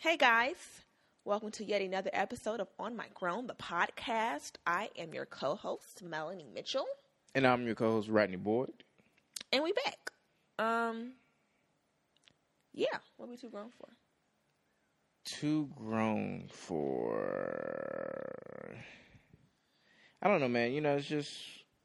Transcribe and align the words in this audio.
Hey 0.00 0.16
guys, 0.16 0.56
welcome 1.26 1.50
to 1.52 1.62
yet 1.64 1.82
another 1.82 2.08
episode 2.14 2.58
of 2.60 2.68
On 2.78 2.96
My 2.96 3.04
Grown, 3.12 3.46
the 3.46 3.52
podcast. 3.54 4.52
I 4.66 4.88
am 4.96 5.12
your 5.12 5.26
co-host 5.26 6.02
Melanie 6.02 6.48
Mitchell, 6.54 6.86
And 7.34 7.46
I'm 7.46 7.66
your 7.66 7.74
co-host 7.74 8.08
Rodney 8.08 8.36
Boyd. 8.36 8.82
and 9.52 9.62
we 9.62 9.72
back. 9.84 10.10
Um, 10.58 11.12
yeah, 12.72 12.86
what 13.18 13.26
are 13.26 13.30
we 13.30 13.36
too 13.36 13.50
grown 13.50 13.68
for? 13.78 13.88
Too 15.26 15.68
grown 15.76 16.48
for. 16.50 17.18
I 20.22 20.28
don't 20.28 20.40
know, 20.40 20.48
man. 20.48 20.72
You 20.72 20.80
know, 20.80 20.96
it's 20.96 21.06
just 21.06 21.30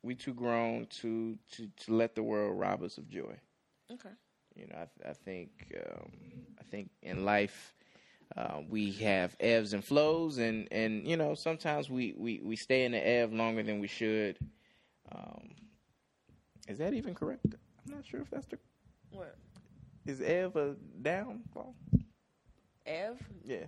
we 0.03 0.15
too 0.15 0.33
grown 0.33 0.85
to 1.01 1.37
to 1.53 1.67
to 1.85 1.93
let 1.93 2.15
the 2.15 2.23
world 2.23 2.57
rob 2.57 2.81
us 2.81 2.97
of 2.97 3.09
joy. 3.09 3.35
Okay. 3.91 4.09
You 4.55 4.67
know, 4.67 4.75
I, 4.77 5.09
I 5.09 5.13
think 5.13 5.49
um, 5.75 6.11
I 6.59 6.63
think 6.63 6.89
in 7.01 7.25
life 7.25 7.73
uh, 8.35 8.61
we 8.69 8.91
have 8.93 9.35
ebbs 9.39 9.73
and 9.73 9.83
flows, 9.83 10.37
and 10.37 10.67
and 10.71 11.07
you 11.07 11.17
know 11.17 11.35
sometimes 11.35 11.89
we 11.89 12.13
we 12.17 12.41
we 12.43 12.55
stay 12.55 12.85
in 12.85 12.91
the 12.91 12.97
ebb 13.07 13.33
longer 13.33 13.63
than 13.63 13.79
we 13.79 13.87
should. 13.87 14.37
Um, 15.11 15.49
is 16.67 16.77
that 16.79 16.93
even 16.93 17.13
correct? 17.13 17.45
I'm 17.85 17.93
not 17.95 18.05
sure 18.05 18.21
if 18.21 18.29
that's 18.29 18.47
the 18.47 18.57
What? 19.11 19.35
is 20.05 20.21
ebb 20.21 20.55
a 20.57 20.75
downfall. 21.01 21.75
Ev? 22.85 23.17
Yeah. 23.43 23.65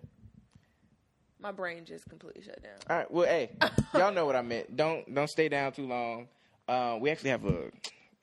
My 1.40 1.52
brain 1.52 1.86
just 1.86 2.10
completely 2.10 2.42
shut 2.44 2.62
down. 2.64 2.74
All 2.90 2.98
right. 2.98 3.12
Well, 3.12 3.26
hey, 3.28 3.52
y'all 3.94 4.12
know 4.14 4.26
what 4.26 4.36
I 4.36 4.42
meant. 4.42 4.76
Don't 4.76 5.14
don't 5.14 5.30
stay 5.30 5.50
down 5.50 5.72
too 5.72 5.88
long. 5.88 6.28
Uh, 6.68 6.98
we 7.00 7.10
actually 7.12 7.30
have 7.30 7.46
a 7.46 7.72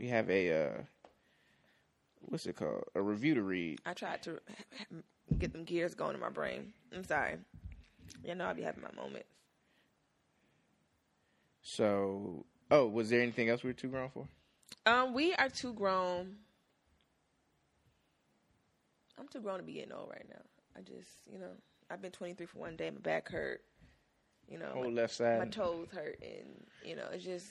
we 0.00 0.08
have 0.08 0.28
a 0.28 0.64
uh, 0.66 0.82
what's 2.22 2.46
it 2.46 2.56
called? 2.56 2.84
A 2.94 3.00
review 3.02 3.34
to 3.34 3.42
read. 3.42 3.78
I 3.86 3.94
tried 3.94 4.22
to 4.24 4.40
get 5.38 5.52
them 5.52 5.64
gears 5.64 5.94
going 5.94 6.14
in 6.14 6.20
my 6.20 6.30
brain. 6.30 6.72
I'm 6.94 7.04
sorry. 7.04 7.36
You 8.24 8.34
know 8.34 8.46
I'll 8.46 8.54
be 8.54 8.62
having 8.62 8.82
my 8.82 8.92
moments. 9.00 9.28
So, 11.62 12.44
oh, 12.70 12.86
was 12.86 13.10
there 13.10 13.22
anything 13.22 13.48
else 13.48 13.62
we 13.62 13.70
were 13.70 13.74
too 13.74 13.88
grown 13.88 14.10
for? 14.10 14.26
Um, 14.86 15.14
we 15.14 15.32
are 15.34 15.48
too 15.48 15.72
grown. 15.72 16.36
I'm 19.18 19.28
too 19.28 19.40
grown 19.40 19.58
to 19.58 19.62
be 19.64 19.74
getting 19.74 19.92
old 19.92 20.10
right 20.10 20.26
now. 20.28 20.42
I 20.76 20.80
just, 20.82 21.10
you 21.30 21.38
know, 21.38 21.50
I've 21.90 22.02
been 22.02 22.10
23 22.10 22.46
for 22.46 22.58
one 22.58 22.76
day. 22.76 22.90
My 22.90 22.98
back 22.98 23.30
hurt. 23.30 23.62
You 24.48 24.58
know, 24.58 24.66
Whole 24.74 24.84
my, 24.84 24.90
left 24.90 25.14
side. 25.14 25.38
my 25.38 25.46
toes 25.46 25.88
hurt, 25.94 26.18
and 26.20 26.66
you 26.84 26.96
know, 26.96 27.04
it's 27.10 27.24
just 27.24 27.46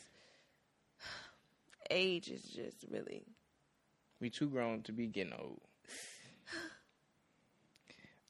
age 1.90 2.30
is 2.30 2.44
just 2.44 2.86
really. 2.92 3.24
we 4.20 4.30
too 4.30 4.48
grown 4.48 4.84
to 4.84 4.92
be 4.92 5.08
getting 5.08 5.34
old. 5.34 5.60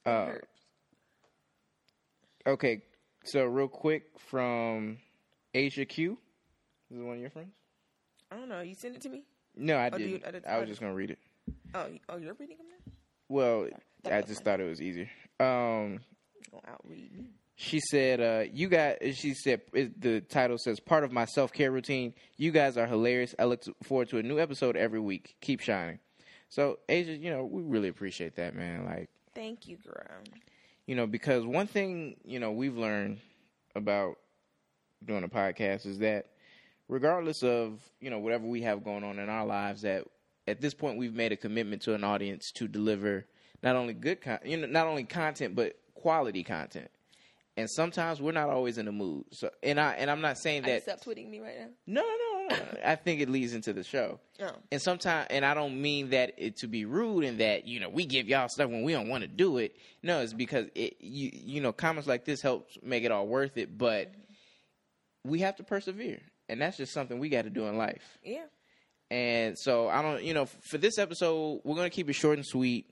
Uh, 0.05 0.33
okay. 2.45 2.81
So 3.25 3.45
real 3.45 3.67
quick 3.67 4.03
from 4.27 4.97
Asia 5.53 5.85
Q. 5.85 6.17
Is 6.91 6.99
it 6.99 7.03
one 7.03 7.15
of 7.15 7.21
your 7.21 7.29
friends? 7.29 7.53
I 8.31 8.35
don't 8.37 8.49
know. 8.49 8.61
You 8.61 8.75
sent 8.75 8.95
it 8.95 9.01
to 9.01 9.09
me. 9.09 9.23
No, 9.55 9.77
I 9.77 9.89
Oh, 9.91 9.97
didn't. 9.97 10.25
I 10.25 10.31
did- 10.31 10.45
I 10.45 10.55
oh, 10.55 10.59
was 10.61 10.69
just 10.69 10.81
gonna 10.81 10.93
read 10.93 11.11
it. 11.11 11.19
Oh, 11.73 11.87
oh, 12.09 12.17
you're 12.17 12.33
reading 12.33 12.57
them 12.57 12.67
now. 12.69 12.91
Well, 13.29 13.67
I 14.05 14.21
just 14.21 14.43
thought 14.43 14.59
it 14.59 14.67
was 14.67 14.81
easier. 14.81 15.09
Um, 15.39 15.99
outread 16.67 17.11
me. 17.17 17.29
She 17.55 17.79
said, 17.79 18.19
uh, 18.19 18.45
"You 18.51 18.67
guys." 18.67 18.97
She 19.15 19.33
said, 19.35 19.61
it, 19.73 19.99
"The 20.01 20.21
title 20.21 20.57
says 20.57 20.79
part 20.79 21.03
of 21.03 21.11
my 21.11 21.25
self 21.25 21.53
care 21.53 21.71
routine. 21.71 22.13
You 22.35 22.51
guys 22.51 22.77
are 22.77 22.87
hilarious. 22.87 23.35
I 23.37 23.45
look 23.45 23.63
forward 23.83 24.09
to 24.09 24.17
a 24.17 24.23
new 24.23 24.39
episode 24.39 24.75
every 24.75 24.99
week. 24.99 25.35
Keep 25.41 25.61
shining." 25.61 25.99
So, 26.49 26.79
Asia, 26.89 27.15
you 27.15 27.29
know, 27.29 27.45
we 27.45 27.61
really 27.63 27.87
appreciate 27.89 28.35
that, 28.35 28.55
man. 28.55 28.85
Like, 28.85 29.09
Thank 29.35 29.67
you, 29.67 29.77
Graham. 29.83 30.23
you 30.85 30.95
know, 30.95 31.07
because 31.07 31.45
one 31.45 31.67
thing 31.67 32.17
you 32.23 32.39
know 32.39 32.51
we've 32.51 32.77
learned 32.77 33.19
about 33.75 34.17
doing 35.03 35.23
a 35.23 35.27
podcast 35.27 35.85
is 35.85 35.99
that 35.99 36.27
regardless 36.87 37.43
of 37.43 37.79
you 37.99 38.09
know 38.09 38.19
whatever 38.19 38.45
we 38.45 38.61
have 38.61 38.83
going 38.83 39.03
on 39.03 39.19
in 39.19 39.29
our 39.29 39.45
lives, 39.45 39.81
that 39.81 40.05
at 40.47 40.61
this 40.61 40.73
point 40.73 40.97
we've 40.97 41.13
made 41.13 41.31
a 41.31 41.37
commitment 41.37 41.81
to 41.83 41.93
an 41.93 42.03
audience 42.03 42.51
to 42.51 42.67
deliver 42.67 43.25
not 43.61 43.75
only 43.75 43.93
good, 43.93 44.21
con- 44.21 44.39
you 44.43 44.57
know, 44.57 44.67
not 44.67 44.87
only 44.87 45.03
content 45.03 45.55
but 45.55 45.75
quality 45.95 46.43
content. 46.43 46.89
And 47.55 47.69
sometimes 47.69 48.19
we're 48.19 48.31
not 48.31 48.49
always 48.49 48.79
in 48.79 48.87
the 48.87 48.91
mood. 48.91 49.25
So, 49.31 49.49
and 49.61 49.79
I 49.79 49.93
and 49.93 50.09
I'm 50.09 50.21
not 50.21 50.37
saying 50.39 50.63
that 50.63 50.83
stop 50.83 51.01
tweeting 51.01 51.29
me 51.29 51.39
right 51.39 51.55
now? 51.59 51.67
no, 51.85 52.01
no, 52.01 52.07
no, 52.07 52.32
no. 52.32 52.32
I 52.85 52.95
think 52.95 53.21
it 53.21 53.29
leads 53.29 53.53
into 53.53 53.73
the 53.73 53.83
show. 53.83 54.19
Oh. 54.41 54.51
And 54.71 54.81
sometimes, 54.81 55.27
and 55.29 55.45
I 55.45 55.53
don't 55.53 55.81
mean 55.81 56.09
that 56.09 56.33
it 56.37 56.57
to 56.57 56.67
be 56.67 56.85
rude 56.85 57.23
and 57.23 57.39
that 57.39 57.67
you 57.67 57.79
know 57.79 57.89
we 57.89 58.05
give 58.05 58.27
y'all 58.27 58.47
stuff 58.49 58.69
when 58.69 58.83
we 58.83 58.93
don't 58.93 59.09
want 59.09 59.21
to 59.21 59.27
do 59.27 59.57
it. 59.57 59.75
No, 60.01 60.21
it's 60.21 60.33
because 60.33 60.67
it 60.75 60.97
you 60.99 61.31
you 61.33 61.61
know 61.61 61.71
comments 61.71 62.07
like 62.07 62.25
this 62.25 62.41
helps 62.41 62.77
make 62.83 63.03
it 63.03 63.11
all 63.11 63.27
worth 63.27 63.57
it. 63.57 63.77
But 63.77 64.13
we 65.23 65.39
have 65.39 65.55
to 65.57 65.63
persevere, 65.63 66.19
and 66.49 66.61
that's 66.61 66.77
just 66.77 66.93
something 66.93 67.19
we 67.19 67.29
got 67.29 67.43
to 67.43 67.49
do 67.49 67.65
in 67.67 67.77
life. 67.77 68.17
Yeah. 68.23 68.45
And 69.11 69.57
so 69.59 69.89
I 69.89 70.01
don't, 70.01 70.23
you 70.23 70.33
know, 70.33 70.45
for 70.45 70.79
this 70.79 70.97
episode, 70.97 71.61
we're 71.63 71.75
gonna 71.75 71.89
keep 71.89 72.09
it 72.09 72.13
short 72.13 72.37
and 72.37 72.45
sweet. 72.45 72.89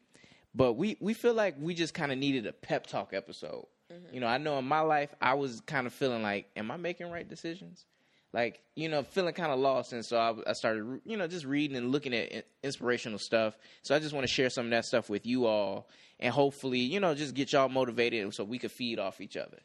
But 0.53 0.73
we 0.73 0.97
we 0.99 1.13
feel 1.13 1.33
like 1.33 1.55
we 1.59 1.73
just 1.73 1.93
kind 1.93 2.11
of 2.11 2.17
needed 2.17 2.45
a 2.45 2.53
pep 2.53 2.87
talk 2.87 3.13
episode. 3.13 3.65
Mm-hmm. 3.91 4.13
You 4.13 4.19
know, 4.21 4.27
I 4.27 4.37
know 4.37 4.57
in 4.59 4.65
my 4.65 4.81
life 4.81 5.13
I 5.21 5.33
was 5.33 5.61
kind 5.61 5.87
of 5.87 5.93
feeling 5.93 6.21
like, 6.21 6.47
am 6.55 6.71
I 6.71 6.77
making 6.77 7.09
right 7.09 7.27
decisions? 7.27 7.85
Like, 8.33 8.61
you 8.75 8.87
know, 8.87 9.03
feeling 9.03 9.33
kind 9.33 9.51
of 9.51 9.59
lost, 9.59 9.91
and 9.91 10.05
so 10.05 10.17
I, 10.17 10.51
I 10.51 10.53
started, 10.53 11.01
you 11.05 11.17
know, 11.17 11.27
just 11.27 11.45
reading 11.45 11.75
and 11.75 11.91
looking 11.91 12.13
at 12.13 12.45
inspirational 12.63 13.19
stuff. 13.19 13.57
So 13.81 13.93
I 13.93 13.99
just 13.99 14.13
want 14.13 14.25
to 14.25 14.31
share 14.31 14.49
some 14.49 14.65
of 14.67 14.71
that 14.71 14.85
stuff 14.85 15.09
with 15.09 15.25
you 15.25 15.47
all, 15.47 15.89
and 16.19 16.33
hopefully, 16.33 16.79
you 16.79 17.01
know, 17.01 17.13
just 17.13 17.33
get 17.33 17.51
y'all 17.51 17.67
motivated 17.67 18.33
so 18.33 18.45
we 18.45 18.57
could 18.57 18.71
feed 18.71 18.99
off 18.99 19.19
each 19.19 19.35
other. 19.35 19.59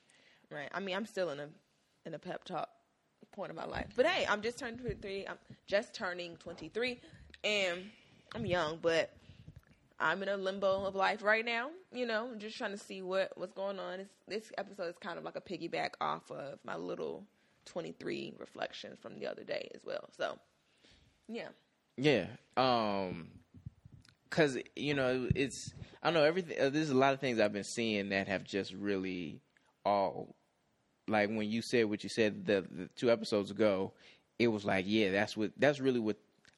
Right. 0.50 0.69
I 0.72 0.81
mean, 0.81 0.97
I'm 0.97 1.06
still 1.06 1.31
in 1.31 1.38
a 1.38 1.49
in 2.06 2.15
a 2.15 2.19
pep 2.19 2.44
talk 2.44 2.69
point 3.32 3.50
of 3.50 3.56
my 3.56 3.66
life. 3.66 3.88
But 3.94 4.06
hey, 4.06 4.27
I'm 4.28 4.43
just 4.43 4.59
turning 4.59 4.78
23. 4.78 5.27
I'm 5.28 5.38
just 5.69 5.94
turning 5.94 6.37
23, 6.37 7.00
and 7.44 7.84
I'm 8.34 8.47
young, 8.47 8.78
but 8.83 9.10
I'm 10.00 10.22
in 10.22 10.28
a 10.28 10.37
limbo 10.37 10.84
of 10.84 10.94
life 10.94 11.22
right 11.22 11.44
now. 11.44 11.71
You 11.93 12.06
know, 12.06 12.31
just 12.38 12.56
trying 12.56 12.72
to 12.72 12.78
see 12.78 13.03
what 13.03 13.33
what's 13.37 13.53
going 13.53 13.78
on. 13.78 14.00
It's, 14.00 14.10
this 14.27 14.53
episode 14.59 14.88
is 14.88 14.97
kind 14.98 15.19
of 15.19 15.25
like 15.25 15.37
a 15.37 15.41
piggyback 15.41 15.91
off 16.00 16.31
of 16.31 16.59
my 16.65 16.77
little 16.77 17.25
23 17.66 18.34
reflections 18.38 18.99
from 19.00 19.19
the 19.19 19.27
other 19.27 19.44
day 19.44 19.71
as 19.75 19.82
well. 19.84 20.09
So, 20.16 20.38
yeah. 21.28 21.49
Yeah. 21.97 22.27
Um 22.56 23.28
cuz 24.31 24.59
you 24.75 24.94
know, 24.94 25.28
it's 25.34 25.75
I 26.03 26.06
don't 26.06 26.15
know 26.15 26.25
everything 26.25 26.59
uh, 26.60 26.71
there's 26.71 26.91
a 26.91 26.94
lot 26.97 27.15
of 27.15 27.21
things 27.21 27.38
I've 27.38 27.53
been 27.53 27.65
seeing 27.65 28.10
that 28.10 28.28
have 28.28 28.44
just 28.44 28.72
really 28.72 29.41
all 29.84 30.34
like 31.09 31.28
when 31.28 31.50
you 31.50 31.62
said 31.62 31.87
what 31.87 32.03
you 32.03 32.09
said 32.09 32.47
the, 32.47 32.65
the 32.71 32.88
two 32.97 33.10
episodes 33.10 33.50
ago, 33.50 33.93
it 34.38 34.48
was 34.48 34.65
like, 34.65 34.84
yeah, 34.88 35.12
that's 35.12 35.37
what 35.37 35.53
that's 35.56 35.81
really 35.81 36.00
what 36.00 36.16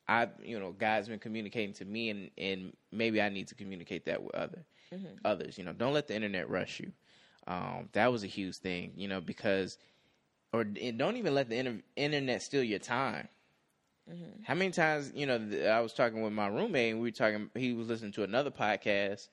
I 0.09 0.29
you 0.43 0.59
know, 0.59 0.73
God's 0.73 1.09
been 1.09 1.19
communicating 1.19 1.75
to 1.75 1.85
me 1.85 2.11
and 2.11 2.31
and 2.39 2.73
maybe 2.93 3.21
I 3.21 3.29
need 3.29 3.49
to 3.49 3.55
communicate 3.55 4.07
that 4.07 4.23
with 4.23 4.35
other 4.35 4.65
others, 5.25 5.59
you 5.59 5.65
know. 5.65 5.73
Don't 5.73 5.93
let 5.93 6.09
the 6.09 6.15
internet 6.15 6.49
rush 6.49 6.81
you. 6.81 6.93
Um 7.47 7.89
that 7.93 8.11
was 8.11 8.25
a 8.25 8.29
huge 8.29 8.57
thing, 8.57 8.93
you 8.97 9.09
know, 9.09 9.21
because 9.21 9.79
or 10.53 10.65
don't 10.65 11.17
even 11.17 11.35
let 11.35 11.49
the 11.49 11.57
inter- 11.57 11.83
internet 11.97 12.43
steal 12.43 12.63
your 12.63 12.79
time. 12.79 13.29
Mm-hmm. 14.11 14.43
How 14.45 14.55
many 14.55 14.71
times, 14.71 15.13
you 15.15 15.27
know, 15.27 15.39
th- 15.39 15.67
I 15.67 15.81
was 15.81 15.93
talking 15.93 16.23
with 16.23 16.33
my 16.33 16.49
roommate 16.49 16.93
and 16.93 17.01
we 17.01 17.09
were 17.09 17.13
talking, 17.13 17.51
he 17.55 17.75
was 17.75 17.89
listening 17.89 18.13
to 18.13 18.23
another 18.25 18.51
podcast 18.51 19.29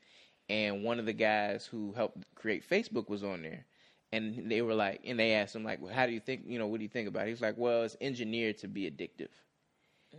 and 0.50 0.84
one 0.84 1.00
of 1.00 1.06
the 1.06 1.14
guys 1.14 1.66
who 1.66 1.94
helped 1.94 2.24
create 2.36 2.68
Facebook 2.68 3.10
was 3.10 3.24
on 3.24 3.42
there. 3.42 3.66
And 4.12 4.50
they 4.52 4.62
were 4.62 4.76
like, 4.76 5.02
and 5.06 5.20
they 5.20 5.34
asked 5.34 5.56
him, 5.56 5.64
like, 5.64 5.82
well, 5.82 5.94
how 5.94 6.06
do 6.06 6.12
you 6.12 6.20
think, 6.20 6.44
you 6.48 6.60
know, 6.60 6.68
what 6.68 6.78
do 6.78 6.84
you 6.84 6.90
think 6.90 7.08
about 7.08 7.28
it? 7.28 7.30
He's 7.30 7.42
like, 7.42 7.58
well, 7.58 7.84
it's 7.84 7.98
engineered 8.02 8.58
to 8.60 8.68
be 8.68 8.90
addictive. 8.90 9.30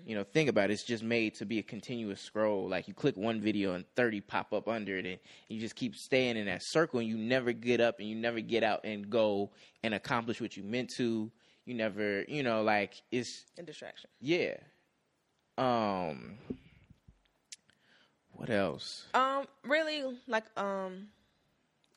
You 0.05 0.15
know, 0.17 0.25
think 0.25 0.49
about 0.49 0.71
it. 0.71 0.75
It's 0.75 0.83
just 0.83 1.03
made 1.03 1.35
to 1.37 1.47
be 1.47 1.59
a 1.59 1.63
continuous 1.63 2.21
scroll. 2.21 2.69
Like 2.69 2.89
you 2.89 2.95
click 2.95 3.17
one 3.17 3.41
video 3.41 3.75
and 3.75 3.85
30 3.95 4.21
pop 4.21 4.53
up 4.53 4.69
under 4.69 4.97
it 4.99 5.07
and 5.07 5.19
you 5.49 5.61
just 5.61 5.77
keep 5.77 5.97
staying 5.97 6.37
in 6.37 6.47
that 6.47 6.63
circle 6.63 7.01
and 7.01 7.09
you 7.09 7.17
never 7.17 7.53
get 7.53 7.81
up 7.81 7.99
and 7.99 8.09
you 8.09 8.15
never 8.15 8.41
get 8.41 8.63
out 8.63 8.81
and 8.85 9.09
go 9.09 9.51
and 9.83 9.95
accomplish 9.95 10.41
what 10.41 10.57
you 10.57 10.63
meant 10.63 10.91
to. 10.97 11.31
You 11.65 11.75
never, 11.75 12.25
you 12.29 12.43
know, 12.43 12.63
like 12.63 13.03
it's 13.11 13.45
And 13.57 13.67
distraction. 13.67 14.11
yeah. 14.21 14.57
Um. 15.59 16.37
What 18.33 18.51
else? 18.51 19.07
Um, 19.15 19.47
really, 19.65 20.03
like, 20.29 20.45
um, 20.59 21.07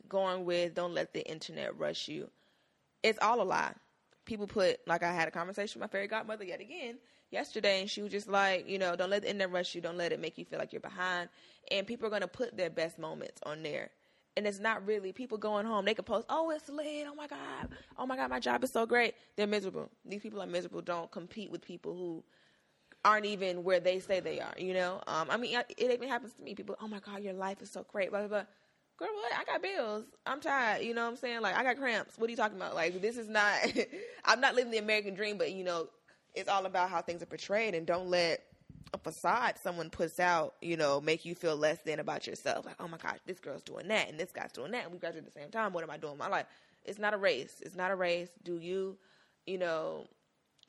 going 0.08 0.46
with 0.46 0.74
don't 0.74 0.94
let 0.94 1.14
the 1.14 1.30
internet 1.30 1.78
rush 1.78 2.08
you. 2.08 2.30
It's 3.04 3.20
all 3.22 3.42
a 3.42 3.44
lie. 3.44 3.74
People 4.26 4.48
put 4.48 4.80
like 4.88 5.04
I 5.04 5.12
had 5.12 5.28
a 5.28 5.32
conversation 5.32 5.80
with 5.80 5.90
my 5.90 5.92
fairy 5.92 6.08
godmother 6.08 6.46
yet 6.46 6.62
again 6.62 6.98
yesterday, 7.32 7.82
and 7.82 7.90
she 7.90 8.02
was 8.02 8.12
just 8.12 8.28
like, 8.28 8.68
you 8.68 8.80
know, 8.80 8.96
don't 8.96 9.10
let 9.10 9.22
the 9.24 9.30
internet 9.30 9.52
rush 9.52 9.76
you. 9.76 9.82
Don't 9.82 9.98
let 9.98 10.12
it 10.12 10.20
make 10.20 10.38
you 10.38 10.46
feel 10.46 10.60
like 10.60 10.74
you're 10.74 10.80
behind. 10.82 11.30
And 11.72 11.88
people 11.88 12.08
are 12.08 12.12
gonna 12.12 12.28
put 12.28 12.56
their 12.58 12.70
best 12.70 13.00
moments 13.00 13.42
on 13.46 13.64
there. 13.64 13.92
And 14.38 14.48
it's 14.48 14.60
not 14.60 14.86
really 14.86 15.12
people 15.12 15.38
going 15.38 15.66
home. 15.66 15.86
They 15.86 15.94
can 15.94 16.06
post, 16.06 16.26
"Oh, 16.30 16.50
it's 16.52 16.70
lit! 16.70 17.08
Oh 17.10 17.16
my 17.16 17.28
god! 17.28 17.70
Oh 17.98 18.06
my 18.06 18.16
god, 18.16 18.30
my 18.30 18.40
job 18.40 18.64
is 18.64 18.72
so 18.72 18.86
great." 18.86 19.16
They're 19.36 19.48
miserable. 19.48 19.90
These 20.06 20.22
people 20.22 20.42
are 20.42 20.48
miserable. 20.48 20.82
Don't 20.82 21.12
compete 21.12 21.52
with 21.52 21.62
people 21.66 21.94
who 21.96 22.24
aren't 23.04 23.26
even 23.26 23.64
where 23.64 23.80
they 23.80 24.00
say 24.00 24.20
they 24.20 24.40
are. 24.40 24.54
You 24.58 24.74
know, 24.74 25.02
um, 25.08 25.28
I 25.30 25.38
mean, 25.38 25.58
it 25.58 25.92
even 25.92 26.08
happens 26.08 26.34
to 26.34 26.44
me. 26.44 26.56
People, 26.56 26.76
oh 26.82 26.88
my 26.88 27.00
god, 27.00 27.24
your 27.24 27.34
life 27.34 27.62
is 27.62 27.72
so 27.72 27.86
great. 27.92 28.12
Blah 28.12 28.20
blah 28.22 28.28
blah. 28.30 28.46
girl, 28.98 29.10
what? 29.16 29.34
I 29.38 29.44
got 29.46 29.62
bills. 29.62 30.06
I'm 30.26 30.42
tired. 30.42 30.84
You 30.84 30.94
know 30.94 31.04
what 31.04 31.12
I'm 31.12 31.16
saying? 31.18 31.42
Like, 31.42 31.56
I 31.56 31.64
got 31.64 31.78
cramps. 31.78 32.18
What 32.18 32.28
are 32.28 32.32
you 32.32 32.38
talking 32.38 32.58
about? 32.58 32.76
Like, 32.76 33.02
this 33.02 33.18
is 33.18 33.30
not, 33.30 33.56
I'm 34.26 34.42
not 34.42 34.56
living 34.56 34.72
the 34.72 34.78
American 34.78 35.16
dream, 35.16 35.38
but, 35.38 35.52
you 35.52 35.64
know, 35.64 35.88
it's 36.40 36.50
all 36.50 36.66
about 36.66 36.90
how 36.90 37.02
things 37.02 37.22
are 37.22 37.28
portrayed 37.28 37.76
and 37.76 37.86
don't 37.86 38.10
let 38.10 38.44
a 38.94 38.98
facade 38.98 39.56
someone 39.62 39.90
puts 39.90 40.20
out, 40.20 40.56
you 40.62 40.78
know, 40.78 41.00
make 41.00 41.26
you 41.26 41.36
feel 41.36 41.56
less 41.56 41.80
than 41.84 42.00
about 42.00 42.26
yourself. 42.26 42.66
Like, 42.66 42.76
oh 42.80 42.88
my 42.88 42.98
gosh, 42.98 43.20
this 43.26 43.40
girl's 43.40 43.62
doing 43.62 43.88
that 43.90 44.10
and 44.10 44.20
this 44.20 44.32
guy's 44.32 44.52
doing 44.52 44.72
that 44.72 44.86
and 44.86 44.92
we 44.92 44.98
graduate 44.98 45.26
at 45.26 45.34
the 45.34 45.40
same 45.40 45.50
time. 45.52 45.74
What 45.74 45.84
am 45.84 45.92
I 45.92 45.98
doing 45.98 46.14
in 46.14 46.20
my 46.20 46.28
life? 46.28 46.48
It's 46.86 47.00
not 47.00 47.14
a 47.14 47.18
race. 47.18 47.62
It's 47.64 47.76
not 47.76 47.92
a 47.92 47.96
race. 47.96 48.30
Do 48.44 48.58
you, 48.58 48.98
you 49.46 49.58
know, 49.58 50.08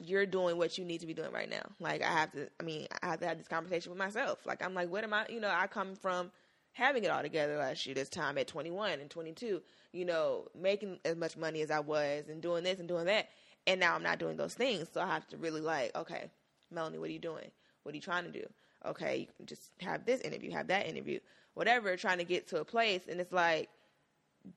you're 0.02 0.26
doing 0.26 0.56
what 0.56 0.78
you 0.78 0.84
need 0.84 1.00
to 1.00 1.06
be 1.06 1.14
doing 1.14 1.32
right 1.32 1.48
now. 1.48 1.62
Like 1.78 2.02
I 2.02 2.10
have 2.10 2.32
to 2.32 2.48
I 2.58 2.62
mean, 2.62 2.86
I 3.02 3.06
have 3.06 3.20
to 3.20 3.26
have 3.26 3.38
this 3.38 3.48
conversation 3.48 3.90
with 3.90 3.98
myself. 3.98 4.44
Like 4.44 4.64
I'm 4.64 4.74
like, 4.74 4.90
what 4.90 5.04
am 5.04 5.14
I 5.14 5.26
you 5.28 5.40
know, 5.40 5.50
I 5.50 5.66
come 5.66 5.94
from 5.94 6.30
having 6.72 7.04
it 7.04 7.10
all 7.10 7.22
together 7.22 7.56
last 7.56 7.84
year, 7.86 7.94
this 7.94 8.08
time 8.08 8.38
at 8.38 8.46
21 8.46 9.00
and 9.00 9.10
22, 9.10 9.60
you 9.92 10.04
know, 10.04 10.46
making 10.58 10.98
as 11.04 11.16
much 11.16 11.36
money 11.36 11.62
as 11.62 11.70
I 11.70 11.80
was 11.80 12.28
and 12.28 12.40
doing 12.40 12.64
this 12.64 12.78
and 12.78 12.88
doing 12.88 13.06
that. 13.06 13.28
And 13.70 13.78
now 13.78 13.94
I'm 13.94 14.02
not 14.02 14.18
doing 14.18 14.36
those 14.36 14.54
things. 14.54 14.88
So 14.92 15.00
I 15.00 15.06
have 15.06 15.28
to 15.28 15.36
really 15.36 15.60
like, 15.60 15.94
okay, 15.94 16.28
Melanie, 16.72 16.98
what 16.98 17.08
are 17.08 17.12
you 17.12 17.20
doing? 17.20 17.48
What 17.84 17.92
are 17.92 17.94
you 17.94 18.02
trying 18.02 18.24
to 18.24 18.32
do? 18.32 18.44
Okay, 18.84 19.28
you 19.38 19.46
just 19.46 19.70
have 19.80 20.04
this 20.04 20.20
interview, 20.22 20.50
have 20.50 20.66
that 20.66 20.88
interview, 20.88 21.20
whatever, 21.54 21.96
trying 21.96 22.18
to 22.18 22.24
get 22.24 22.48
to 22.48 22.60
a 22.60 22.64
place. 22.64 23.02
And 23.08 23.20
it's 23.20 23.32
like, 23.32 23.68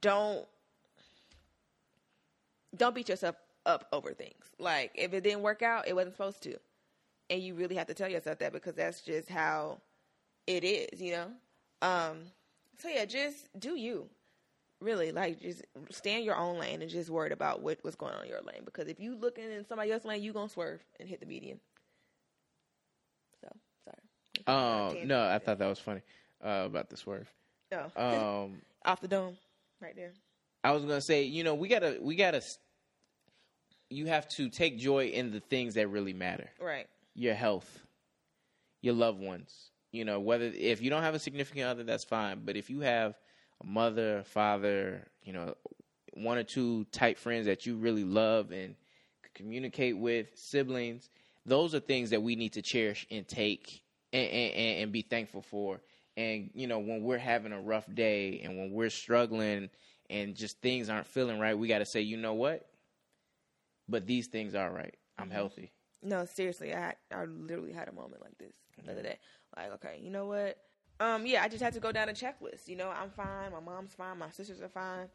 don't, 0.02 0.48
don't 2.76 2.96
beat 2.96 3.08
yourself 3.08 3.36
up 3.68 3.88
over 3.94 4.14
things. 4.14 4.46
Like 4.58 4.90
if 4.96 5.14
it 5.14 5.24
didn't 5.24 5.44
work 5.44 5.62
out, 5.62 5.88
it 5.88 5.94
wasn't 5.94 6.16
supposed 6.16 6.42
to. 6.44 6.58
And 7.30 7.40
you 7.40 7.54
really 7.54 7.76
have 7.76 7.88
to 7.88 7.94
tell 7.94 8.10
yourself 8.10 8.40
that 8.40 8.52
because 8.52 8.74
that's 8.74 9.02
just 9.02 9.30
how 9.30 9.80
it 10.48 10.64
is, 10.64 11.00
you 11.00 11.12
know? 11.12 11.28
Um, 11.84 12.24
so 12.80 12.90
yeah, 12.90 13.06
just 13.06 13.48
do 13.60 13.78
you. 13.78 14.10
Really, 14.84 15.14
like 15.14 15.40
just 15.40 15.64
stay 15.92 16.18
in 16.18 16.24
your 16.24 16.36
own 16.36 16.60
lane 16.60 16.82
and 16.82 16.92
just 16.92 17.10
worried 17.10 17.32
about 17.32 17.62
what, 17.62 17.80
what's 17.84 17.96
going 17.96 18.14
on 18.14 18.24
in 18.24 18.30
your 18.30 18.42
lane. 18.42 18.64
Because 18.66 18.90
if 18.90 19.00
you 19.00 19.16
looking 19.16 19.50
in 19.50 19.66
somebody 19.66 19.92
else's 19.92 20.06
lane, 20.06 20.22
you 20.22 20.34
gonna 20.34 20.50
swerve 20.50 20.84
and 21.00 21.08
hit 21.08 21.22
the 21.22 21.26
median. 21.26 21.62
So 23.40 23.48
sorry. 23.86 25.00
Um, 25.00 25.08
no, 25.08 25.26
I 25.26 25.40
thought 25.40 25.60
that 25.60 25.70
was 25.70 25.80
funny 25.80 26.02
uh, 26.44 26.64
about 26.66 26.90
the 26.90 26.98
swerve. 26.98 27.32
No. 27.72 27.92
Um, 27.96 28.62
Off 28.86 29.00
the 29.00 29.08
dome, 29.08 29.38
right 29.82 29.96
there. 29.96 30.12
I 30.66 30.72
was 30.72 30.84
gonna 30.84 31.00
say, 31.00 31.24
you 31.24 31.46
know, 31.46 31.56
we 31.56 31.70
gotta, 31.70 31.98
we 32.02 32.18
gotta. 32.18 32.42
You 33.90 34.08
have 34.08 34.28
to 34.30 34.50
take 34.50 34.78
joy 34.78 35.08
in 35.08 35.32
the 35.32 35.40
things 35.40 35.76
that 35.76 35.88
really 35.88 36.14
matter. 36.14 36.50
Right. 36.60 36.88
Your 37.16 37.36
health, 37.36 37.80
your 38.82 38.96
loved 38.96 39.22
ones. 39.22 39.70
You 39.94 40.04
know, 40.04 40.20
whether 40.20 40.46
if 40.46 40.82
you 40.82 40.90
don't 40.90 41.04
have 41.04 41.16
a 41.16 41.20
significant 41.20 41.68
other, 41.68 41.84
that's 41.84 42.04
fine. 42.04 42.42
But 42.44 42.58
if 42.58 42.70
you 42.70 42.82
have 42.82 43.16
a 43.62 43.66
mother, 43.66 44.24
father, 44.24 45.08
you 45.24 45.34
know, 45.34 45.56
one 46.14 46.38
or 46.38 46.44
two 46.44 46.86
tight 46.92 47.18
friends 47.18 47.46
that 47.46 47.66
you 47.66 47.76
really 47.76 48.04
love 48.04 48.52
and 48.52 48.76
communicate 49.34 49.98
with, 49.98 50.28
siblings, 50.36 51.10
those 51.46 51.76
are 51.76 51.80
things 51.80 52.12
that 52.12 52.22
we 52.22 52.36
need 52.36 52.54
to 52.54 52.62
cherish 52.62 53.06
and 53.12 53.28
take 53.28 53.84
and, 54.12 54.30
and, 54.30 54.82
and 54.84 54.92
be 54.92 55.02
thankful 55.02 55.42
for. 55.42 55.82
And 56.16 56.52
you 56.54 56.68
know, 56.68 56.80
when 56.80 57.04
we're 57.04 57.18
having 57.18 57.52
a 57.52 57.60
rough 57.60 57.86
day 57.94 58.42
and 58.44 58.58
when 58.58 58.72
we're 58.72 58.92
struggling 58.92 59.70
and 60.10 60.36
just 60.36 60.62
things 60.62 60.90
aren't 60.90 61.08
feeling 61.08 61.40
right, 61.40 61.58
we 61.58 61.68
got 61.68 61.80
to 61.80 61.86
say, 61.86 62.02
you 62.02 62.18
know 62.18 62.34
what? 62.34 62.68
But 63.90 64.06
these 64.06 64.28
things 64.28 64.56
are 64.56 64.72
right. 64.72 64.96
I'm 65.18 65.26
mm-hmm. 65.26 65.36
healthy. 65.36 65.72
No, 66.02 66.26
seriously, 66.26 66.74
I 66.76 66.94
I 67.12 67.26
literally 67.26 67.72
had 67.72 67.88
a 67.88 67.94
moment 67.94 68.22
like 68.22 68.38
this 68.38 68.54
the 68.84 68.92
other 68.92 69.02
day. 69.02 69.18
Like, 69.56 69.74
okay, 69.74 70.00
you 70.02 70.12
know 70.12 70.26
what? 70.26 70.58
Um, 71.00 71.26
yeah, 71.26 71.44
I 71.44 71.50
just 71.50 71.64
had 71.64 71.74
to 71.74 71.80
go 71.80 71.92
down 71.92 72.10
a 72.10 72.14
checklist. 72.14 72.68
You 72.68 72.76
know, 72.76 72.90
I'm 72.90 73.10
fine. 73.10 73.52
My 73.52 73.60
mom's 73.60 73.94
fine. 73.94 74.18
My 74.18 74.30
sisters 74.30 74.62
are 74.62 74.70
fine. 74.70 75.08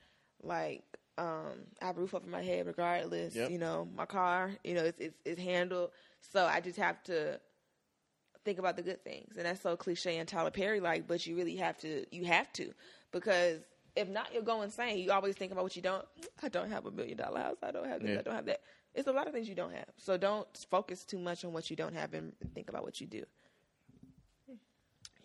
Like, 0.42 0.82
um, 1.16 1.64
I 1.82 1.86
have 1.86 1.96
a 1.96 2.00
roof 2.00 2.14
over 2.14 2.28
my 2.28 2.42
head 2.42 2.66
regardless. 2.66 3.34
Yep. 3.34 3.50
You 3.50 3.58
know, 3.58 3.88
my 3.96 4.06
car, 4.06 4.52
you 4.64 4.74
know, 4.74 4.84
it's, 4.84 5.00
it's 5.00 5.18
it's 5.24 5.40
handled. 5.40 5.90
So 6.20 6.44
I 6.44 6.60
just 6.60 6.78
have 6.78 7.02
to 7.04 7.40
think 8.44 8.58
about 8.58 8.76
the 8.76 8.82
good 8.82 9.02
things, 9.04 9.36
and 9.36 9.46
that's 9.46 9.60
so 9.60 9.76
cliche 9.76 10.18
and 10.18 10.28
Tyler 10.28 10.50
Perry 10.50 10.80
like, 10.80 11.06
but 11.06 11.26
you 11.26 11.36
really 11.36 11.56
have 11.56 11.78
to. 11.78 12.04
You 12.10 12.24
have 12.24 12.52
to 12.54 12.72
because 13.12 13.60
if 13.96 14.08
not, 14.08 14.32
you'll 14.32 14.42
go 14.42 14.62
insane. 14.62 14.98
You 14.98 15.10
always 15.12 15.34
think 15.34 15.50
about 15.50 15.64
what 15.64 15.74
you 15.74 15.82
don't. 15.82 16.04
I 16.42 16.48
don't 16.48 16.70
have 16.70 16.86
a 16.86 16.90
million 16.90 17.16
dollar 17.16 17.40
house. 17.40 17.56
I 17.62 17.72
don't 17.72 17.88
have 17.88 18.00
this. 18.00 18.10
Yeah. 18.10 18.20
I 18.20 18.22
don't 18.22 18.34
have 18.34 18.46
that. 18.46 18.60
It's 18.94 19.08
a 19.08 19.12
lot 19.12 19.26
of 19.26 19.32
things 19.32 19.48
you 19.48 19.54
don't 19.54 19.72
have. 19.72 19.88
So 19.96 20.16
don't 20.16 20.46
focus 20.70 21.04
too 21.04 21.18
much 21.18 21.44
on 21.44 21.52
what 21.52 21.68
you 21.70 21.76
don't 21.76 21.94
have 21.94 22.14
and 22.14 22.32
think 22.54 22.68
about 22.68 22.84
what 22.84 23.00
you 23.00 23.06
do. 23.06 23.24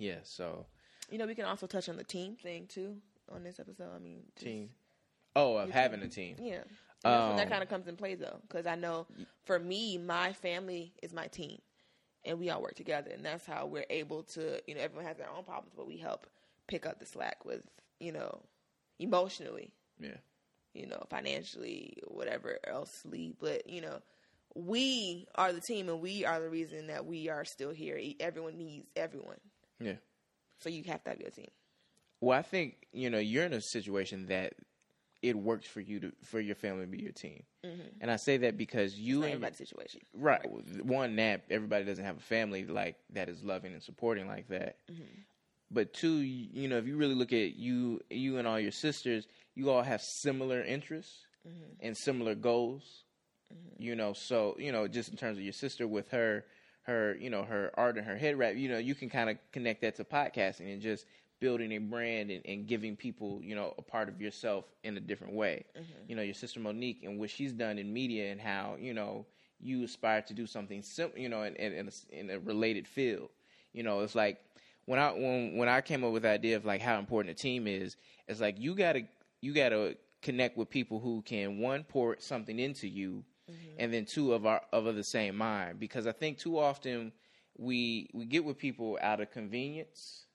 Yeah. 0.03 0.19
So 0.23 0.65
You 1.09 1.17
know, 1.17 1.27
we 1.27 1.35
can 1.35 1.45
also 1.45 1.67
touch 1.67 1.89
on 1.89 1.97
the 1.97 2.03
team 2.03 2.35
thing 2.35 2.67
too 2.67 2.97
on 3.31 3.43
this 3.43 3.59
episode. 3.59 3.89
I 3.95 3.99
mean, 3.99 4.23
just- 4.35 4.45
team. 4.45 4.69
Oh, 5.35 5.57
of 5.57 5.69
having 5.71 6.01
a 6.01 6.07
team. 6.09 6.35
Yeah. 6.39 6.63
When 7.03 7.35
that 7.35 7.43
Um, 7.43 7.49
kind 7.49 7.63
of 7.63 7.69
comes 7.69 7.87
in 7.87 7.95
play 7.97 8.15
though, 8.15 8.39
because 8.43 8.65
I 8.65 8.75
know 8.75 9.07
for 9.43 9.59
me, 9.59 9.97
my 9.97 10.31
family 10.33 10.93
is 11.01 11.11
my 11.13 11.27
team, 11.27 11.59
and 12.23 12.39
we 12.39 12.49
all 12.49 12.61
work 12.61 12.75
together, 12.75 13.11
and 13.11 13.25
that's 13.25 13.45
how 13.45 13.65
we're 13.65 13.85
able 13.89 14.23
to. 14.35 14.61
You 14.67 14.75
know, 14.75 14.81
everyone 14.81 15.05
has 15.05 15.17
their 15.17 15.29
own 15.29 15.43
problems, 15.43 15.73
but 15.75 15.85
we 15.87 15.97
help 15.97 16.27
pick 16.67 16.85
up 16.85 16.99
the 16.99 17.05
slack 17.05 17.43
with 17.45 17.61
you 17.99 18.11
know, 18.11 18.41
emotionally, 18.99 19.71
Yeah. 19.99 20.17
you 20.73 20.85
know, 20.87 21.03
financially, 21.09 21.97
whatever 22.07 22.59
else, 22.65 22.89
elsely. 23.05 23.35
But 23.39 23.67
you 23.69 23.81
know, 23.81 24.01
we 24.55 25.27
are 25.35 25.51
the 25.51 25.61
team, 25.61 25.89
and 25.89 25.99
we 26.01 26.25
are 26.25 26.39
the 26.39 26.49
reason 26.49 26.87
that 26.87 27.05
we 27.05 27.27
are 27.29 27.43
still 27.45 27.71
here. 27.71 27.99
Everyone 28.19 28.57
needs 28.57 28.87
everyone, 28.95 29.39
Yeah. 29.79 29.93
so 30.59 30.69
you 30.69 30.83
have 30.85 31.03
to 31.03 31.09
have 31.11 31.19
your 31.19 31.29
team. 31.29 31.49
Well, 32.21 32.37
I 32.37 32.41
think 32.41 32.87
you 32.91 33.09
know 33.09 33.19
you're 33.19 33.45
in 33.45 33.53
a 33.53 33.61
situation 33.61 34.27
that 34.27 34.53
it 35.21 35.37
works 35.37 35.67
for 35.67 35.81
you 35.81 35.99
to 35.99 36.11
for 36.23 36.39
your 36.39 36.55
family 36.55 36.85
to 36.85 36.87
be 36.87 37.01
your 37.01 37.11
team, 37.11 37.43
mm-hmm. 37.65 37.81
and 38.01 38.11
I 38.11 38.17
say 38.17 38.37
that 38.37 38.57
because 38.57 38.97
you 38.97 39.23
and 39.23 39.33
everybody's 39.33 39.57
situation. 39.57 40.01
right 40.13 40.41
one 40.83 41.15
that 41.17 41.43
everybody 41.49 41.85
doesn't 41.85 42.05
have 42.05 42.17
a 42.17 42.21
family 42.21 42.65
like 42.65 42.95
that 43.11 43.29
is 43.29 43.43
loving 43.43 43.73
and 43.73 43.83
supporting 43.83 44.27
like 44.27 44.47
that. 44.49 44.77
Mm-hmm. 44.91 45.03
But 45.71 45.93
two, 45.93 46.17
you 46.17 46.49
you 46.53 46.67
know, 46.67 46.77
if 46.77 46.87
you 46.87 46.95
really 46.97 47.15
look 47.15 47.33
at 47.33 47.55
you, 47.55 47.99
you 48.09 48.37
and 48.37 48.47
all 48.47 48.59
your 48.59 48.71
sisters, 48.71 49.27
you 49.55 49.69
all 49.69 49.81
have 49.81 50.01
similar 50.01 50.63
interests 50.63 51.25
mm-hmm. 51.47 51.85
and 51.85 51.97
similar 51.97 52.35
goals. 52.35 53.03
You 53.77 53.95
know, 53.95 54.13
so 54.13 54.55
you 54.57 54.71
know, 54.71 54.87
just 54.87 55.09
in 55.09 55.17
terms 55.17 55.37
of 55.37 55.43
your 55.43 55.53
sister 55.53 55.87
with 55.87 56.09
her, 56.11 56.45
her, 56.83 57.15
you 57.19 57.29
know, 57.29 57.43
her 57.43 57.71
art 57.75 57.97
and 57.97 58.05
her 58.05 58.17
head 58.17 58.37
wrap, 58.37 58.55
you 58.55 58.69
know, 58.69 58.77
you 58.77 58.95
can 58.95 59.09
kind 59.09 59.29
of 59.29 59.37
connect 59.51 59.81
that 59.81 59.95
to 59.95 60.03
podcasting 60.03 60.71
and 60.71 60.81
just 60.81 61.05
building 61.39 61.73
a 61.73 61.77
brand 61.77 62.31
and, 62.31 62.45
and 62.45 62.67
giving 62.67 62.95
people, 62.95 63.39
you 63.43 63.55
know, 63.55 63.73
a 63.77 63.81
part 63.81 64.07
of 64.07 64.21
yourself 64.21 64.65
in 64.83 64.95
a 64.95 64.99
different 64.99 65.33
way. 65.33 65.65
Mm-hmm. 65.77 65.91
You 66.07 66.15
know, 66.15 66.21
your 66.21 66.33
sister 66.33 66.59
Monique 66.59 67.03
and 67.03 67.19
what 67.19 67.29
she's 67.29 67.53
done 67.53 67.77
in 67.77 67.91
media 67.91 68.31
and 68.31 68.39
how 68.39 68.77
you 68.79 68.93
know 68.93 69.25
you 69.59 69.83
aspire 69.83 70.21
to 70.21 70.33
do 70.33 70.45
something 70.45 70.81
sim- 70.81 71.11
you 71.15 71.29
know, 71.29 71.43
in, 71.43 71.55
in, 71.55 71.73
in, 71.73 71.87
a, 71.87 72.19
in 72.19 72.29
a 72.29 72.39
related 72.39 72.87
field. 72.87 73.29
You 73.73 73.83
know, 73.83 74.01
it's 74.01 74.15
like 74.15 74.39
when 74.85 74.99
I 74.99 75.11
when 75.11 75.57
when 75.57 75.69
I 75.69 75.81
came 75.81 76.03
up 76.03 76.11
with 76.11 76.23
the 76.23 76.29
idea 76.29 76.55
of 76.55 76.65
like 76.65 76.81
how 76.81 76.99
important 76.99 77.37
a 77.37 77.41
team 77.41 77.67
is, 77.67 77.95
it's 78.27 78.41
like 78.41 78.59
you 78.59 78.75
gotta 78.75 79.03
you 79.41 79.53
gotta 79.53 79.97
connect 80.21 80.57
with 80.57 80.69
people 80.69 80.99
who 80.99 81.21
can 81.23 81.59
one 81.59 81.83
pour 81.83 82.15
something 82.19 82.59
into 82.59 82.87
you, 82.87 83.23
Mm-hmm. 83.51 83.75
and 83.77 83.93
then 83.93 84.05
two 84.05 84.31
of 84.31 84.45
our 84.45 84.61
of 84.71 84.95
the 84.95 85.03
same 85.03 85.35
mind. 85.35 85.79
Because 85.79 86.07
I 86.07 86.13
think 86.13 86.37
too 86.37 86.57
often 86.59 87.11
we 87.57 88.09
we 88.13 88.25
get 88.25 88.45
with 88.45 88.57
people 88.57 88.97
out 89.01 89.19
of 89.19 89.31
convenience, 89.31 90.25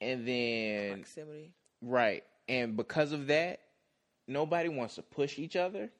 and 0.00 0.26
then 0.26 0.94
Proximity. 0.94 1.52
Right. 1.82 2.24
And 2.48 2.76
because 2.76 3.12
of 3.12 3.26
that, 3.28 3.60
nobody 4.26 4.68
wants 4.68 4.96
to 4.96 5.02
push 5.02 5.38
each 5.38 5.56
other 5.56 5.90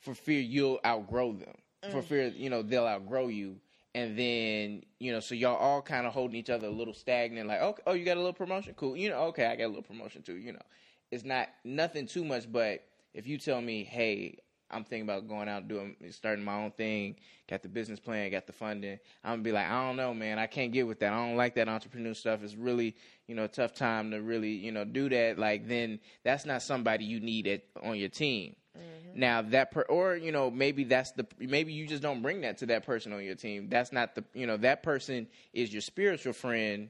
for 0.00 0.14
fear 0.14 0.40
you'll 0.40 0.80
outgrow 0.84 1.32
them. 1.32 1.54
For 1.90 2.02
mm. 2.02 2.04
fear, 2.04 2.26
you 2.28 2.50
know, 2.50 2.62
they'll 2.62 2.86
outgrow 2.86 3.28
you. 3.28 3.56
And 3.94 4.16
then, 4.16 4.82
you 4.98 5.12
know, 5.12 5.20
so 5.20 5.34
y'all 5.34 5.56
all 5.56 5.82
kind 5.82 6.06
of 6.06 6.12
holding 6.12 6.36
each 6.36 6.50
other 6.50 6.68
a 6.68 6.70
little 6.70 6.94
stagnant, 6.94 7.48
like, 7.48 7.60
okay, 7.60 7.82
oh, 7.86 7.92
you 7.92 8.04
got 8.04 8.16
a 8.16 8.20
little 8.20 8.32
promotion? 8.32 8.74
Cool. 8.76 8.96
You 8.96 9.10
know, 9.10 9.18
okay, 9.28 9.46
I 9.46 9.56
got 9.56 9.64
a 9.64 9.68
little 9.68 9.82
promotion 9.82 10.22
too, 10.22 10.36
you 10.36 10.52
know. 10.52 10.62
It's 11.10 11.24
not 11.24 11.48
nothing 11.64 12.06
too 12.06 12.24
much, 12.24 12.50
but 12.50 12.84
if 13.14 13.26
you 13.26 13.36
tell 13.36 13.60
me, 13.60 13.82
hey, 13.82 14.38
I'm 14.70 14.84
thinking 14.84 15.02
about 15.02 15.28
going 15.28 15.48
out 15.48 15.62
and 15.62 15.68
doing 15.68 15.96
starting 16.10 16.44
my 16.44 16.54
own 16.54 16.70
thing, 16.70 17.16
got 17.48 17.62
the 17.62 17.68
business 17.68 18.00
plan, 18.00 18.30
got 18.30 18.46
the 18.46 18.52
funding. 18.52 18.98
I'm 19.24 19.32
gonna 19.32 19.42
be 19.42 19.52
like, 19.52 19.66
I 19.66 19.86
don't 19.86 19.96
know, 19.96 20.14
man, 20.14 20.38
I 20.38 20.46
can't 20.46 20.72
get 20.72 20.86
with 20.86 21.00
that. 21.00 21.12
I 21.12 21.16
don't 21.16 21.36
like 21.36 21.54
that 21.56 21.68
entrepreneur 21.68 22.14
stuff. 22.14 22.42
It's 22.42 22.54
really, 22.54 22.96
you 23.26 23.34
know, 23.34 23.44
a 23.44 23.48
tough 23.48 23.74
time 23.74 24.10
to 24.12 24.20
really, 24.20 24.52
you 24.52 24.72
know, 24.72 24.84
do 24.84 25.08
that. 25.08 25.38
Like 25.38 25.68
then 25.68 26.00
that's 26.24 26.46
not 26.46 26.62
somebody 26.62 27.04
you 27.04 27.20
need 27.20 27.46
at, 27.46 27.62
on 27.82 27.96
your 27.98 28.08
team. 28.08 28.56
Mm-hmm. 28.78 29.18
Now 29.18 29.42
that 29.42 29.72
per, 29.72 29.82
or 29.82 30.14
you 30.16 30.30
know 30.30 30.50
maybe 30.50 30.84
that's 30.84 31.10
the 31.12 31.26
maybe 31.40 31.72
you 31.72 31.86
just 31.88 32.02
don't 32.02 32.22
bring 32.22 32.42
that 32.42 32.58
to 32.58 32.66
that 32.66 32.86
person 32.86 33.12
on 33.12 33.24
your 33.24 33.34
team. 33.34 33.68
That's 33.68 33.90
not 33.92 34.14
the 34.14 34.24
you 34.32 34.46
know 34.46 34.56
that 34.58 34.84
person 34.84 35.26
is 35.52 35.72
your 35.72 35.82
spiritual 35.82 36.32
friend, 36.32 36.88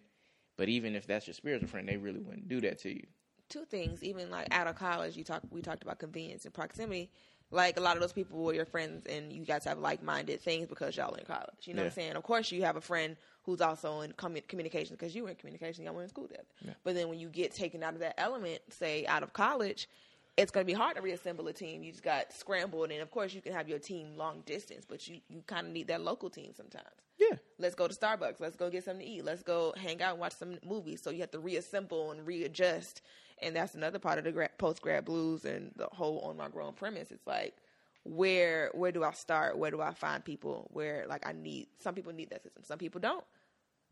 but 0.59 0.69
even 0.69 0.95
if 0.95 1.07
that's 1.07 1.27
your 1.27 1.33
spiritual 1.35 1.69
friend, 1.69 1.89
they 1.89 1.97
really 1.97 2.21
wouldn't 2.21 2.49
do 2.49 2.61
that 2.61 2.81
to 2.81 2.91
you. 2.91 3.07
two 3.49 3.65
things. 3.65 4.03
Even 4.05 4.31
like 4.31 4.49
out 4.51 4.67
of 4.67 4.77
college, 4.77 5.17
you 5.17 5.25
talk 5.25 5.41
we 5.51 5.63
talked 5.63 5.83
about 5.83 5.99
convenience 5.99 6.45
and 6.45 6.53
proximity. 6.53 7.11
Like 7.51 7.77
a 7.77 7.81
lot 7.81 7.97
of 7.97 8.01
those 8.01 8.13
people 8.13 8.39
were 8.43 8.55
your 8.55 8.65
friends 8.65 9.07
and 9.07 9.33
you 9.33 9.45
guys 9.45 9.65
have 9.65 9.79
like-minded 9.79 10.41
things 10.41 10.69
because 10.69 10.97
y'all 10.97 11.15
in 11.15 11.25
college 11.25 11.63
you 11.65 11.75
know 11.75 11.83
what 11.83 11.87
i'm 11.89 11.93
saying 11.93 12.13
of 12.13 12.23
course 12.23 12.51
you 12.53 12.63
have 12.63 12.77
a 12.77 12.81
friend 12.81 13.17
who's 13.45 13.61
also 13.61 14.01
in 14.03 14.13
commu- 14.13 14.47
communication 14.47 14.95
because 14.97 15.15
you 15.15 15.25
were 15.25 15.31
in 15.31 15.37
communication 15.37 15.85
y'all 15.85 15.95
were 15.95 16.03
in 16.03 16.09
school 16.09 16.29
together 16.29 16.45
but 16.85 16.95
then 16.95 17.09
when 17.09 17.19
you 17.19 17.29
get 17.29 17.53
taken 17.53 17.83
out 17.83 17.95
of 17.95 18.01
that 18.01 18.15
element 18.19 18.61
say 18.71 19.05
out 19.07 19.23
of 19.23 19.33
college 19.33 19.89
it's 20.37 20.53
going 20.53 20.65
to 20.65 20.73
be 20.73 20.77
hard 20.77 20.95
to 20.97 21.03
reassemble 21.03 21.47
a 21.49 21.53
team 21.53 21.83
you 21.83 21.91
just 21.91 22.05
got 22.05 22.33
scrambled 22.33 22.91
and 22.93 23.03
of 23.03 23.11
course 23.11 23.35
you 23.35 23.41
can 23.41 23.53
have 23.53 23.69
your 23.69 23.79
team 23.81 24.17
long 24.17 24.43
distance 24.47 24.85
but 24.89 25.07
you, 25.09 25.21
you 25.29 25.43
kind 25.47 25.67
of 25.67 25.73
need 25.73 25.89
that 25.89 26.01
local 26.01 26.31
team 26.31 26.53
sometimes 26.57 26.87
Yeah. 27.19 27.37
let's 27.59 27.75
go 27.75 27.89
to 27.89 27.95
Starbucks. 27.95 28.41
Let's 28.41 28.57
go 28.57 28.71
get 28.71 28.85
something 28.85 29.05
to 29.05 29.13
eat. 29.13 29.25
Let's 29.25 29.43
go 29.43 29.75
hang 29.77 30.01
out 30.01 30.13
and 30.13 30.21
watch 30.21 30.33
some 30.35 30.59
movies. 30.65 31.03
So 31.03 31.11
you 31.11 31.21
have 31.21 31.33
to 31.33 31.39
reassemble 31.41 32.13
and 32.13 32.27
readjust. 32.27 33.03
And 33.43 33.55
that's 33.57 33.75
another 33.75 33.99
part 33.99 34.19
of 34.19 34.25
the 34.25 34.33
gra- 34.33 34.51
post 34.59 34.83
grad 34.83 35.05
blues 35.05 35.45
and 35.45 35.73
the 35.77 35.87
whole 35.93 36.21
on 36.21 36.37
my 36.37 36.49
grown 36.49 36.73
premise. 36.75 37.11
It's 37.11 37.27
like, 37.27 37.57
where 38.05 38.71
where 38.75 38.93
do 38.93 39.05
I 39.05 39.13
start? 39.13 39.59
Where 39.59 39.71
do 39.71 39.81
I 39.81 39.93
find 39.93 40.25
people? 40.25 40.69
Where 40.73 41.07
like 41.09 41.27
I 41.27 41.33
need 41.33 41.69
some 41.79 41.95
people 41.95 42.13
need 42.13 42.31
that 42.31 42.43
system. 42.43 42.63
Some 42.65 42.79
people 42.79 43.01
don't, 43.01 43.25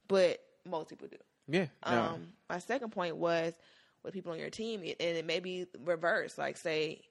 but 0.09 0.41
most 0.67 0.89
people 0.89 1.09
do. 1.09 1.17
Yeah. 1.49 1.67
No. 1.91 2.03
Um, 2.03 2.29
my 2.49 2.59
second 2.59 2.91
point 2.91 3.17
was 3.17 3.55
with 4.03 4.15
people 4.15 4.33
on 4.33 4.39
your 4.39 4.51
team, 4.51 4.81
and 4.81 4.95
it 5.01 5.27
may 5.27 5.41
be 5.41 5.67
reverse. 5.85 6.39
Like, 6.39 6.57
say, 6.57 7.03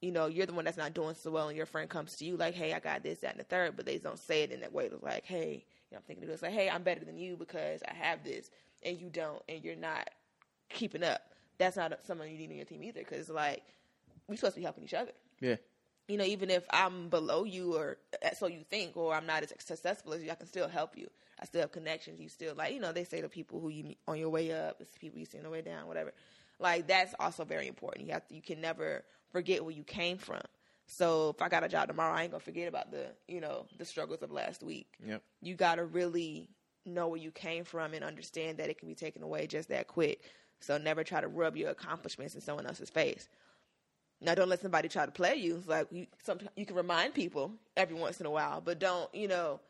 you 0.00 0.10
know, 0.10 0.26
you're 0.26 0.46
the 0.46 0.52
one 0.52 0.64
that's 0.64 0.76
not 0.76 0.94
doing 0.94 1.14
so 1.14 1.30
well, 1.30 1.48
and 1.48 1.56
your 1.56 1.66
friend 1.66 1.88
comes 1.88 2.16
to 2.16 2.24
you 2.24 2.36
like, 2.36 2.54
"Hey, 2.54 2.72
I 2.72 2.80
got 2.80 3.02
this, 3.02 3.20
that, 3.20 3.32
and 3.32 3.40
the 3.40 3.44
third, 3.44 3.76
but 3.76 3.86
they 3.86 3.98
don't 3.98 4.18
say 4.18 4.42
it 4.42 4.50
in 4.52 4.60
that 4.60 4.72
way. 4.72 4.86
It's 4.86 5.02
like, 5.02 5.24
"Hey, 5.24 5.64
you 5.90 5.94
know, 5.94 5.98
I'm 5.98 6.02
thinking 6.02 6.24
of 6.24 6.30
this. 6.30 6.42
Like, 6.42 6.52
hey, 6.52 6.68
I'm 6.70 6.82
better 6.82 7.04
than 7.04 7.18
you 7.18 7.36
because 7.36 7.82
I 7.88 7.94
have 7.94 8.24
this, 8.24 8.50
and 8.82 8.98
you 8.98 9.10
don't, 9.10 9.42
and 9.48 9.62
you're 9.62 9.76
not 9.76 10.08
keeping 10.70 11.04
up. 11.04 11.22
That's 11.62 11.76
not 11.76 11.92
someone 12.06 12.30
you 12.30 12.38
need 12.38 12.50
in 12.50 12.56
your 12.56 12.66
team 12.66 12.82
either. 12.82 13.00
Because 13.00 13.28
like, 13.28 13.62
we 14.28 14.36
supposed 14.36 14.54
to 14.54 14.60
be 14.60 14.64
helping 14.64 14.84
each 14.84 14.94
other 14.94 15.12
yeah. 15.42 15.56
you 16.08 16.16
know, 16.16 16.24
even 16.24 16.48
if 16.48 16.64
I'm 16.70 17.08
below 17.08 17.44
you 17.44 17.74
or 17.76 17.98
uh, 18.24 18.30
so 18.34 18.46
you 18.46 18.64
think, 18.70 18.96
or 18.96 19.14
I'm 19.14 19.26
not 19.26 19.42
as 19.42 19.52
successful 19.58 20.14
as 20.14 20.22
you, 20.22 20.30
I 20.30 20.36
can 20.36 20.46
still 20.46 20.68
help 20.68 20.96
you. 20.96 21.10
I 21.40 21.44
still 21.44 21.60
have 21.60 21.72
connections. 21.72 22.20
You 22.20 22.28
still 22.28 22.54
like, 22.54 22.72
you 22.72 22.80
know, 22.80 22.92
they 22.92 23.04
say 23.04 23.20
the 23.20 23.28
people 23.28 23.60
who 23.60 23.68
you 23.68 23.84
meet 23.84 23.98
on 24.06 24.18
your 24.18 24.30
way 24.30 24.52
up, 24.52 24.76
it's 24.80 24.92
the 24.92 25.00
people 25.00 25.18
you 25.18 25.26
see 25.26 25.38
on 25.38 25.44
the 25.44 25.50
way 25.50 25.60
down, 25.60 25.88
whatever. 25.88 26.12
Like 26.58 26.86
that's 26.86 27.14
also 27.18 27.44
very 27.44 27.66
important. 27.66 28.06
You 28.06 28.12
have 28.12 28.26
to, 28.28 28.34
you 28.34 28.42
can 28.42 28.60
never 28.60 29.04
forget 29.32 29.64
where 29.64 29.74
you 29.74 29.82
came 29.82 30.16
from. 30.16 30.40
So 30.86 31.30
if 31.30 31.42
I 31.42 31.48
got 31.48 31.64
a 31.64 31.68
job 31.68 31.88
tomorrow, 31.88 32.14
I 32.14 32.22
ain't 32.22 32.30
gonna 32.30 32.40
forget 32.40 32.68
about 32.68 32.92
the, 32.92 33.06
you 33.26 33.40
know, 33.40 33.66
the 33.78 33.84
struggles 33.84 34.22
of 34.22 34.30
last 34.30 34.62
week. 34.62 34.86
Yep. 35.04 35.22
You 35.40 35.56
gotta 35.56 35.84
really 35.84 36.48
know 36.84 37.08
where 37.08 37.20
you 37.20 37.30
came 37.30 37.64
from 37.64 37.94
and 37.94 38.04
understand 38.04 38.58
that 38.58 38.68
it 38.68 38.78
can 38.78 38.88
be 38.88 38.94
taken 38.94 39.22
away 39.22 39.46
just 39.46 39.68
that 39.70 39.88
quick. 39.88 40.22
So 40.62 40.78
never 40.78 41.04
try 41.04 41.20
to 41.20 41.28
rub 41.28 41.56
your 41.56 41.70
accomplishments 41.70 42.34
in 42.34 42.40
someone 42.40 42.66
else's 42.66 42.90
face. 42.90 43.28
Now, 44.20 44.36
don't 44.36 44.48
let 44.48 44.60
somebody 44.60 44.88
try 44.88 45.04
to 45.04 45.10
play 45.12 45.34
you. 45.34 45.56
It's 45.56 45.66
like 45.66 45.88
you, 45.90 46.06
sometimes 46.22 46.50
you 46.56 46.64
can 46.64 46.76
remind 46.76 47.12
people 47.12 47.52
every 47.76 47.96
once 47.96 48.20
in 48.20 48.26
a 48.26 48.30
while, 48.30 48.60
but 48.60 48.78
don't, 48.78 49.12
you 49.12 49.26
know, 49.26 49.60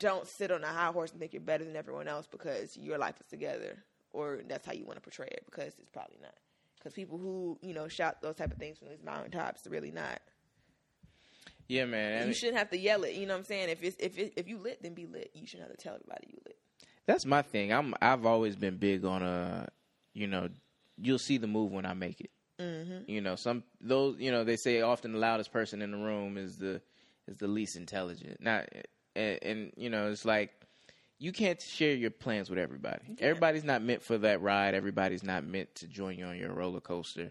don't 0.00 0.26
sit 0.26 0.50
on 0.50 0.64
a 0.64 0.66
high 0.66 0.90
horse 0.90 1.12
and 1.12 1.20
think 1.20 1.32
you're 1.32 1.40
better 1.40 1.64
than 1.64 1.76
everyone 1.76 2.08
else 2.08 2.26
because 2.26 2.76
your 2.76 2.98
life 2.98 3.14
is 3.20 3.26
together, 3.26 3.78
or 4.12 4.40
that's 4.48 4.66
how 4.66 4.72
you 4.72 4.84
want 4.84 4.96
to 4.96 5.00
portray 5.00 5.28
it. 5.30 5.44
Because 5.46 5.74
it's 5.78 5.90
probably 5.90 6.18
not. 6.20 6.34
Because 6.76 6.94
people 6.94 7.18
who, 7.18 7.58
you 7.62 7.74
know, 7.74 7.86
shout 7.86 8.20
those 8.20 8.34
type 8.34 8.50
of 8.50 8.58
things 8.58 8.78
from 8.78 8.88
these 8.88 9.04
mountaintops, 9.04 9.64
are 9.66 9.70
really 9.70 9.92
not. 9.92 10.20
Yeah, 11.68 11.84
man. 11.84 12.26
you 12.28 12.34
shouldn't 12.34 12.58
have 12.58 12.70
to 12.70 12.78
yell 12.78 13.04
it. 13.04 13.14
You 13.14 13.26
know 13.26 13.34
what 13.34 13.40
I'm 13.40 13.44
saying? 13.44 13.70
If 13.70 13.82
it's 13.82 13.96
if 13.98 14.18
it, 14.18 14.32
if 14.36 14.48
you 14.48 14.58
lit, 14.58 14.82
then 14.82 14.94
be 14.94 15.06
lit. 15.06 15.30
You 15.34 15.46
shouldn't 15.46 15.68
have 15.68 15.76
to 15.76 15.82
tell 15.82 15.94
everybody 15.94 16.28
you 16.32 16.38
lit. 16.44 16.56
that's 17.06 17.24
my 17.24 17.42
thing. 17.42 17.72
I'm 17.72 17.94
I've 18.00 18.26
always 18.26 18.56
been 18.56 18.76
big 18.76 19.04
on 19.04 19.22
uh 19.22 19.66
you 20.16 20.26
know, 20.26 20.48
you'll 20.96 21.18
see 21.18 21.36
the 21.36 21.46
move 21.46 21.72
when 21.72 21.84
I 21.84 21.92
make 21.92 22.20
it. 22.20 22.30
Mm-hmm. 22.58 23.10
You 23.10 23.20
know, 23.20 23.36
some 23.36 23.62
those 23.82 24.16
you 24.18 24.30
know 24.30 24.44
they 24.44 24.56
say 24.56 24.80
often 24.80 25.12
the 25.12 25.18
loudest 25.18 25.52
person 25.52 25.82
in 25.82 25.90
the 25.90 25.98
room 25.98 26.38
is 26.38 26.56
the 26.56 26.80
is 27.28 27.36
the 27.36 27.46
least 27.46 27.76
intelligent. 27.76 28.40
Not 28.40 28.66
and, 29.14 29.38
and 29.42 29.72
you 29.76 29.90
know 29.90 30.10
it's 30.10 30.24
like 30.24 30.52
you 31.18 31.32
can't 31.32 31.60
share 31.60 31.94
your 31.94 32.10
plans 32.10 32.48
with 32.48 32.58
everybody. 32.58 33.04
Everybody's 33.20 33.64
not 33.64 33.82
meant 33.82 34.02
for 34.02 34.16
that 34.18 34.40
ride. 34.40 34.74
Everybody's 34.74 35.22
not 35.22 35.44
meant 35.44 35.74
to 35.76 35.86
join 35.86 36.18
you 36.18 36.24
on 36.24 36.38
your 36.38 36.52
roller 36.52 36.80
coaster. 36.80 37.30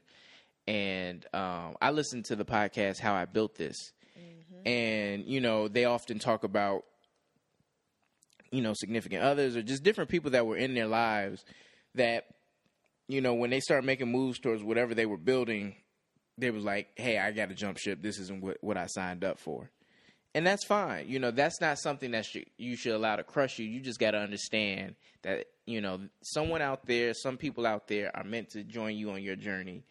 And 0.68 1.26
um, 1.34 1.76
I 1.82 1.90
listened 1.90 2.26
to 2.26 2.36
the 2.36 2.46
podcast 2.46 3.00
"How 3.00 3.16
I 3.16 3.26
Built 3.26 3.56
This," 3.56 3.94
and 4.64 5.26
you 5.26 5.42
know 5.42 5.68
they 5.68 5.86
often 5.86 6.20
talk 6.20 6.44
about 6.44 6.84
you 8.52 8.62
know 8.62 8.74
significant 8.76 9.24
others 9.24 9.56
or 9.56 9.64
just 9.64 9.82
different 9.82 10.12
people 10.12 10.32
that 10.32 10.46
were 10.46 10.58
in 10.58 10.76
their 10.76 10.88
lives 10.88 11.44
that 11.96 12.26
you 13.08 13.22
know 13.22 13.34
when 13.34 13.50
they 13.50 13.60
start 13.60 13.84
making 13.84 14.12
moves 14.12 14.40
towards 14.40 14.64
whatever 14.64 14.94
they 14.94 15.06
were 15.06 15.18
building 15.18 15.76
they 16.38 16.52
was 16.52 16.64
like 16.64 16.88
hey 16.96 17.18
i 17.18 17.32
gotta 17.32 17.54
jump 17.54 17.78
ship. 17.78 18.02
This 18.02 18.20
isn't 18.20 18.42
what, 18.42 18.58
what 18.62 18.78
i 18.78 18.86
signed 18.88 19.24
up 19.24 19.40
for. 19.40 19.70
And 20.34 20.46
that's 20.46 20.66
fine. 20.66 21.08
You 21.08 21.20
know 21.20 21.32
that's 21.32 21.62
not 21.62 21.80
something 21.80 22.12
that 22.12 22.26
should, 22.26 22.46
you 22.58 22.76
should 22.76 22.94
allow 22.94 23.16
to 23.16 23.24
crush 23.24 23.58
you. 23.58 23.66
You 23.66 23.80
just 23.80 24.00
gotta 24.00 24.18
understand 24.18 24.96
that 25.22 25.46
you 25.66 25.80
know 25.80 26.02
someone 26.22 26.62
out 26.62 26.86
there 26.86 27.14
some 27.14 27.38
people 27.38 27.66
out 27.66 27.88
there 27.88 28.12
are 28.16 28.26
meant 28.26 28.50
to 28.50 28.64
join 28.64 28.98
you 28.98 29.12
on 29.12 29.24
your 29.24 29.38
journey. 29.38 29.84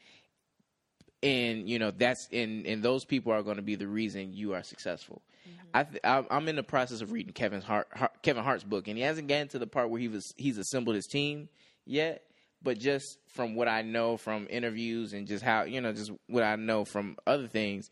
And 1.23 1.67
you 1.67 1.79
know 1.79 1.91
that's 1.91 2.29
and 2.31 2.67
and 2.67 2.83
those 2.83 3.07
people 3.07 3.33
are 3.33 3.43
going 3.43 3.57
to 3.57 3.63
be 3.63 3.77
the 3.77 3.89
reason 3.89 4.35
you 4.35 4.53
are 4.53 4.63
successful. 4.63 5.23
Mm-hmm. 5.49 5.67
I 5.73 5.83
th- 5.85 6.01
I 6.05 6.25
I'm 6.31 6.47
in 6.49 6.57
the 6.57 6.63
process 6.63 7.01
of 7.01 7.11
reading 7.11 7.33
Kevin's 7.33 7.65
Hart, 7.65 7.89
Hart 7.95 8.23
Kevin 8.23 8.45
Hart's 8.45 8.65
book, 8.65 8.87
and 8.87 8.99
he 8.99 9.03
hasn't 9.03 9.29
gotten 9.29 9.49
to 9.49 9.59
the 9.59 9.67
part 9.67 9.89
where 9.89 10.01
he 10.01 10.09
was 10.09 10.35
he's 10.37 10.59
assembled 10.59 10.97
his 10.97 11.07
team 11.07 11.49
yet. 11.87 12.23
But 12.65 12.79
just 12.79 13.19
from 13.29 13.55
what 13.55 13.69
I 13.69 13.83
know 13.83 14.17
from 14.17 14.49
interviews 14.51 15.13
and 15.13 15.29
just 15.29 15.45
how 15.45 15.63
you 15.65 15.81
know 15.81 15.93
just 15.93 16.11
what 16.27 16.43
I 16.43 16.57
know 16.57 16.85
from 16.85 17.17
other 17.27 17.47
things, 17.47 17.89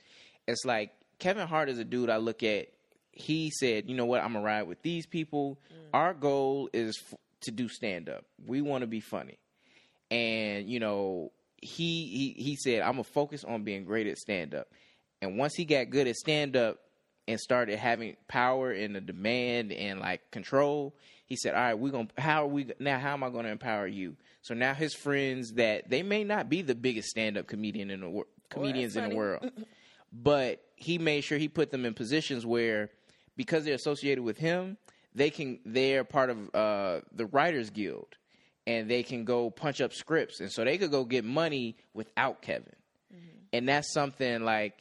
it's 0.48 0.64
like 0.64 0.90
Kevin 1.18 1.46
Hart 1.46 1.68
is 1.68 1.78
a 1.78 1.84
dude 1.84 2.10
I 2.10 2.16
look 2.16 2.42
at. 2.42 2.68
He 3.12 3.50
said, 3.50 3.88
you 3.88 3.94
know 3.94 4.06
what, 4.06 4.22
I'm 4.22 4.32
gonna 4.32 4.44
ride 4.44 4.62
with 4.62 4.82
these 4.82 5.06
people. 5.06 5.60
Mm. 5.70 5.76
Our 5.92 6.14
goal 6.14 6.70
is 6.72 6.98
f- 7.12 7.18
to 7.42 7.50
do 7.50 7.68
stand 7.68 8.08
up. 8.08 8.24
We 8.44 8.62
want 8.62 8.80
to 8.80 8.86
be 8.86 9.00
funny 9.00 9.38
and 10.12 10.68
you 10.68 10.78
know 10.78 11.32
he 11.62 12.34
he 12.36 12.42
he 12.42 12.56
said 12.56 12.82
I'm 12.82 12.92
gonna 12.92 13.04
focus 13.04 13.44
on 13.44 13.64
being 13.64 13.84
great 13.84 14.06
at 14.06 14.18
stand 14.18 14.54
up. 14.54 14.68
And 15.22 15.38
once 15.38 15.54
he 15.54 15.64
got 15.64 15.90
good 15.90 16.06
at 16.06 16.16
stand 16.16 16.56
up 16.56 16.78
and 17.26 17.40
started 17.40 17.78
having 17.78 18.16
power 18.28 18.72
and 18.72 18.94
the 18.94 19.00
demand 19.00 19.72
and 19.72 20.00
like 20.00 20.30
control, 20.32 20.94
he 21.26 21.36
said, 21.36 21.54
"All 21.54 21.60
right, 21.60 21.78
we're 21.78 21.92
gonna 21.92 22.08
how 22.18 22.44
are 22.44 22.48
we 22.48 22.66
now? 22.78 22.98
How 22.98 23.14
am 23.14 23.24
I 23.24 23.30
gonna 23.30 23.48
empower 23.48 23.86
you?" 23.86 24.16
So 24.42 24.54
now 24.54 24.74
his 24.74 24.94
friends 24.94 25.52
that 25.54 25.88
they 25.88 26.02
may 26.02 26.24
not 26.24 26.48
be 26.48 26.62
the 26.62 26.74
biggest 26.74 27.08
stand 27.08 27.38
up 27.38 27.46
comedian 27.46 27.90
in 27.90 28.00
the 28.00 28.10
wor- 28.10 28.26
comedians 28.50 28.96
in 28.96 29.08
the 29.08 29.14
world, 29.14 29.50
but 30.12 30.62
he 30.76 30.98
made 30.98 31.22
sure 31.22 31.38
he 31.38 31.48
put 31.48 31.70
them 31.70 31.84
in 31.84 31.94
positions 31.94 32.44
where 32.44 32.90
because 33.36 33.64
they're 33.64 33.74
associated 33.74 34.22
with 34.22 34.36
him, 34.38 34.76
they 35.14 35.30
can 35.30 35.60
they're 35.64 36.04
part 36.04 36.30
of 36.30 36.54
uh, 36.54 37.00
the 37.12 37.26
Writers 37.26 37.70
Guild 37.70 38.16
and 38.66 38.88
they 38.90 39.02
can 39.02 39.24
go 39.24 39.50
punch 39.50 39.80
up 39.80 39.92
scripts, 39.92 40.40
and 40.40 40.50
so 40.50 40.64
they 40.64 40.78
could 40.78 40.90
go 40.90 41.04
get 41.04 41.24
money 41.24 41.76
without 41.94 42.42
Kevin. 42.42 42.74
And 43.52 43.68
that's 43.68 43.92
something 43.92 44.44
like, 44.44 44.74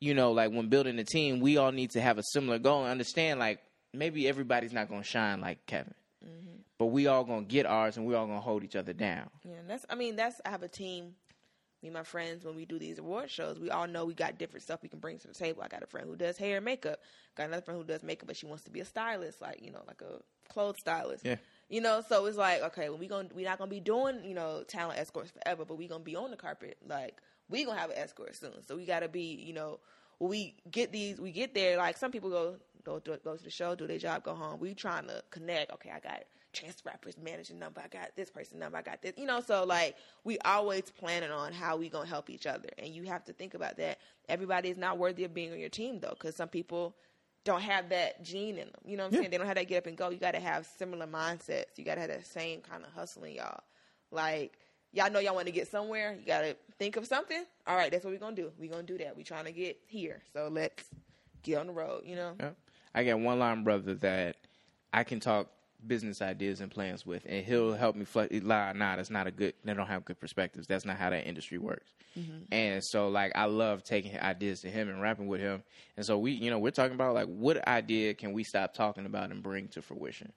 you 0.00 0.12
know, 0.12 0.32
like 0.32 0.50
when 0.50 0.68
building 0.68 0.98
a 0.98 1.04
team, 1.04 1.40
we 1.40 1.56
all 1.56 1.72
need 1.72 1.92
to 1.92 2.00
have 2.00 2.18
a 2.18 2.22
similar 2.32 2.58
goal 2.58 2.82
and 2.82 2.90
understand 2.90 3.40
like 3.40 3.60
maybe 3.94 4.28
everybody's 4.28 4.72
not 4.72 4.88
going 4.88 5.02
to 5.02 5.06
shine 5.08 5.40
like 5.40 5.64
Kevin, 5.66 5.94
Mm-hmm. 6.26 6.56
but 6.78 6.86
we 6.86 7.06
all 7.06 7.24
to 7.24 7.42
get 7.42 7.66
ours, 7.66 7.96
and 7.96 8.06
we 8.06 8.14
all 8.14 8.26
to 8.26 8.34
hold 8.34 8.64
each 8.64 8.76
other 8.76 8.92
down. 8.92 9.30
Yeah, 9.44 9.56
and 9.56 9.70
that's. 9.70 9.86
I 9.88 9.94
mean, 9.94 10.16
that's. 10.16 10.40
I 10.44 10.50
have 10.50 10.62
a 10.62 10.68
team. 10.68 11.14
Me 11.82 11.88
and 11.88 11.94
my 11.94 12.02
friends, 12.02 12.44
when 12.44 12.56
we 12.56 12.64
do 12.64 12.78
these 12.78 12.98
award 12.98 13.30
shows, 13.30 13.58
we 13.58 13.70
all 13.70 13.86
know 13.86 14.06
we 14.06 14.14
got 14.14 14.38
different 14.38 14.62
stuff 14.62 14.82
we 14.82 14.88
can 14.88 14.98
bring 14.98 15.18
to 15.18 15.28
the 15.28 15.34
table. 15.34 15.62
I 15.62 15.68
got 15.68 15.82
a 15.82 15.86
friend 15.86 16.08
who 16.08 16.16
does 16.16 16.38
hair 16.38 16.56
and 16.56 16.64
makeup. 16.64 17.00
Got 17.36 17.48
another 17.48 17.62
friend 17.62 17.78
who 17.78 17.86
does 17.86 18.02
makeup, 18.02 18.26
but 18.26 18.36
she 18.36 18.46
wants 18.46 18.64
to 18.64 18.70
be 18.70 18.80
a 18.80 18.84
stylist, 18.84 19.40
like 19.42 19.62
you 19.62 19.70
know, 19.70 19.82
like 19.86 20.00
a 20.00 20.20
clothes 20.52 20.76
stylist. 20.78 21.24
Yeah. 21.24 21.36
You 21.68 21.80
know, 21.80 22.02
so 22.08 22.24
it's 22.26 22.38
like, 22.38 22.62
okay, 22.62 22.88
well, 22.88 22.98
we 22.98 23.08
gonna 23.08 23.28
we're 23.34 23.48
not 23.48 23.58
gonna 23.58 23.70
be 23.70 23.80
doing, 23.80 24.24
you 24.24 24.34
know, 24.34 24.62
talent 24.66 24.98
escorts 24.98 25.30
forever, 25.32 25.64
but 25.64 25.76
we 25.76 25.86
gonna 25.86 26.02
be 26.02 26.16
on 26.16 26.30
the 26.30 26.36
carpet. 26.36 26.78
Like 26.86 27.20
we 27.48 27.64
gonna 27.64 27.78
have 27.78 27.90
an 27.90 27.98
escort 27.98 28.36
soon, 28.36 28.64
so 28.66 28.76
we 28.76 28.86
gotta 28.86 29.08
be, 29.08 29.34
you 29.44 29.52
know, 29.52 29.80
when 30.18 30.30
we 30.30 30.54
get 30.70 30.92
these, 30.92 31.20
we 31.20 31.30
get 31.32 31.54
there. 31.54 31.76
Like 31.76 31.96
some 31.96 32.10
people 32.10 32.30
go 32.30 32.56
go 32.86 33.00
go 33.00 33.36
to 33.36 33.44
the 33.44 33.50
show, 33.50 33.74
do 33.74 33.86
their 33.86 33.98
job, 33.98 34.22
go 34.22 34.34
home. 34.34 34.60
We 34.60 34.74
trying 34.74 35.06
to 35.08 35.22
connect. 35.30 35.72
Okay, 35.72 35.90
I 35.90 36.00
got 36.00 36.22
Chance 36.52 36.76
the 36.76 36.88
Rapper's 36.88 37.18
managing 37.18 37.58
number. 37.58 37.82
I 37.84 37.88
got 37.88 38.12
this 38.16 38.30
person 38.30 38.58
number. 38.58 38.78
I 38.78 38.82
got 38.82 39.02
this. 39.02 39.12
You 39.16 39.26
know, 39.26 39.40
so 39.40 39.64
like 39.64 39.96
we 40.24 40.38
always 40.38 40.90
planning 40.90 41.30
on 41.30 41.52
how 41.52 41.76
we 41.76 41.88
gonna 41.88 42.08
help 42.08 42.30
each 42.30 42.46
other, 42.46 42.68
and 42.78 42.88
you 42.88 43.02
have 43.04 43.24
to 43.24 43.32
think 43.32 43.54
about 43.54 43.76
that. 43.78 43.98
Everybody 44.28 44.70
is 44.70 44.78
not 44.78 44.98
worthy 44.98 45.24
of 45.24 45.34
being 45.34 45.52
on 45.52 45.58
your 45.58 45.68
team 45.68 45.98
though, 46.00 46.14
because 46.18 46.36
some 46.36 46.48
people 46.48 46.96
don't 47.44 47.60
have 47.62 47.88
that 47.90 48.22
gene 48.22 48.58
in 48.58 48.66
them. 48.66 48.80
You 48.84 48.96
know 48.96 49.04
what 49.04 49.12
I'm 49.12 49.18
saying? 49.20 49.30
They 49.30 49.38
don't 49.38 49.46
have 49.46 49.56
that 49.56 49.68
get 49.68 49.78
up 49.78 49.86
and 49.86 49.96
go. 49.96 50.10
You 50.10 50.18
got 50.18 50.32
to 50.32 50.40
have 50.40 50.66
similar 50.78 51.06
mindsets. 51.06 51.76
You 51.76 51.84
got 51.84 51.94
to 51.94 52.00
have 52.00 52.10
that 52.10 52.26
same 52.26 52.60
kind 52.60 52.82
of 52.82 52.92
hustling, 52.92 53.36
y'all. 53.36 53.60
Like 54.10 54.58
y'all 54.92 55.10
know 55.10 55.20
y'all 55.20 55.34
want 55.34 55.46
to 55.46 55.52
get 55.52 55.68
somewhere. 55.68 56.16
You 56.18 56.26
got 56.26 56.40
to 56.40 56.56
think 56.78 56.96
of 56.96 57.06
something. 57.06 57.44
All 57.66 57.76
right, 57.76 57.90
that's 57.90 58.04
what 58.04 58.12
we're 58.12 58.20
gonna 58.20 58.36
do. 58.36 58.50
We're 58.58 58.70
gonna 58.70 58.82
do 58.82 58.98
that. 58.98 59.16
We 59.16 59.24
trying 59.24 59.44
to 59.44 59.52
get 59.52 59.78
here. 59.86 60.22
So 60.32 60.48
let's 60.50 60.84
get 61.42 61.58
on 61.58 61.66
the 61.66 61.72
road. 61.72 62.02
You 62.04 62.16
know? 62.16 62.34
Yeah. 62.40 62.50
I 62.96 63.04
got 63.04 63.20
one 63.20 63.38
line 63.38 63.62
brother 63.62 63.94
that 63.96 64.36
I 64.92 65.04
can 65.04 65.20
talk 65.20 65.48
business 65.86 66.22
ideas 66.22 66.60
and 66.62 66.70
plans 66.70 67.04
with, 67.04 67.24
and 67.26 67.44
he'll 67.44 67.74
help 67.74 67.94
me. 67.94 68.06
Flex, 68.06 68.34
lie, 68.42 68.72
nah, 68.72 68.96
that's 68.96 69.10
not 69.10 69.26
a 69.26 69.30
good. 69.30 69.52
They 69.64 69.74
don't 69.74 69.86
have 69.86 70.06
good 70.06 70.18
perspectives. 70.18 70.66
That's 70.66 70.86
not 70.86 70.96
how 70.96 71.10
that 71.10 71.26
industry 71.26 71.58
works. 71.58 71.92
Mm-hmm. 72.18 72.38
And 72.50 72.82
so, 72.82 73.08
like, 73.08 73.32
I 73.34 73.44
love 73.44 73.84
taking 73.84 74.18
ideas 74.18 74.60
to 74.60 74.70
him 74.70 74.88
and 74.88 75.02
rapping 75.02 75.26
with 75.26 75.42
him. 75.42 75.62
And 75.98 76.06
so 76.06 76.18
we, 76.18 76.32
you 76.32 76.50
know, 76.50 76.58
we're 76.58 76.70
talking 76.70 76.94
about 76.94 77.14
like 77.14 77.26
what 77.26 77.68
idea 77.68 78.14
can 78.14 78.32
we 78.32 78.44
stop 78.44 78.72
talking 78.72 79.04
about 79.04 79.30
and 79.30 79.42
bring 79.42 79.68
to 79.68 79.82
fruition. 79.82 80.32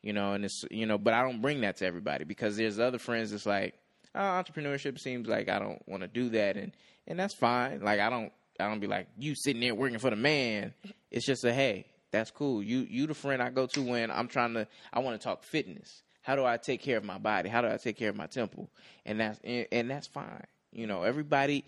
You 0.00 0.14
know, 0.14 0.32
and 0.32 0.44
it's 0.44 0.64
you 0.70 0.86
know, 0.86 0.96
but 0.96 1.12
I 1.12 1.22
don't 1.22 1.42
bring 1.42 1.60
that 1.60 1.76
to 1.78 1.86
everybody 1.86 2.24
because 2.24 2.56
there's 2.56 2.78
other 2.78 2.98
friends 2.98 3.32
that's 3.32 3.46
like, 3.46 3.74
oh, 4.14 4.20
entrepreneurship 4.20 4.98
seems 4.98 5.28
like 5.28 5.50
I 5.50 5.58
don't 5.58 5.86
want 5.86 6.02
to 6.02 6.08
do 6.08 6.30
that, 6.30 6.56
and 6.56 6.72
and 7.06 7.18
that's 7.18 7.34
fine. 7.34 7.82
Like 7.82 8.00
I 8.00 8.08
don't 8.08 8.32
I 8.58 8.68
don't 8.68 8.80
be 8.80 8.86
like 8.86 9.08
you 9.18 9.34
sitting 9.34 9.60
there 9.60 9.74
working 9.74 9.98
for 9.98 10.10
the 10.10 10.16
man. 10.16 10.72
It's 11.10 11.26
just 11.26 11.44
a 11.44 11.52
hey, 11.52 11.86
that's 12.10 12.30
cool. 12.30 12.62
You 12.62 12.86
you 12.88 13.06
the 13.06 13.14
friend 13.14 13.42
I 13.42 13.50
go 13.50 13.66
to 13.66 13.82
when 13.82 14.10
I'm 14.10 14.28
trying 14.28 14.54
to 14.54 14.66
I 14.92 15.00
want 15.00 15.20
to 15.20 15.24
talk 15.24 15.42
fitness. 15.42 16.02
How 16.22 16.36
do 16.36 16.44
I 16.44 16.56
take 16.58 16.82
care 16.82 16.96
of 16.98 17.04
my 17.04 17.18
body? 17.18 17.48
How 17.48 17.62
do 17.62 17.68
I 17.68 17.76
take 17.76 17.96
care 17.96 18.10
of 18.10 18.16
my 18.16 18.26
temple? 18.26 18.70
And 19.06 19.20
that's 19.20 19.40
and, 19.44 19.66
and 19.72 19.90
that's 19.90 20.06
fine. 20.06 20.44
You 20.72 20.86
know, 20.86 21.02
everybody 21.02 21.64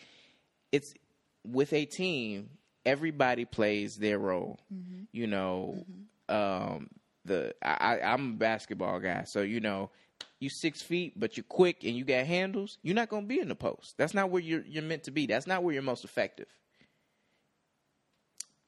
it's 0.72 0.94
with 1.44 1.72
a 1.72 1.84
team, 1.84 2.50
everybody 2.84 3.44
plays 3.44 3.96
their 3.96 4.18
role. 4.18 4.58
You 5.12 5.26
know, 5.26 5.84
um 6.28 6.88
the 7.24 7.54
I, 7.62 8.00
I'm 8.00 8.32
a 8.32 8.36
basketball 8.36 8.98
guy, 9.00 9.24
so 9.24 9.42
you 9.42 9.60
know, 9.60 9.90
you 10.38 10.48
six 10.48 10.80
feet, 10.82 11.18
but 11.18 11.36
you're 11.36 11.44
quick 11.44 11.84
and 11.84 11.94
you 11.96 12.04
got 12.04 12.26
handles. 12.26 12.78
You're 12.82 12.94
not 12.94 13.08
gonna 13.10 13.26
be 13.26 13.40
in 13.40 13.48
the 13.48 13.54
post. 13.54 13.96
That's 13.98 14.14
not 14.14 14.30
where 14.30 14.42
you're 14.42 14.64
you're 14.66 14.82
meant 14.82 15.04
to 15.04 15.10
be. 15.10 15.26
That's 15.26 15.46
not 15.46 15.62
where 15.62 15.74
you're 15.74 15.82
most 15.82 16.04
effective. 16.04 16.48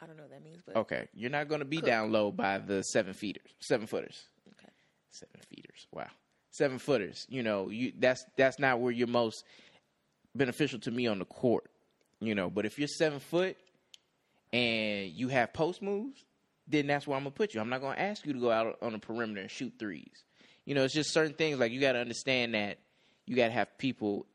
I 0.03 0.07
don't 0.07 0.17
know 0.17 0.25
what 0.25 0.33
that 0.33 0.45
means, 0.45 0.63
but 0.67 0.77
Okay, 0.77 1.09
you're 1.15 1.31
not 1.31 1.49
gonna 1.49 1.65
be 1.65 1.77
Cook. 1.77 1.87
down 1.87 2.13
low 2.13 2.33
by 2.33 2.59
the 2.59 2.83
seven 2.83 3.15
feeters, 3.15 3.55
seven 3.61 3.87
footers, 3.87 4.25
okay. 4.59 4.69
seven 5.11 5.41
feeters. 5.49 5.87
Wow, 5.93 6.09
seven 6.51 6.79
footers. 6.79 7.27
You 7.29 7.43
know, 7.43 7.69
you 7.69 7.93
that's 7.99 8.25
that's 8.37 8.59
not 8.59 8.81
where 8.81 8.91
you're 8.93 9.07
most 9.07 9.45
beneficial 10.35 10.79
to 10.81 10.91
me 10.91 11.07
on 11.07 11.19
the 11.19 11.25
court. 11.25 11.71
You 12.21 12.35
know, 12.35 12.51
but 12.51 12.67
if 12.67 12.79
you're 12.79 12.89
seven 12.89 13.21
foot 13.21 13.57
and 14.53 15.11
you 15.11 15.29
have 15.29 15.53
post 15.53 15.83
moves, 15.83 16.25
then 16.69 16.87
that's 16.87 17.07
where 17.07 17.17
I'm 17.17 17.23
gonna 17.23 17.31
put 17.33 17.55
you. 17.55 17.61
I'm 17.61 17.69
not 17.69 17.81
gonna 17.81 18.01
ask 18.01 18.27
you 18.27 18.33
to 18.33 18.41
go 18.41 18.51
out 18.51 18.79
on 18.83 18.93
the 18.93 18.99
perimeter 18.99 19.41
and 19.41 19.51
shoot 19.51 19.73
threes. 19.79 20.25
You 20.65 20.75
know, 20.75 20.85
it's 20.85 20.95
just 20.95 21.11
certain 21.13 21.35
things 21.35 21.59
like 21.59 21.73
you 21.73 21.81
got 21.81 21.93
to 21.93 21.99
understand 21.99 22.55
that 22.55 22.79
you 23.27 23.35
got 23.35 23.47
to 23.47 23.53
have 23.53 23.77
people. 23.79 24.27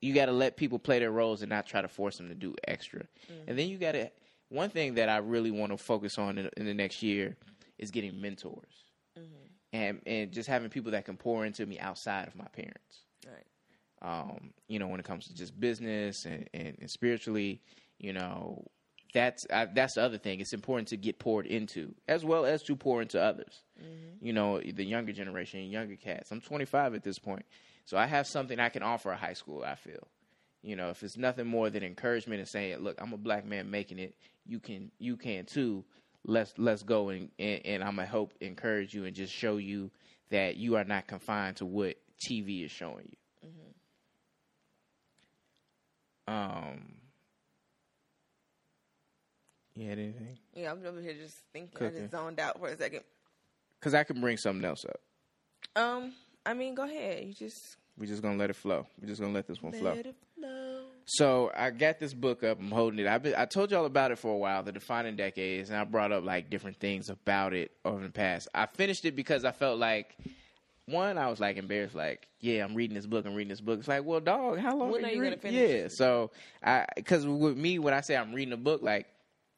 You 0.00 0.14
got 0.14 0.26
to 0.26 0.32
let 0.32 0.56
people 0.56 0.78
play 0.78 1.00
their 1.00 1.10
roles 1.10 1.42
and 1.42 1.50
not 1.50 1.66
try 1.66 1.82
to 1.82 1.88
force 1.88 2.18
them 2.18 2.28
to 2.28 2.34
do 2.34 2.54
extra. 2.68 3.00
Mm. 3.00 3.48
And 3.48 3.58
then 3.58 3.68
you 3.68 3.78
got 3.78 3.92
to. 3.92 4.10
One 4.50 4.70
thing 4.70 4.94
that 4.94 5.08
I 5.08 5.18
really 5.18 5.50
want 5.50 5.72
to 5.72 5.78
focus 5.78 6.18
on 6.18 6.38
in, 6.38 6.50
in 6.56 6.66
the 6.66 6.74
next 6.74 7.02
year 7.02 7.36
is 7.78 7.90
getting 7.90 8.20
mentors, 8.20 8.84
and 9.72 10.00
and 10.06 10.32
just 10.32 10.48
having 10.48 10.70
people 10.70 10.92
that 10.92 11.04
can 11.04 11.16
pour 11.16 11.44
into 11.44 11.66
me 11.66 11.78
outside 11.78 12.28
of 12.28 12.36
my 12.36 12.46
parents 12.46 13.02
right. 14.02 14.30
um, 14.30 14.50
you 14.68 14.78
know, 14.78 14.88
when 14.88 15.00
it 15.00 15.06
comes 15.06 15.26
to 15.26 15.34
just 15.34 15.58
business 15.58 16.24
and, 16.24 16.48
and, 16.54 16.76
and 16.80 16.90
spiritually, 16.90 17.60
you 17.98 18.12
know, 18.12 18.64
that's 19.14 19.46
I, 19.52 19.66
that's 19.66 19.94
the 19.94 20.02
other 20.02 20.18
thing. 20.18 20.40
It's 20.40 20.52
important 20.52 20.88
to 20.88 20.96
get 20.96 21.18
poured 21.18 21.46
into, 21.46 21.94
as 22.06 22.24
well 22.24 22.44
as 22.44 22.62
to 22.64 22.76
pour 22.76 23.00
into 23.02 23.20
others. 23.20 23.62
You 24.20 24.32
know, 24.32 24.60
the 24.60 24.84
younger 24.84 25.12
generation, 25.12 25.60
younger 25.70 25.96
cats. 25.96 26.30
I'm 26.30 26.40
25 26.40 26.94
at 26.94 27.02
this 27.02 27.18
point, 27.18 27.46
so 27.86 27.96
I 27.96 28.06
have 28.06 28.26
something 28.26 28.58
I 28.60 28.68
can 28.68 28.82
offer 28.82 29.10
a 29.10 29.16
high 29.16 29.32
school. 29.32 29.64
I 29.64 29.76
feel, 29.76 30.06
you 30.62 30.76
know, 30.76 30.90
if 30.90 31.02
it's 31.02 31.16
nothing 31.16 31.46
more 31.46 31.70
than 31.70 31.82
encouragement 31.82 32.40
and 32.40 32.48
saying, 32.48 32.78
"Look, 32.78 33.00
I'm 33.00 33.12
a 33.12 33.18
black 33.18 33.46
man 33.46 33.70
making 33.70 33.98
it. 33.98 34.14
You 34.48 34.58
can, 34.58 34.90
you 34.98 35.16
can 35.16 35.44
too. 35.44 35.84
Let's 36.24 36.52
let's 36.58 36.82
go 36.82 37.10
and 37.10 37.30
and, 37.38 37.64
and 37.64 37.84
I'm 37.84 37.94
gonna 37.96 38.06
help 38.06 38.34
encourage 38.40 38.92
you 38.92 39.04
and 39.04 39.14
just 39.14 39.32
show 39.32 39.58
you 39.58 39.90
that 40.30 40.56
you 40.56 40.74
are 40.76 40.84
not 40.84 41.06
confined 41.06 41.56
to 41.58 41.66
what 41.66 41.96
TV 42.20 42.64
is 42.64 42.70
showing 42.72 43.08
you." 43.08 43.16
Um. 46.26 46.94
You 49.74 49.88
had 49.88 49.98
anything? 49.98 50.38
Yeah, 50.54 50.72
I'm 50.72 50.84
over 50.84 51.00
here 51.00 51.14
just 51.14 51.36
thinking. 51.52 51.70
I 51.76 51.78
Cooking. 51.78 52.00
just 52.00 52.10
zoned 52.10 52.40
out 52.40 52.58
for 52.58 52.66
a 52.66 52.76
second. 52.76 53.02
Because 53.78 53.94
I 53.94 54.02
can 54.02 54.20
bring 54.20 54.36
something 54.36 54.64
else 54.64 54.84
up. 54.84 55.00
Um, 55.80 56.12
I 56.44 56.52
mean, 56.54 56.74
go 56.74 56.82
ahead. 56.82 57.24
You 57.24 57.32
just 57.32 57.76
We're 57.96 58.06
just 58.06 58.20
gonna 58.20 58.36
let 58.36 58.50
it 58.50 58.56
flow. 58.56 58.86
We're 59.00 59.06
just 59.06 59.20
gonna 59.20 59.32
let 59.32 59.46
this 59.46 59.62
one 59.62 59.72
flow. 59.72 59.94
let 59.94 60.06
it 60.06 60.16
flow. 60.36 60.67
So 61.10 61.50
I 61.56 61.70
got 61.70 61.98
this 61.98 62.12
book 62.12 62.44
up. 62.44 62.60
I'm 62.60 62.70
holding 62.70 62.98
it. 62.98 63.06
I 63.06 63.16
been, 63.16 63.34
I 63.34 63.46
told 63.46 63.70
y'all 63.70 63.86
about 63.86 64.10
it 64.10 64.18
for 64.18 64.30
a 64.30 64.36
while, 64.36 64.62
the 64.62 64.72
defining 64.72 65.16
decades, 65.16 65.70
and 65.70 65.78
I 65.78 65.84
brought 65.84 66.12
up 66.12 66.22
like 66.22 66.50
different 66.50 66.78
things 66.78 67.08
about 67.08 67.54
it 67.54 67.70
over 67.82 68.02
the 68.04 68.12
past. 68.12 68.46
I 68.54 68.66
finished 68.66 69.06
it 69.06 69.16
because 69.16 69.46
I 69.46 69.52
felt 69.52 69.78
like 69.78 70.16
one, 70.84 71.16
I 71.16 71.28
was 71.28 71.40
like 71.40 71.56
embarrassed, 71.56 71.94
like, 71.94 72.28
yeah, 72.40 72.62
I'm 72.62 72.74
reading 72.74 72.94
this 72.94 73.06
book. 73.06 73.24
I'm 73.24 73.34
reading 73.34 73.48
this 73.48 73.62
book. 73.62 73.78
It's 73.78 73.88
like, 73.88 74.04
well, 74.04 74.20
dog, 74.20 74.58
how 74.58 74.76
long 74.76 74.90
When 74.90 75.04
are 75.04 75.08
you 75.08 75.14
gonna 75.16 75.30
reading? 75.30 75.38
finish 75.38 75.70
Yeah, 75.70 75.88
so 75.88 76.30
I 76.62 76.84
because 76.94 77.26
with 77.26 77.56
me, 77.56 77.78
when 77.78 77.94
I 77.94 78.02
say 78.02 78.14
I'm 78.14 78.34
reading 78.34 78.52
a 78.52 78.58
book, 78.58 78.82
like 78.82 79.06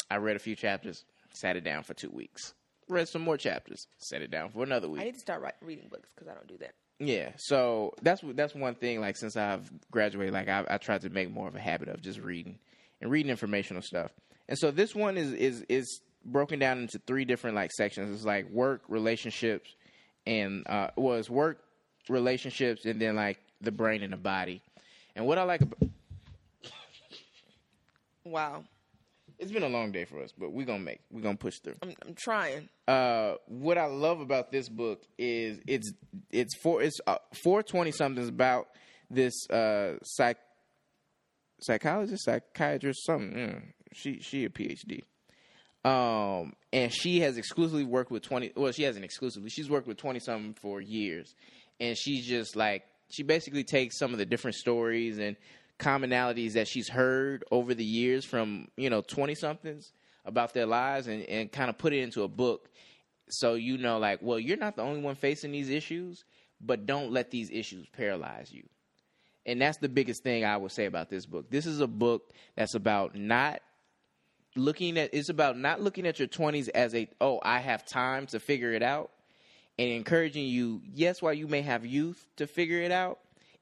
I 0.09 0.19
read 0.19 0.37
a 0.37 0.41
few 0.41 0.55
chapters, 0.55 1.05
sat 1.33 1.57
it 1.57 1.65
down 1.65 1.83
for 1.83 1.95
two 1.95 2.11
weeks, 2.11 2.55
read 2.89 3.09
some 3.09 3.23
more 3.23 3.37
chapters, 3.37 3.89
set 3.99 4.23
it 4.23 4.31
down 4.31 4.51
for 4.51 4.63
another 4.63 4.89
week. 4.89 5.01
I 5.03 5.05
need 5.07 5.15
to 5.15 5.21
start 5.21 5.43
reading 5.63 5.89
books 5.89 6.09
because 6.15 6.29
I 6.29 6.35
don't 6.35 6.47
do 6.47 6.59
that. 6.59 6.75
Yeah, 7.03 7.31
so 7.39 7.95
that's 8.03 8.23
that's 8.35 8.55
one 8.55 8.75
thing. 8.75 9.01
Like 9.01 9.17
since 9.17 9.35
I've 9.35 9.71
graduated, 9.91 10.35
like 10.35 10.49
I, 10.49 10.65
I 10.69 10.77
tried 10.77 11.01
to 11.01 11.09
make 11.09 11.31
more 11.31 11.49
of 11.49 11.57
a 11.57 11.61
habit 11.61 11.89
of 11.89 12.03
just 12.03 12.21
reading 12.21 12.59
and 13.01 13.11
reading 13.11 13.31
informational 13.31 13.81
stuff. 13.81 14.11
And 14.51 14.59
so 14.59 14.71
this 14.71 14.95
one 14.95 15.17
is 15.17 15.33
is 15.33 15.65
is 15.71 16.03
broken 16.27 16.59
down 16.59 16.79
into 16.79 16.99
three 17.07 17.25
different 17.25 17.57
like 17.57 17.73
sections. 17.73 18.15
It's 18.15 18.27
like 18.27 18.51
work, 18.51 18.83
relationships, 18.89 19.71
and 20.27 20.67
uh, 20.69 20.91
well, 20.97 21.23
work, 21.31 21.65
relationships, 22.11 22.85
and 22.85 23.01
then 23.01 23.17
like 23.17 23.39
the 23.63 23.73
brain 23.73 24.03
and 24.03 24.13
the 24.13 24.19
body. 24.19 24.61
And 25.17 25.27
what 25.27 25.39
I 25.39 25.45
like 25.45 25.63
about 25.63 25.79
Wow, 28.25 28.65
it's 29.41 29.53
been 29.53 29.63
a 29.63 29.69
long 29.69 29.91
day 29.91 30.05
for 30.05 30.23
us, 30.23 30.33
but 30.37 30.53
we're 30.53 30.67
gonna 30.67 30.79
make 30.81 31.01
we're 31.11 31.23
gonna 31.23 31.37
push 31.37 31.59
through. 31.59 31.77
I'm, 31.83 31.95
I'm 32.07 32.15
trying. 32.15 32.69
uh, 32.87 33.35
what 33.47 33.79
I 33.79 33.87
love 33.87 34.21
about 34.21 34.53
this 34.53 34.69
book 34.69 35.03
is 35.19 35.59
it's 35.67 35.93
it's 36.31 36.55
four 36.57 36.83
it's 36.83 37.01
uh, 37.07 37.17
four 37.43 37.63
twenty 37.63 37.91
somethings 37.91 38.29
about 38.29 38.69
this 39.11 39.49
uh 39.51 39.95
psych 40.03 40.39
psychologist 41.61 42.25
psychiatrist 42.25 43.05
something. 43.05 43.33
Mm, 43.33 43.63
she 43.93 44.21
she 44.21 44.45
a 44.45 44.51
PhD. 44.51 45.03
Um, 45.83 46.53
and 46.75 46.93
she 46.93 47.21
has 47.21 47.39
exclusively 47.39 47.85
worked 47.85 48.11
with 48.11 48.23
twenty. 48.23 48.53
Well, 48.55 48.73
she 48.73 48.83
hasn't 48.83 49.05
exclusively. 49.05 49.49
She's 49.49 49.71
worked 49.71 49.87
with 49.87 49.97
twenty 49.97 50.21
something 50.21 50.55
for 50.61 50.81
years, 50.81 51.35
and 51.81 51.97
she's 51.97 52.27
just 52.27 52.55
like 52.55 52.85
she 53.11 53.23
basically 53.23 53.65
takes 53.65 53.99
some 53.99 54.13
of 54.13 54.19
the 54.19 54.27
different 54.27 54.57
stories 54.57 55.19
and 55.19 55.37
commonalities 55.81 56.53
that 56.53 56.69
she's 56.69 56.89
heard 56.89 57.45
over 57.51 57.75
the 57.75 57.85
years 57.85 58.25
from 58.25 58.69
you 58.77 58.91
know 58.91 59.01
twenty 59.01 59.35
somethings 59.35 59.93
about 60.25 60.55
their 60.55 60.67
lives 60.67 61.09
and 61.09 61.25
and 61.25 61.51
kind 61.51 61.71
of 61.71 61.79
put 61.79 61.93
it 61.93 62.01
into 62.01 62.23
a 62.23 62.29
book. 62.29 62.71
So 63.29 63.55
you 63.55 63.79
know 63.79 63.99
like 63.99 64.21
well 64.23 64.39
you're 64.39 64.57
not 64.57 64.77
the 64.77 64.83
only 64.83 65.01
one 65.01 65.15
facing 65.15 65.53
these 65.53 65.71
issues 65.71 66.25
but 66.61 66.85
don't 66.85 67.11
let 67.11 67.31
these 67.31 67.51
issues 67.51 67.89
paralyze 67.89 68.53
you. 68.53 68.69
And 69.47 69.61
that's 69.61 69.79
the 69.79 69.89
biggest 69.89 70.23
thing 70.23 70.45
i 70.45 70.57
would 70.57 70.73
say 70.73 70.85
about 70.85 71.09
this 71.11 71.27
book. 71.27 71.51
This 71.51 71.67
is 71.67 71.81
a 71.81 71.87
book 71.87 72.31
that's 72.55 72.75
about 72.75 73.15
not 73.17 73.63
looking 74.57 74.99
at 74.99 75.11
it's 75.13 75.29
about 75.29 75.57
not 75.57 75.81
looking 75.81 76.07
at 76.07 76.19
your 76.19 76.29
20s 76.29 76.69
as 76.75 76.95
a 76.95 77.09
oh 77.21 77.39
i 77.43 77.61
have 77.61 77.85
time 77.87 78.27
to 78.27 78.41
figure 78.41 78.73
it 78.73 78.83
out 78.83 79.11
and 79.79 79.89
encouraging 79.89 80.47
you 80.47 80.83
yes 80.93 81.23
while 81.23 81.33
you 81.33 81.47
may 81.47 81.63
have 81.63 81.87
youth 81.87 82.27
to 82.37 82.47
figure 82.47 82.81
it 82.81 82.91
out 82.91 83.21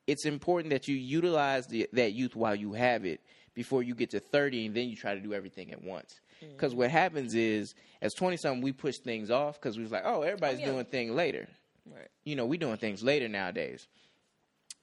it's 0.08 0.26
important 0.26 0.70
that 0.70 0.88
you 0.88 0.96
utilize 0.96 1.68
the, 1.68 1.88
that 1.92 2.12
youth 2.12 2.34
while 2.34 2.56
you 2.56 2.72
have 2.72 3.04
it 3.04 3.20
before 3.54 3.84
you 3.84 3.94
get 3.94 4.10
to 4.10 4.18
30 4.18 4.66
and 4.66 4.74
then 4.74 4.88
you 4.88 4.96
try 4.96 5.14
to 5.14 5.20
do 5.20 5.32
everything 5.32 5.70
at 5.70 5.82
once 5.84 6.18
mm-hmm. 6.42 6.52
because 6.52 6.74
what 6.74 6.90
happens 6.90 7.34
is 7.34 7.74
as 8.02 8.12
20 8.14 8.36
something 8.38 8.62
we 8.62 8.72
push 8.72 8.96
things 8.98 9.30
off 9.30 9.60
because 9.60 9.76
we 9.76 9.84
was 9.84 9.92
like 9.92 10.02
oh 10.04 10.22
everybody's 10.22 10.58
Oh, 10.58 10.62
yeah. 10.62 10.72
doing 10.72 10.84
thing 10.86 11.14
later 11.14 11.48
Right. 11.94 12.08
you 12.24 12.36
know, 12.36 12.46
we're 12.46 12.58
doing 12.58 12.76
things 12.76 13.02
later 13.02 13.28
nowadays. 13.28 13.86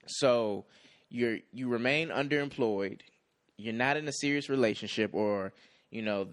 So 0.08 0.66
you're 1.10 1.40
you 1.52 1.68
remain 1.68 2.10
underemployed. 2.10 3.02
You're 3.58 3.74
not 3.74 3.98
in 3.98 4.08
a 4.08 4.12
serious 4.12 4.50
relationship, 4.50 5.14
or 5.14 5.54
you 5.92 6.02
know, 6.02 6.28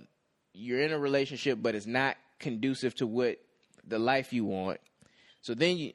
you're 0.52 0.80
in 0.80 0.92
a 0.92 0.98
relationship, 0.98 1.58
but 1.60 1.74
it's 1.74 1.86
not 1.86 2.16
conducive 2.38 2.94
to 2.96 3.06
what 3.06 3.38
the 3.86 3.98
life 3.98 4.32
you 4.32 4.44
want. 4.44 4.80
So 5.42 5.54
then 5.54 5.76
you. 5.76 5.92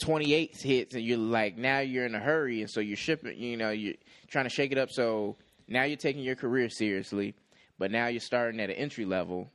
28 0.00 0.56
hits 0.56 0.94
and 0.94 1.04
you're 1.04 1.18
like 1.18 1.56
now 1.56 1.78
you're 1.78 2.06
in 2.06 2.14
a 2.14 2.20
hurry 2.20 2.60
and 2.60 2.70
so 2.70 2.80
you're 2.80 2.96
shipping 2.96 3.38
you 3.38 3.56
know 3.56 3.70
you're 3.70 3.94
trying 4.28 4.44
to 4.44 4.50
shake 4.50 4.72
it 4.72 4.78
up 4.78 4.90
so 4.90 5.36
now 5.68 5.84
you're 5.84 5.96
taking 5.96 6.22
your 6.22 6.36
career 6.36 6.68
seriously 6.68 7.34
but 7.78 7.90
now 7.90 8.06
you're 8.06 8.20
starting 8.20 8.60
at 8.60 8.70
an 8.70 8.76
entry 8.76 9.04
level 9.04 9.50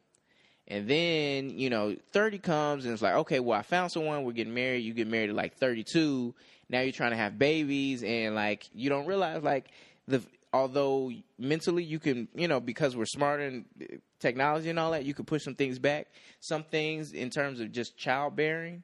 and 0.67 0.87
then, 0.87 1.57
you 1.57 1.69
know, 1.69 1.95
30 2.11 2.39
comes 2.39 2.85
and 2.85 2.93
it's 2.93 3.01
like, 3.01 3.13
okay, 3.13 3.39
well, 3.39 3.57
I 3.57 3.61
found 3.61 3.91
someone, 3.91 4.23
we're 4.23 4.31
getting 4.31 4.53
married. 4.53 4.79
You 4.79 4.93
get 4.93 5.07
married 5.07 5.29
at 5.29 5.35
like 5.35 5.55
32. 5.57 6.33
Now 6.69 6.81
you're 6.81 6.91
trying 6.91 7.11
to 7.11 7.17
have 7.17 7.37
babies 7.37 8.03
and 8.03 8.33
like 8.33 8.67
you 8.73 8.89
don't 8.89 9.05
realize 9.05 9.43
like 9.43 9.67
the 10.07 10.23
although 10.51 11.11
mentally 11.37 11.83
you 11.83 11.99
can, 11.99 12.27
you 12.33 12.47
know, 12.47 12.59
because 12.59 12.95
we're 12.95 13.05
smarter 13.05 13.43
and 13.43 13.65
eh, 13.79 13.97
technology 14.19 14.69
and 14.69 14.79
all 14.79 14.91
that, 14.91 15.05
you 15.05 15.13
could 15.13 15.27
push 15.27 15.43
some 15.43 15.53
things 15.53 15.77
back. 15.77 16.07
Some 16.39 16.63
things 16.63 17.11
in 17.11 17.29
terms 17.29 17.59
of 17.59 17.71
just 17.71 17.95
childbearing, 17.95 18.81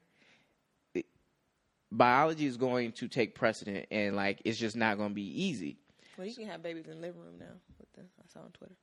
biology 1.92 2.46
is 2.46 2.56
going 2.56 2.92
to 2.92 3.08
take 3.08 3.34
precedent, 3.34 3.86
and 3.90 4.16
like 4.16 4.42
it's 4.44 4.58
just 4.58 4.76
not 4.76 4.96
going 4.96 5.10
to 5.10 5.14
be 5.14 5.44
easy. 5.44 5.78
Well, 6.16 6.26
you 6.26 6.34
can 6.34 6.46
have 6.46 6.62
babies 6.62 6.86
in 6.86 6.96
the 6.96 7.06
living 7.06 7.20
room 7.20 7.34
now. 7.38 7.46
With 7.78 7.92
the, 7.94 8.00
I 8.02 8.32
saw 8.32 8.40
on 8.40 8.50
Twitter. 8.50 8.74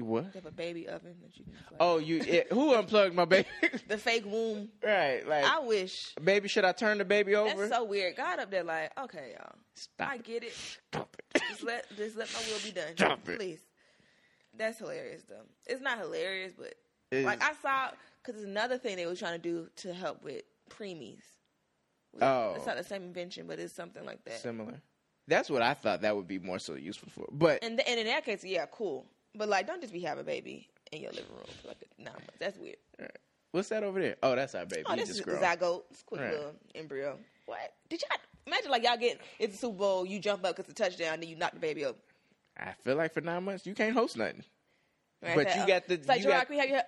What? 0.00 0.32
They 0.32 0.38
have 0.38 0.46
a 0.46 0.52
baby 0.52 0.86
oven 0.86 1.16
that 1.22 1.36
you 1.36 1.44
can. 1.44 1.54
Oh, 1.80 1.98
you 1.98 2.18
it, 2.26 2.52
who 2.52 2.74
unplugged 2.74 3.14
my 3.14 3.24
baby? 3.24 3.48
the 3.88 3.98
fake 3.98 4.24
womb. 4.24 4.68
right, 4.84 5.26
like 5.26 5.44
I 5.44 5.58
wish. 5.60 6.14
baby, 6.22 6.48
should 6.48 6.64
I 6.64 6.72
turn 6.72 6.98
the 6.98 7.04
baby 7.04 7.34
over? 7.34 7.56
That's 7.56 7.72
so 7.72 7.84
weird. 7.84 8.16
God 8.16 8.38
up 8.38 8.50
there, 8.50 8.62
like, 8.62 8.92
okay, 8.98 9.34
y'all. 9.36 9.54
Stop 9.74 10.08
I 10.10 10.14
it. 10.16 10.24
get 10.24 10.42
it. 10.44 10.52
Stop 10.52 11.16
it. 11.18 11.42
Just 11.48 11.62
let 11.64 11.84
just 11.96 12.16
let 12.16 12.28
my 12.32 12.40
will 12.50 12.60
be 12.62 12.70
done. 12.70 12.96
Stop 12.96 13.28
it. 13.28 13.38
please. 13.38 13.60
That's 14.56 14.78
hilarious, 14.78 15.22
though. 15.28 15.46
It's 15.66 15.80
not 15.80 15.98
hilarious, 15.98 16.52
but 16.56 16.74
like 17.12 17.42
I 17.42 17.52
saw 17.62 17.90
because 18.24 18.42
another 18.42 18.78
thing 18.78 18.96
they 18.96 19.06
were 19.06 19.16
trying 19.16 19.40
to 19.40 19.42
do 19.42 19.68
to 19.76 19.92
help 19.92 20.22
with 20.22 20.42
preemies. 20.70 21.22
Oh. 22.20 22.54
it's 22.56 22.66
not 22.66 22.76
the 22.76 22.84
same 22.84 23.02
invention, 23.02 23.46
but 23.46 23.58
it's 23.58 23.74
something 23.74 24.04
like 24.04 24.24
that. 24.24 24.40
Similar. 24.40 24.80
That's 25.26 25.50
what 25.50 25.62
I 25.62 25.74
thought 25.74 26.00
that 26.02 26.16
would 26.16 26.26
be 26.26 26.38
more 26.38 26.58
so 26.58 26.74
useful 26.74 27.10
for. 27.10 27.26
But 27.30 27.62
And 27.62 27.80
and 27.86 28.00
in 28.00 28.06
that 28.06 28.24
case, 28.24 28.42
yeah, 28.44 28.66
cool. 28.70 29.06
But 29.34 29.48
like, 29.48 29.66
don't 29.66 29.80
just 29.80 29.92
be 29.92 30.00
having 30.00 30.22
a 30.22 30.24
baby 30.24 30.68
in 30.90 31.02
your 31.02 31.12
living 31.12 31.30
room 31.34 31.44
for 31.62 31.68
like 31.68 31.84
nine 31.98 32.14
months. 32.14 32.36
That's 32.38 32.56
weird. 32.58 32.76
what's 33.52 33.68
that 33.68 33.82
over 33.82 34.00
there? 34.00 34.16
Oh, 34.22 34.34
that's 34.34 34.54
our 34.54 34.64
baby. 34.66 34.84
Oh, 34.86 34.96
this 34.96 35.10
is 35.10 35.20
a 35.20 35.22
grown. 35.22 35.40
zygote. 35.42 35.82
It's 35.90 36.00
a 36.00 36.04
quick 36.04 36.20
Right. 36.22 36.32
little 36.32 36.54
embryo. 36.74 37.18
What? 37.46 37.74
Did 37.88 38.02
y'all 38.02 38.18
imagine 38.46 38.70
like 38.70 38.84
y'all 38.84 38.96
get 38.96 39.20
it's 39.38 39.52
the 39.52 39.58
Super 39.58 39.78
Bowl, 39.78 40.06
you 40.06 40.18
jump 40.18 40.44
up 40.44 40.56
because 40.56 40.70
it's 40.70 40.80
a 40.80 40.84
touchdown, 40.84 41.20
then 41.20 41.28
you 41.28 41.36
knock 41.36 41.52
the 41.52 41.60
baby 41.60 41.84
up. 41.84 41.96
I 42.58 42.72
feel 42.82 42.96
like 42.96 43.12
for 43.12 43.20
nine 43.20 43.44
months 43.44 43.66
you 43.66 43.74
can't 43.74 43.92
host 43.94 44.16
nothing. 44.16 44.42
Right? 45.22 45.34
But 45.36 45.56
you 45.56 45.66
got 45.66 45.86
the- 45.86 45.94
It's 45.94 46.08
like 46.08 46.18
you 46.18 46.24
Gerard, 46.24 46.42
got- 46.42 46.50
we 46.50 46.58
have 46.58 46.68
your? 46.70 46.82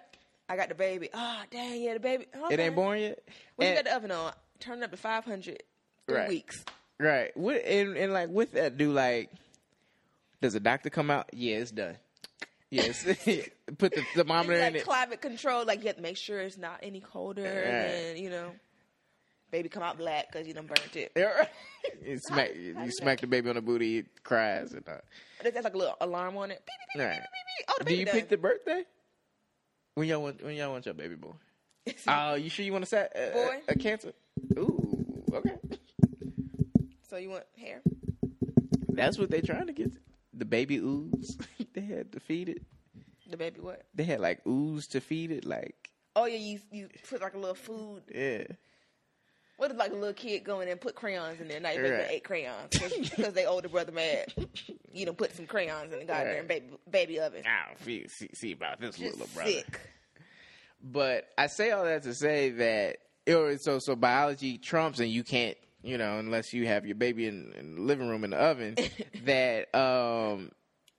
I 0.49 0.57
got 0.57 0.69
the 0.69 0.75
baby. 0.75 1.09
Oh, 1.15 1.43
dang, 1.51 1.81
yeah, 1.81 1.95
the 1.95 2.01
baby. 2.01 2.27
Okay. 2.35 2.55
It 2.55 2.61
ain't 2.61 2.75
born 2.75 2.99
yet. 2.99 3.21
When 3.57 3.69
you 3.69 3.75
got 3.75 3.85
the 3.85 3.95
oven 3.95 4.11
on, 4.11 4.33
turn 4.61 4.79
it 4.79 4.85
up 4.85 4.91
to 4.93 4.97
five 4.97 5.25
hundred. 5.25 5.63
Three 6.07 6.17
Right. 6.17 6.29
weeks. 6.29 6.65
Right. 6.99 7.37
What 7.37 7.57
and, 7.65 7.97
and 7.97 8.13
like 8.13 8.29
with 8.31 8.53
that, 8.53 8.77
do 8.77 8.93
like 8.93 9.31
does 10.41 10.55
a 10.55 10.61
doctor 10.61 10.91
come 10.91 11.11
out? 11.11 11.29
Yeah, 11.33 11.57
it's 11.57 11.71
done. 11.71 11.97
Yes. 12.71 13.05
Put 13.79 13.95
the 13.95 14.03
thermometer 14.15 14.53
It's 14.55 14.61
in 14.67 14.73
like 14.73 14.83
it. 14.83 14.85
climate 14.85 15.21
control. 15.21 15.65
Like 15.65 15.81
you 15.81 15.87
have 15.89 15.97
to 15.97 16.03
make 16.03 16.17
sure 16.17 16.41
it's 16.41 16.59
not 16.59 16.81
any 16.83 17.01
colder, 17.01 17.45
and 17.45 18.19
you 18.19 18.31
know, 18.31 18.53
baby 19.51 19.69
come 19.69 19.83
out 19.83 19.99
black 19.99 20.31
because 20.33 20.47
you 20.47 20.55
done 20.55 20.67
burnt 20.67 20.97
it. 20.97 21.13
You 22.05 22.19
smack 22.19 22.51
how 22.77 22.85
you 22.85 22.91
smack 22.91 23.21
the 23.21 23.27
baby 23.27 23.49
on 23.49 23.55
the 23.57 23.63
booty, 23.63 23.99
it 23.99 24.23
cries 24.23 24.73
and 24.75 24.87
uh, 24.87 24.97
There's 25.43 25.65
like 25.65 25.75
a 25.75 25.79
little 25.79 25.97
alarm 26.01 26.37
on 26.37 26.51
it. 26.51 26.63
Beep, 26.67 26.75
beep, 26.95 27.03
Right. 27.09 27.21
beep. 27.21 27.67
Oh, 27.69 27.75
the 27.79 27.85
Do 27.85 27.95
you 27.95 28.05
done. 28.05 28.15
pick 28.15 28.29
the 28.29 28.37
birthday? 28.37 28.85
When 29.95 30.07
y'all 30.07 30.23
want 30.23 30.43
when 30.45 30.55
y'all 30.57 30.71
want 30.73 30.85
your 30.85 30.95
baby 30.95 31.15
boy? 31.15 31.33
Oh, 32.07 32.35
you 32.35 32.51
sure 32.51 32.65
you 32.65 32.73
want 32.73 32.85
to 32.85 32.89
set 32.89 33.17
uh, 33.17 33.33
Boy. 33.33 33.61
a 33.69 33.75
cancer? 33.75 34.13
Ooh, 34.59 35.25
okay. 35.33 35.57
so 37.09 37.17
you 37.17 37.31
want 37.31 37.45
hair? 37.59 37.83
That's 38.89 39.19
what 39.19 39.31
they're 39.31 39.43
trying 39.43 39.67
to 39.69 39.73
get. 39.73 39.91
The 40.35 40.45
baby 40.45 40.77
ooze. 40.79 41.37
they 41.75 41.81
had 41.81 42.13
to 42.13 42.21
feed 42.21 42.49
it. 42.49 42.63
The 43.29 43.37
baby 43.37 43.61
what? 43.61 43.83
They 43.95 44.05
had 44.05 44.21
like 44.21 44.45
ooze 44.47 44.87
to 44.89 45.01
feed 45.01 45.31
it. 45.31 45.45
Like 45.45 45.91
Oh 46.17 46.27
yeah, 46.27 46.39
you 46.39 46.59
you 46.73 46.89
put 47.09 47.21
like 47.21 47.35
a 47.35 47.39
little 47.39 47.55
food. 47.55 48.03
yeah, 48.13 48.45
What 49.57 49.71
if 49.71 49.77
like 49.77 49.93
a 49.93 49.95
little 49.95 50.13
kid 50.15 50.43
go 50.45 50.61
in 50.61 50.69
and 50.69 50.81
put 50.81 50.95
crayons 50.97 51.41
in 51.41 51.49
there? 51.49 51.61
Now 51.61 51.71
you 51.71 51.83
Right. 51.83 52.07
ate 52.11 52.25
crayons 52.25 52.71
because 53.17 53.33
they 53.35 53.47
older 53.47 53.69
brother 53.69 53.93
mad. 53.93 54.33
You 54.93 55.07
done 55.07 55.15
put 55.15 55.35
some 55.37 55.47
crayons 55.47 55.93
in 55.93 56.01
the 56.01 56.05
goddamn 56.05 56.39
Right. 56.39 56.49
baby 56.49 56.67
baby 56.91 57.21
oven. 57.21 57.45
I 57.47 57.69
don't 57.69 58.11
see, 58.11 58.29
see 58.35 58.53
about 58.53 58.81
this 58.81 58.97
Just 58.97 59.19
little 59.19 59.29
brother. 59.35 59.51
sick. 59.51 59.81
But 60.83 61.29
I 61.39 61.47
say 61.47 61.71
all 61.71 61.85
that 61.85 62.03
to 62.05 62.15
say 62.15 62.51
that 62.51 62.97
or 63.29 63.57
so 63.59 63.79
so 63.79 63.95
biology 63.95 64.59
trumps 64.59 65.01
and 65.01 65.11
you 65.11 65.23
can't 65.23 65.57
you 65.83 65.99
know 65.99 66.19
unless 66.19 66.53
you 66.53 66.67
have 66.67 66.87
your 66.87 66.95
baby 66.95 67.27
in, 67.27 67.53
in 67.59 67.75
the 67.77 67.81
living 67.83 68.09
room 68.09 68.25
in 68.25 68.31
the 68.31 68.37
oven 68.37 68.77
that 69.25 69.75
um 69.75 70.51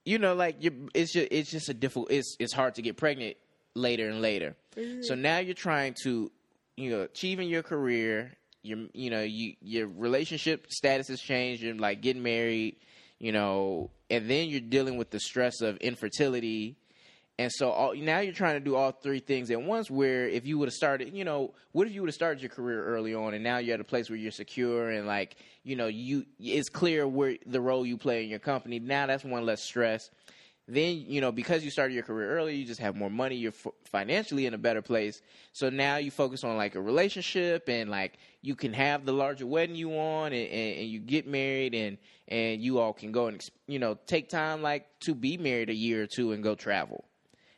you 0.05 0.17
know 0.17 0.33
like 0.33 0.63
you 0.63 0.89
it's 0.93 1.11
just 1.13 1.27
it's 1.31 1.51
just 1.51 1.69
a 1.69 1.73
difficult 1.73 2.11
it's 2.11 2.35
it's 2.39 2.53
hard 2.53 2.75
to 2.75 2.81
get 2.81 2.97
pregnant 2.97 3.35
later 3.75 4.09
and 4.09 4.21
later. 4.21 4.55
So 5.01 5.15
now 5.15 5.39
you're 5.39 5.53
trying 5.53 5.95
to 6.03 6.31
you 6.77 6.89
know 6.89 7.01
achieving 7.01 7.49
your 7.49 7.63
career 7.63 8.33
your 8.63 8.79
you 8.93 9.09
know 9.09 9.21
you 9.21 9.55
your 9.61 9.87
relationship 9.87 10.71
status 10.71 11.07
has 11.07 11.19
changed 11.19 11.61
you're 11.61 11.75
like 11.75 12.01
getting 12.01 12.23
married 12.23 12.77
you 13.19 13.31
know 13.31 13.89
and 14.09 14.29
then 14.29 14.47
you're 14.47 14.61
dealing 14.61 14.97
with 14.97 15.09
the 15.09 15.19
stress 15.19 15.61
of 15.61 15.77
infertility 15.77 16.77
and 17.41 17.51
so 17.51 17.71
all, 17.71 17.95
now 17.95 18.19
you're 18.19 18.33
trying 18.33 18.53
to 18.53 18.59
do 18.59 18.75
all 18.75 18.91
three 18.91 19.19
things 19.19 19.49
at 19.49 19.59
once. 19.59 19.89
Where 19.89 20.27
if 20.27 20.45
you 20.45 20.59
would 20.59 20.67
have 20.67 20.75
started, 20.75 21.11
you 21.15 21.25
know, 21.25 21.55
what 21.71 21.87
if 21.87 21.93
you 21.93 22.01
would 22.01 22.09
have 22.09 22.15
started 22.15 22.39
your 22.39 22.51
career 22.51 22.85
early 22.85 23.15
on, 23.15 23.33
and 23.33 23.43
now 23.43 23.57
you're 23.57 23.73
at 23.73 23.81
a 23.81 23.83
place 23.83 24.11
where 24.11 24.17
you're 24.17 24.31
secure 24.31 24.91
and 24.91 25.07
like, 25.07 25.37
you 25.63 25.75
know, 25.75 25.87
you 25.87 26.27
it's 26.39 26.69
clear 26.69 27.07
where 27.07 27.37
the 27.47 27.59
role 27.59 27.83
you 27.83 27.97
play 27.97 28.23
in 28.23 28.29
your 28.29 28.37
company. 28.37 28.77
Now 28.77 29.07
that's 29.07 29.23
one 29.23 29.43
less 29.43 29.63
stress. 29.63 30.11
Then 30.67 31.03
you 31.07 31.19
know 31.19 31.31
because 31.31 31.65
you 31.65 31.71
started 31.71 31.95
your 31.95 32.03
career 32.03 32.29
early, 32.37 32.57
you 32.57 32.63
just 32.63 32.79
have 32.79 32.95
more 32.95 33.09
money. 33.09 33.37
You're 33.37 33.53
f- 33.53 33.73
financially 33.85 34.45
in 34.45 34.53
a 34.53 34.59
better 34.59 34.83
place. 34.83 35.19
So 35.51 35.71
now 35.71 35.95
you 35.95 36.11
focus 36.11 36.43
on 36.43 36.57
like 36.57 36.75
a 36.75 36.81
relationship 36.81 37.67
and 37.69 37.89
like 37.89 38.19
you 38.43 38.55
can 38.55 38.71
have 38.73 39.03
the 39.03 39.13
larger 39.13 39.47
wedding 39.47 39.75
you 39.75 39.89
want, 39.89 40.35
and, 40.35 40.47
and, 40.47 40.77
and 40.77 40.87
you 40.87 40.99
get 40.99 41.27
married, 41.27 41.73
and 41.73 41.97
and 42.27 42.61
you 42.61 42.77
all 42.77 42.93
can 42.93 43.11
go 43.11 43.25
and 43.25 43.43
you 43.65 43.79
know 43.79 43.97
take 44.05 44.29
time 44.29 44.61
like 44.61 44.85
to 44.99 45.15
be 45.15 45.37
married 45.37 45.71
a 45.71 45.75
year 45.75 46.03
or 46.03 46.07
two 46.07 46.33
and 46.33 46.43
go 46.43 46.53
travel 46.53 47.03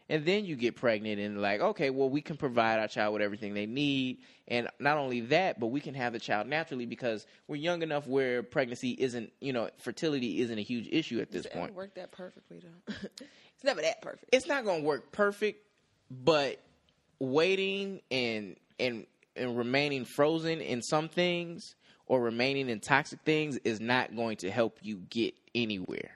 and 0.09 0.25
then 0.25 0.45
you 0.45 0.55
get 0.55 0.75
pregnant 0.75 1.19
and 1.19 1.41
like 1.41 1.61
okay 1.61 1.89
well 1.89 2.09
we 2.09 2.21
can 2.21 2.37
provide 2.37 2.79
our 2.79 2.87
child 2.87 3.13
with 3.13 3.21
everything 3.21 3.53
they 3.53 3.65
need 3.65 4.19
and 4.47 4.67
not 4.79 4.97
only 4.97 5.21
that 5.21 5.59
but 5.59 5.67
we 5.67 5.79
can 5.79 5.93
have 5.93 6.13
the 6.13 6.19
child 6.19 6.47
naturally 6.47 6.85
because 6.85 7.25
we're 7.47 7.55
young 7.55 7.81
enough 7.81 8.07
where 8.07 8.43
pregnancy 8.43 8.91
isn't 8.91 9.31
you 9.39 9.53
know 9.53 9.69
fertility 9.79 10.41
isn't 10.41 10.57
a 10.57 10.61
huge 10.61 10.87
issue 10.91 11.19
at 11.19 11.31
this 11.31 11.45
it 11.45 11.53
point 11.53 11.73
work 11.73 11.93
that 11.95 12.11
perfectly 12.11 12.59
though? 12.59 12.93
it's 13.55 13.63
never 13.63 13.81
that 13.81 14.01
perfect. 14.01 14.25
it's 14.31 14.47
not 14.47 14.65
going 14.65 14.81
to 14.81 14.87
work 14.87 15.11
perfect 15.11 15.65
but 16.11 16.61
waiting 17.19 18.01
and 18.11 18.55
and 18.79 19.05
and 19.35 19.57
remaining 19.57 20.05
frozen 20.05 20.61
in 20.61 20.81
some 20.81 21.09
things 21.09 21.75
or 22.05 22.21
remaining 22.21 22.69
in 22.69 22.79
toxic 22.79 23.19
things 23.21 23.57
is 23.63 23.79
not 23.79 24.15
going 24.15 24.37
to 24.37 24.51
help 24.51 24.77
you 24.81 24.97
get 25.09 25.33
anywhere 25.55 26.11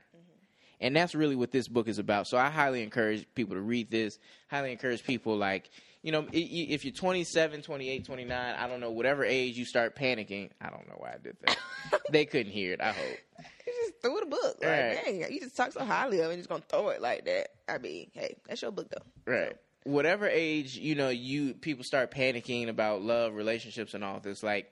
and 0.80 0.96
that's 0.96 1.16
really 1.16 1.36
what 1.36 1.52
this 1.52 1.68
book 1.68 1.88
is 1.88 2.00
about. 2.00 2.28
So 2.28 2.38
I 2.38 2.50
highly 2.50 2.84
encourage 2.84 3.26
people 3.36 3.56
to 3.56 3.62
read 3.62 3.90
this. 3.92 4.20
Highly 4.50 4.72
encourage 4.72 5.04
people 5.04 5.36
like, 5.38 5.70
you 6.04 6.12
know, 6.12 6.28
if 6.32 6.86
you're 6.86 6.94
27, 6.94 7.62
28, 7.63 8.06
29, 8.06 8.56
I 8.56 8.68
don't 8.68 8.80
know, 8.80 8.92
whatever 8.92 9.26
age 9.26 9.58
you 9.58 9.66
start 9.66 9.96
panicking. 9.96 10.52
I 10.62 10.70
don't 10.70 10.88
know 10.88 10.96
why 10.98 11.13
I 11.13 11.18
did 11.22 11.36
that. 11.46 11.58
they 12.12 12.26
couldn't 12.26 12.52
hear 12.52 12.74
it, 12.74 12.82
I 12.82 12.92
hope. 12.92 13.18
You 13.66 13.74
just 13.86 14.02
threw 14.02 14.20
the 14.20 14.28
book. 14.28 14.58
Like, 14.62 14.70
Right. 14.70 15.00
dang, 15.04 15.34
you 15.34 15.40
just 15.40 15.58
talk 15.58 15.74
so 15.74 15.84
highly 15.84 16.20
of 16.20 16.30
it 16.30 16.34
and 16.34 16.40
just 16.40 16.50
gonna 16.50 16.63
throw 16.70 16.90
it 16.90 17.02
like 17.02 17.26
that. 17.26 17.50
I 17.68 17.80
mean, 17.80 18.10
hey, 18.13 18.36
that's 18.48 18.62
your 18.62 18.72
book 18.72 18.90
though. 18.90 19.32
Right. 19.32 19.56
Whatever 19.84 20.28
age, 20.28 20.78
you 20.78 20.96
know, 20.96 21.10
you 21.10 21.54
people 21.54 21.84
start 21.84 22.12
panicking 22.12 22.70
about 22.70 23.02
love, 23.02 23.34
relationships 23.34 23.94
and 23.94 24.04
all 24.04 24.20
this 24.20 24.44
like 24.44 24.72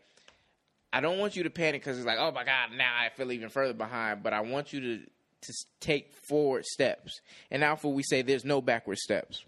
I 0.94 1.02
don't 1.02 1.20
want 1.20 1.36
you 1.36 1.44
to 1.44 1.50
panic 1.50 1.84
cuz 1.84 1.98
it's 1.98 2.06
like, 2.06 2.20
"Oh 2.20 2.32
my 2.32 2.46
god, 2.46 2.72
now 2.78 2.94
I 2.98 3.10
feel 3.10 3.30
even 3.34 3.50
further 3.50 3.74
behind," 3.74 4.24
but 4.24 4.32
I 4.32 4.39
want 4.41 4.72
you 4.72 4.80
to 4.80 5.06
to 5.45 5.53
take 5.79 6.13
forward 6.27 6.65
steps. 6.65 7.21
And 7.51 7.63
Alpha 7.63 7.88
we 7.88 8.03
say 8.03 8.21
there's 8.21 8.45
no 8.45 8.62
backward 8.62 8.97
steps. 8.97 9.43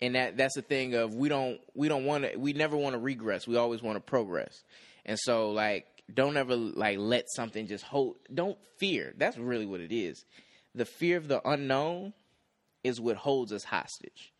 And 0.00 0.14
that 0.14 0.36
that's 0.36 0.54
the 0.54 0.62
thing 0.62 0.94
of 0.94 1.14
we 1.14 1.28
don't 1.28 1.60
we 1.74 1.88
don't 1.88 2.04
want 2.04 2.24
to 2.24 2.36
we 2.36 2.52
never 2.52 2.76
want 2.76 2.94
to 2.94 2.98
regress. 2.98 3.46
We 3.46 3.56
always 3.56 3.82
want 3.82 3.96
to 3.96 4.00
progress. 4.00 4.62
And 5.06 5.18
so 5.18 5.50
like 5.50 5.86
don't 6.12 6.36
ever 6.36 6.56
like 6.56 6.98
let 6.98 7.30
something 7.30 7.66
just 7.66 7.84
hold 7.84 8.16
don't 8.32 8.58
fear. 8.78 9.14
That's 9.16 9.38
really 9.38 9.66
what 9.66 9.80
it 9.80 9.92
is. 9.92 10.24
The 10.74 10.84
fear 10.84 11.16
of 11.16 11.28
the 11.28 11.40
unknown 11.48 12.12
is 12.82 13.00
what 13.00 13.16
holds 13.16 13.52
us 13.52 13.64
hostage. 13.64 14.32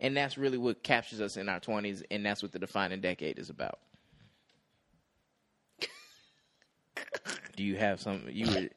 And 0.00 0.16
that's 0.16 0.36
really 0.36 0.58
what 0.58 0.82
captures 0.82 1.20
us 1.20 1.36
in 1.36 1.48
our 1.48 1.60
20s, 1.60 2.02
and 2.10 2.26
that's 2.26 2.42
what 2.42 2.50
the 2.50 2.58
defining 2.58 3.00
decade 3.00 3.38
is 3.38 3.50
about. 3.50 3.78
Do 7.56 7.62
you 7.62 7.76
have 7.76 8.00
some? 8.00 8.24
You 8.28 8.46
were 8.46 8.68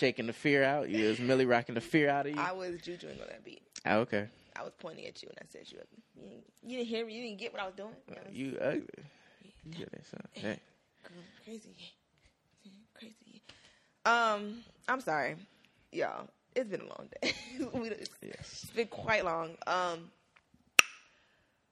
shaking 0.00 0.26
the 0.26 0.32
fear 0.32 0.64
out? 0.64 0.88
You 0.88 1.08
was 1.08 1.18
Millie 1.20 1.46
rocking 1.46 1.74
the 1.74 1.80
fear 1.80 2.08
out 2.08 2.26
of 2.26 2.34
you? 2.34 2.40
I 2.40 2.52
was 2.52 2.80
jujuing 2.80 3.20
on 3.20 3.28
that 3.28 3.44
beat. 3.44 3.62
Ah, 3.86 3.96
okay. 3.96 4.28
I 4.56 4.62
was 4.64 4.72
pointing 4.78 5.06
at 5.06 5.22
you 5.22 5.28
and 5.28 5.38
I 5.40 5.46
said 5.48 5.70
you 5.70 5.78
ugly. 5.78 6.02
You 6.16 6.22
didn't, 6.28 6.44
you 6.64 6.76
didn't 6.78 6.88
hear 6.88 7.06
me. 7.06 7.14
You 7.14 7.22
didn't 7.22 7.38
get 7.38 7.52
what 7.52 7.62
I 7.62 7.66
was 7.66 7.74
doing. 7.74 7.94
You 8.08 8.14
know, 8.14 8.20
You 8.32 8.58
ugly. 8.60 9.04
You 9.78 9.86
that 9.92 10.06
son. 10.06 10.20
Hey. 10.32 10.60
girl, 11.04 11.22
crazy, 11.44 11.76
crazy. 12.98 13.42
Um, 14.06 14.64
I'm 14.88 15.00
sorry, 15.00 15.36
y'all. 15.92 16.26
It's 16.56 16.68
been 16.68 16.80
a 16.80 16.84
long 16.84 17.08
day. 17.22 17.32
it's, 17.58 18.10
Yes. 18.22 18.60
it's 18.64 18.70
been 18.72 18.88
quite 18.88 19.24
long. 19.24 19.50
Um, 19.66 20.10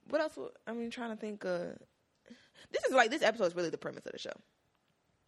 what 0.09 0.21
else? 0.21 0.39
I 0.67 0.73
mean, 0.73 0.91
trying 0.91 1.11
to 1.11 1.17
think. 1.17 1.45
Uh, 1.45 1.73
this 2.71 2.85
is 2.85 2.93
like 2.93 3.11
this 3.11 3.23
episode 3.23 3.47
is 3.47 3.57
really 3.57 3.71
the 3.71 3.79
premise 3.79 4.05
of 4.07 4.13
the 4.13 4.19
show. 4.19 4.33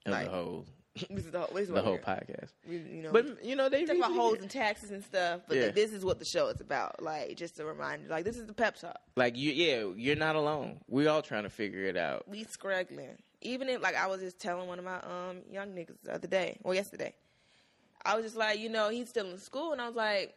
The 0.05 0.17
whole 0.31 0.67
this 1.11 1.24
is 1.24 1.31
the 1.31 1.38
whole, 1.40 1.48
this 1.55 1.68
is 1.68 1.74
the 1.74 1.83
whole 1.83 1.98
podcast. 1.98 2.50
we, 2.68 2.79
you 2.79 3.03
know, 3.03 3.12
But 3.12 3.44
you 3.44 3.55
know 3.57 3.68
they 3.68 3.85
talk 3.85 3.96
about 3.96 4.12
holes 4.12 4.38
and 4.40 4.50
taxes 4.50 4.90
and 4.90 5.05
stuff. 5.05 5.42
But 5.46 5.57
Yeah. 5.57 5.66
like, 5.66 5.74
this 5.74 5.92
is 5.92 6.05
what 6.05 6.18
the 6.18 6.24
show 6.24 6.48
is 6.48 6.61
about. 6.61 7.03
Like 7.03 7.37
just 7.37 7.57
to 7.57 7.64
remind 7.64 8.03
you, 8.03 8.09
like 8.09 8.24
this 8.24 8.37
is 8.37 8.46
the 8.46 8.53
pep 8.53 8.76
talk. 8.76 8.98
like 9.16 9.37
you. 9.37 9.53
Yeah, 9.53 9.92
you're 9.96 10.16
not 10.16 10.37
alone. 10.37 10.81
We 10.88 11.07
all 11.07 11.22
trying 11.22 11.44
to 11.44 11.50
figure 11.50 11.85
it 11.85 11.96
out. 11.96 12.26
we 12.29 12.44
scraggling. 12.44 13.16
Even 13.42 13.68
if 13.68 13.81
like 13.81 13.94
I 13.96 14.07
was 14.07 14.20
just 14.20 14.38
telling 14.40 14.66
one 14.68 14.79
of 14.79 14.85
my 14.85 14.96
um 14.96 15.38
young 15.50 15.68
niggas 15.68 15.96
the 16.03 16.14
other 16.14 16.29
day 16.29 16.59
or 16.64 16.74
yesterday, 16.74 17.14
I 18.05 18.16
was 18.16 18.24
just 18.24 18.37
like, 18.37 18.59
you 18.59 18.68
know, 18.68 18.88
he's 18.90 19.09
still 19.09 19.31
in 19.31 19.38
school, 19.38 19.72
and 19.72 19.81
I 19.81 19.87
was 19.87 19.96
like, 19.96 20.35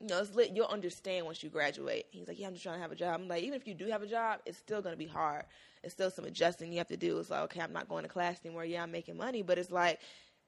you 0.00 0.06
know, 0.08 0.18
it's 0.20 0.34
lit. 0.34 0.52
You'll 0.54 0.66
understand 0.66 1.26
once 1.26 1.42
you 1.42 1.50
graduate. 1.50 2.06
He's 2.10 2.26
like, 2.26 2.38
yeah, 2.38 2.46
I'm 2.46 2.54
just 2.54 2.62
trying 2.62 2.76
to 2.76 2.82
have 2.82 2.92
a 2.92 2.96
job. 2.96 3.20
I'm 3.20 3.28
like, 3.28 3.42
even 3.42 3.54
if 3.54 3.66
you 3.66 3.74
do 3.74 3.86
have 3.88 4.02
a 4.02 4.06
job, 4.06 4.40
it's 4.46 4.58
still 4.58 4.80
gonna 4.82 4.96
be 4.96 5.06
hard. 5.06 5.44
It's 5.82 5.92
still 5.94 6.10
some 6.10 6.24
adjusting 6.24 6.72
you 6.72 6.78
have 6.78 6.88
to 6.88 6.96
do. 6.96 7.18
It's 7.18 7.30
like, 7.30 7.40
okay, 7.42 7.60
I'm 7.60 7.72
not 7.72 7.88
going 7.88 8.02
to 8.02 8.08
class 8.08 8.38
anymore. 8.44 8.64
Yeah, 8.64 8.82
I'm 8.82 8.90
making 8.92 9.16
money, 9.16 9.42
but 9.42 9.58
it's 9.58 9.70
like 9.70 10.00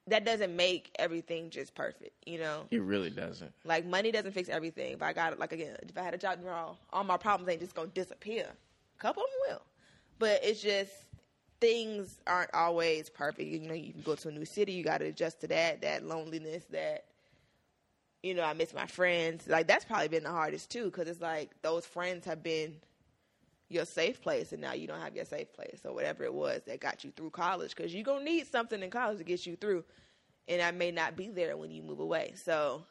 that 0.08 0.24
doesn't 0.24 0.54
make 0.56 0.90
everything 0.98 1.48
just 1.50 1.74
perfect. 1.74 2.12
You 2.26 2.38
know, 2.38 2.66
It 2.70 2.82
really 2.82 3.10
doesn't. 3.10 3.52
like 3.64 3.86
money 3.86 4.10
doesn't 4.10 4.32
fix 4.32 4.48
everything. 4.48 4.92
If 4.94 5.02
I 5.02 5.12
got 5.12 5.38
like 5.38 5.52
again, 5.52 5.76
if 5.88 5.96
I 5.96 6.02
had 6.02 6.14
a 6.14 6.18
job 6.18 6.38
tomorrow, 6.40 6.76
all 6.92 7.04
my 7.04 7.16
problems 7.16 7.50
ain't 7.50 7.60
just 7.60 7.74
gonna 7.74 7.88
disappear. 7.88 8.46
A 8.48 9.00
couple 9.00 9.22
of 9.22 9.28
them 9.30 9.54
will, 9.56 9.62
but 10.18 10.40
it's 10.44 10.60
just 10.62 10.92
things 11.60 12.18
aren't 12.26 12.52
always 12.52 13.08
perfect. 13.08 13.48
You 13.48 13.60
know, 13.60 13.74
you 13.74 13.92
can 13.92 14.02
go 14.02 14.16
to 14.16 14.28
a 14.28 14.32
new 14.32 14.44
city, 14.44 14.72
you 14.72 14.82
got 14.82 14.98
to 14.98 15.04
adjust 15.06 15.40
to 15.42 15.46
that, 15.48 15.80
that 15.82 16.04
loneliness, 16.04 16.64
that 16.70 17.04
you 18.22 18.34
know, 18.34 18.44
I 18.44 18.52
miss 18.52 18.72
my 18.72 18.86
friends. 18.86 19.46
Like 19.48 19.66
that's 19.66 19.84
probably 19.84 20.08
been 20.08 20.22
the 20.24 20.30
hardest 20.30 20.70
too, 20.70 20.84
because 20.84 21.08
it's 21.08 21.20
like 21.20 21.50
those 21.62 21.84
friends 21.84 22.24
have 22.26 22.42
been 22.42 22.76
your 23.68 23.84
safe 23.84 24.20
place, 24.20 24.52
and 24.52 24.60
now 24.60 24.74
you 24.74 24.86
don't 24.86 25.00
have 25.00 25.16
your 25.16 25.24
safe 25.24 25.52
place 25.52 25.80
or 25.84 25.94
whatever 25.94 26.24
it 26.24 26.32
was 26.34 26.62
that 26.66 26.80
got 26.80 27.04
you 27.04 27.10
through 27.16 27.30
college. 27.30 27.74
Because 27.74 27.94
you're 27.94 28.04
gonna 28.04 28.24
need 28.24 28.46
something 28.46 28.82
in 28.82 28.90
college 28.90 29.18
to 29.18 29.24
get 29.24 29.46
you 29.46 29.56
through, 29.56 29.84
and 30.46 30.62
I 30.62 30.70
may 30.70 30.90
not 30.90 31.16
be 31.16 31.28
there 31.28 31.56
when 31.56 31.70
you 31.70 31.82
move 31.82 32.00
away. 32.00 32.34
So 32.36 32.84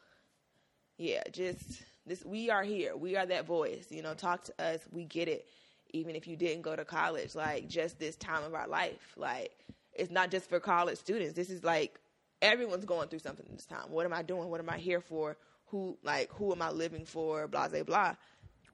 yeah, 0.98 1.22
just 1.30 1.82
this 2.06 2.24
we 2.24 2.50
are 2.50 2.62
here. 2.62 2.96
We 2.96 3.16
are 3.16 3.26
that 3.26 3.46
voice. 3.46 3.86
You 3.90 4.02
know, 4.02 4.14
talk 4.14 4.44
to 4.44 4.62
us. 4.62 4.80
We 4.90 5.04
get 5.04 5.28
it. 5.28 5.46
Even 5.94 6.16
if 6.16 6.26
you 6.26 6.36
didn't 6.36 6.62
go 6.62 6.74
to 6.74 6.84
college, 6.84 7.34
like 7.34 7.68
just 7.68 7.98
this 7.98 8.16
time 8.16 8.42
of 8.44 8.54
our 8.54 8.66
life. 8.66 9.14
Like 9.16 9.52
it's 9.92 10.10
not 10.10 10.30
just 10.30 10.48
for 10.48 10.58
college 10.58 10.98
students. 10.98 11.34
This 11.34 11.50
is 11.50 11.64
like 11.64 11.98
everyone's 12.42 12.84
going 12.84 13.08
through 13.08 13.20
something 13.20 13.46
this 13.50 13.64
time. 13.64 13.90
What 13.90 14.04
am 14.04 14.12
I 14.12 14.22
doing? 14.22 14.50
What 14.50 14.60
am 14.60 14.68
I 14.68 14.76
here 14.76 15.00
for? 15.00 15.38
Who 15.66 15.96
like 16.02 16.30
who 16.32 16.52
am 16.52 16.60
I 16.60 16.70
living 16.70 17.06
for? 17.06 17.48
Blah 17.48 17.68
blah 17.68 17.84
blah. 17.84 18.14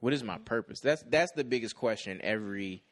What 0.01 0.11
is 0.11 0.23
my 0.23 0.37
purpose? 0.39 0.81
That's 0.81 1.03
that's 1.03 1.31
the 1.31 1.43
biggest 1.45 1.75
question 1.75 2.19
every 2.23 2.83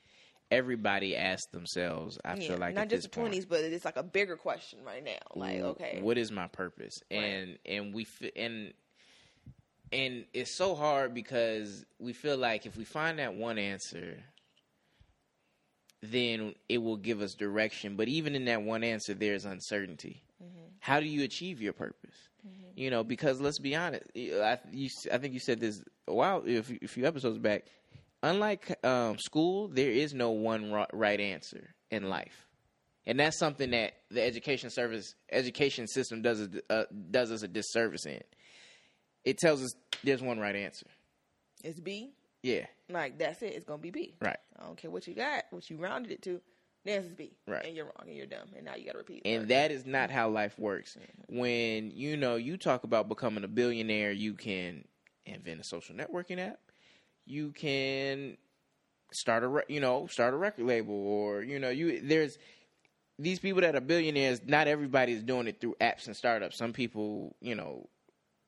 everybody 0.49 1.17
asks 1.17 1.51
themselves. 1.51 2.17
I 2.23 2.35
Yeah, 2.35 2.49
feel 2.49 2.57
like 2.57 2.75
not 2.75 2.87
just 2.89 3.03
the 3.03 3.09
twenties, 3.09 3.45
but 3.45 3.59
it's 3.61 3.83
like 3.83 3.97
a 3.97 4.03
bigger 4.03 4.37
question 4.37 4.79
right 4.85 5.03
now. 5.03 5.17
Like, 5.35 5.59
okay, 5.61 5.99
what 6.01 6.17
is 6.17 6.31
my 6.31 6.47
purpose 6.47 7.01
Right. 7.11 7.19
and 7.19 7.57
and 7.65 7.93
we 7.93 8.07
and 8.35 8.73
and 9.91 10.25
it's 10.33 10.55
so 10.55 10.75
hard 10.75 11.13
because 11.13 11.85
we 11.99 12.13
feel 12.13 12.37
like 12.37 12.65
if 12.65 12.77
we 12.77 12.83
find 12.83 13.19
that 13.19 13.33
one 13.33 13.57
answer 13.57 14.23
then 16.01 16.53
it 16.69 16.77
will 16.77 16.97
give 16.97 17.21
us 17.21 17.33
direction 17.33 17.95
but 17.95 18.07
even 18.07 18.35
in 18.35 18.45
that 18.45 18.61
one 18.61 18.83
answer 18.83 19.13
there's 19.13 19.45
uncertainty 19.45 20.21
Mm-hmm. 20.43 20.67
how 20.79 20.99
do 20.99 21.07
you 21.07 21.23
achieve 21.23 21.61
your 21.61 21.73
purpose 21.73 22.15
you 22.75 22.89
know 22.89 23.03
because 23.03 23.41
let's 23.41 23.59
be 23.59 23.75
honest 23.75 24.03
I, 24.15 24.59
you, 24.71 24.89
I 25.11 25.17
think 25.17 25.33
you 25.33 25.39
said 25.39 25.59
this 25.59 25.81
a 26.07 26.13
while 26.13 26.43
a 26.47 26.61
few, 26.61 27.05
episodes 27.05 27.37
back 27.39 27.65
unlike 28.23 28.77
um, 28.85 29.17
school 29.17 29.67
there 29.67 29.91
is 29.91 30.13
no 30.13 30.31
one 30.31 30.71
right 30.93 31.19
answer 31.19 31.73
in 31.91 32.09
life 32.09 32.47
and 33.07 33.17
that's 33.19 33.39
something 33.39 33.71
that 33.71 33.93
the 34.11 34.21
education 34.21 34.69
service 34.69 35.15
education 35.31 35.87
system 35.87 36.21
does 36.21 36.47
uh, 36.69 36.83
does 37.09 37.31
us 37.31 37.41
a 37.41 37.47
disservice 37.47 38.05
in. 38.05 38.21
It 39.23 39.37
tells 39.37 39.63
us 39.63 39.73
there's 40.03 40.21
one 40.21 40.39
right 40.39 40.55
answer. 40.55 40.85
it's 41.63 41.79
B. 41.79 42.11
Yeah, 42.43 42.65
Like 42.89 43.17
that's 43.17 43.41
it. 43.41 43.53
It's 43.55 43.65
gonna 43.65 43.81
be 43.81 43.91
B. 43.91 44.15
right. 44.21 44.37
I 44.59 44.65
don't 44.65 44.77
care 44.77 44.91
what 44.91 45.07
you 45.07 45.15
got, 45.15 45.45
what 45.51 45.69
you 45.69 45.77
rounded 45.77 46.11
it 46.11 46.21
to. 46.23 46.41
The 46.87 46.93
answer's 46.93 47.11
B. 47.11 47.33
Right. 47.45 47.65
And 47.65 47.75
you're 47.75 47.83
wrong, 47.83 48.07
and 48.07 48.15
you're 48.15 48.25
dumb, 48.25 48.47
and 48.55 48.63
now 48.63 48.75
you 48.75 48.85
got 48.85 48.93
to 48.93 48.99
repeat. 48.99 49.23
And 49.25 49.49
that 49.49 49.71
is 49.71 49.85
not 49.85 50.09
how 50.09 50.29
life 50.29 50.57
works. 50.57 50.95
Mm-hmm. 50.97 51.37
When 51.37 51.91
you 51.91 52.15
know 52.15 52.37
you 52.37 52.55
talk 52.55 52.85
about 52.85 53.09
becoming 53.09 53.43
a 53.43 53.47
billionaire, 53.49 54.13
you 54.13 54.35
can 54.35 54.85
invent 55.25 55.59
a 55.59 55.65
social 55.65 55.95
networking 55.95 56.39
app. 56.39 56.59
You 57.25 57.51
can 57.51 58.37
start 59.11 59.43
a 59.43 59.49
re- 59.49 59.63
you 59.67 59.81
know 59.81 60.07
start 60.07 60.33
a 60.33 60.37
record 60.37 60.65
label, 60.65 60.95
or 60.95 61.41
you 61.41 61.59
know 61.59 61.69
you 61.69 61.99
there's 62.01 62.37
these 63.19 63.39
people 63.39 63.59
that 63.63 63.75
are 63.75 63.81
billionaires. 63.81 64.39
Not 64.45 64.69
everybody 64.69 65.11
is 65.11 65.23
doing 65.23 65.47
it 65.47 65.59
through 65.59 65.75
apps 65.81 66.07
and 66.07 66.15
startups. 66.15 66.55
Some 66.55 66.71
people, 66.71 67.35
you 67.41 67.55
know, 67.55 67.89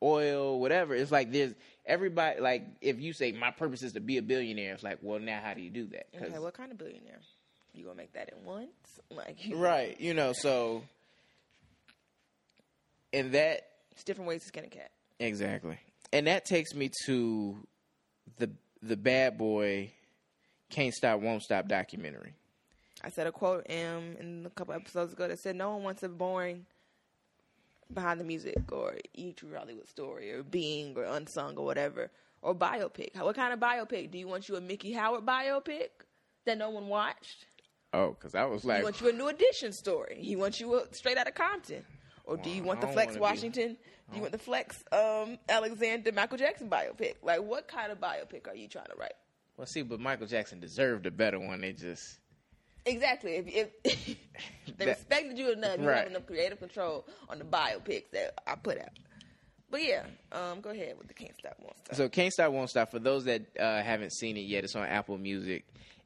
oil, 0.02 0.62
whatever. 0.62 0.96
It's 0.96 1.12
like 1.12 1.34
there's 1.34 1.56
everybody. 1.86 2.40
Like 2.40 2.68
if 2.80 3.02
you 3.02 3.12
say 3.12 3.34
my 3.34 3.52
purpose 3.52 3.84
is 3.84 3.92
to 3.94 4.00
be 4.00 4.16
a 4.16 4.22
billionaire, 4.22 4.76
it's 4.76 4.84
like 4.84 5.00
well 5.02 5.20
now 5.20 5.42
how 5.44 5.54
do 5.54 5.60
you 5.60 5.70
do 5.70 5.88
that? 5.88 6.08
Okay, 6.16 6.40
what 6.40 6.54
kind 6.54 6.72
of 6.72 6.78
billionaire? 6.78 7.20
You 7.74 7.86
gonna 7.86 7.96
make 7.96 8.14
that 8.14 8.30
at 8.30 8.40
once? 8.40 8.70
Like, 9.12 9.44
you 9.48 9.58
right, 9.58 10.00
you 10.00 10.14
know 10.14 10.34
so. 10.34 10.84
And 13.12 13.32
that 13.34 13.62
It's 13.92 14.04
different 14.04 14.28
ways 14.28 14.42
to 14.42 14.48
skin 14.48 14.66
a 14.66 14.68
cat. 14.68 14.92
Exactly. 15.20 15.80
And 16.14 16.28
that 16.28 16.46
takes 16.46 16.76
me 16.76 16.92
to 17.06 17.58
the 18.38 18.52
the 18.84 18.96
bad 18.96 19.38
boy 19.40 19.92
can't 20.70 20.94
stop 20.94 21.22
won't 21.22 21.42
stop 21.42 21.68
documentary. 21.68 22.34
I 23.04 23.10
said 23.10 23.26
a 23.26 23.32
quote 23.32 23.66
um, 23.70 24.16
in 24.20 24.44
a 24.46 24.50
couple 24.52 24.76
episodes 24.76 25.14
ago 25.14 25.28
that 25.28 25.40
said, 25.40 25.56
"No 25.56 25.72
one 25.72 25.84
wants 25.84 26.04
a 26.04 26.10
boring 26.10 26.66
behind 27.92 28.20
the 28.20 28.24
music 28.24 28.72
or 28.72 28.96
E 29.16 29.34
True 29.34 29.56
Hollywood 29.58 29.88
story 29.88 30.32
or 30.32 30.44
being 30.44 30.96
or 30.96 31.06
unsung 31.06 31.58
or 31.58 31.66
whatever 31.66 32.12
or 32.42 32.54
biopic. 32.56 33.16
What 33.20 33.36
kind 33.36 33.54
of 33.54 33.60
biopic? 33.60 34.12
Do 34.12 34.18
you 34.18 34.28
want 34.28 34.48
you 34.48 34.56
a 34.56 34.62
Mickey 34.62 34.94
Howard 34.94 35.26
biopic 35.26 35.90
that 36.46 36.58
no 36.58 36.70
one 36.70 36.88
watched? 36.88 37.46
Oh, 37.94 38.10
because 38.12 38.36
I 38.36 38.46
was 38.46 38.64
like, 38.66 38.78
he 38.80 38.84
wants 38.84 39.02
you 39.02 39.10
a 39.10 39.14
New 39.14 39.28
Edition 39.30 39.72
story? 39.74 40.18
He 40.20 40.36
wants 40.36 40.60
you 40.60 40.76
a 40.76 40.94
straight 40.94 41.18
out 41.18 41.28
of 41.28 41.34
Compton, 41.36 41.84
or 42.26 42.38
do 42.38 42.50
you 42.50 42.62
want 42.64 42.82
the 42.82 42.88
Flex 42.88 43.16
be- 43.16 43.20
Washington? 43.20 43.78
Do 44.12 44.16
you 44.16 44.22
want 44.22 44.32
the 44.32 44.38
Flex 44.40 44.84
um, 44.92 45.38
Alexander 45.48 46.12
Michael 46.12 46.38
Jackson 46.38 46.70
biopic? 46.70 47.16
Like, 47.24 47.42
what 47.44 47.68
kind 47.68 47.92
of 47.92 48.00
biopic 48.00 48.48
are 48.48 48.56
you 48.56 48.68
trying 48.68 48.86
to 48.88 48.96
write? 48.98 49.14
well, 49.58 49.68
see, 49.68 49.82
but 49.82 50.00
Michael 50.00 50.26
Jackson 50.28 50.60
deserved 50.60 51.06
a 51.06 51.12
better 51.12 51.38
one. 51.40 51.60
They 51.62 51.74
just 51.74 52.18
Exactly. 52.86 53.36
If, 53.36 53.48
if 53.84 53.84
they 54.78 54.86
That- 54.86 54.88
respected 54.98 55.38
you 55.38 55.52
enough, 55.52 55.80
you 55.80 55.88
Right. 55.88 55.98
have 55.98 56.08
enough 56.08 56.26
creative 56.26 56.60
control 56.60 57.06
on 57.28 57.40
the 57.40 57.46
biopics 57.46 58.10
that 58.14 58.36
I 58.48 58.56
put 58.56 58.80
out. 58.80 58.90
But 59.70 59.84
yeah, 59.84 60.04
um, 60.32 60.62
go 60.62 60.70
ahead 60.72 60.96
with 60.98 61.08
the 61.08 61.14
can't 61.14 61.36
stop 61.38 61.56
won't 61.60 61.76
stop. 61.86 61.96
so 61.96 62.10
can't 62.10 62.34
stop 62.34 62.52
won't 62.52 62.70
stop. 62.70 62.90
For 62.90 62.98
those 63.00 63.26
that 63.26 63.42
uh, 63.60 63.82
haven't 63.84 64.14
seen 64.14 64.38
it 64.38 64.42
yet, 64.48 64.64
it's 64.64 64.76
on 64.76 64.86
Apple 64.88 65.18
Music. 65.18 65.66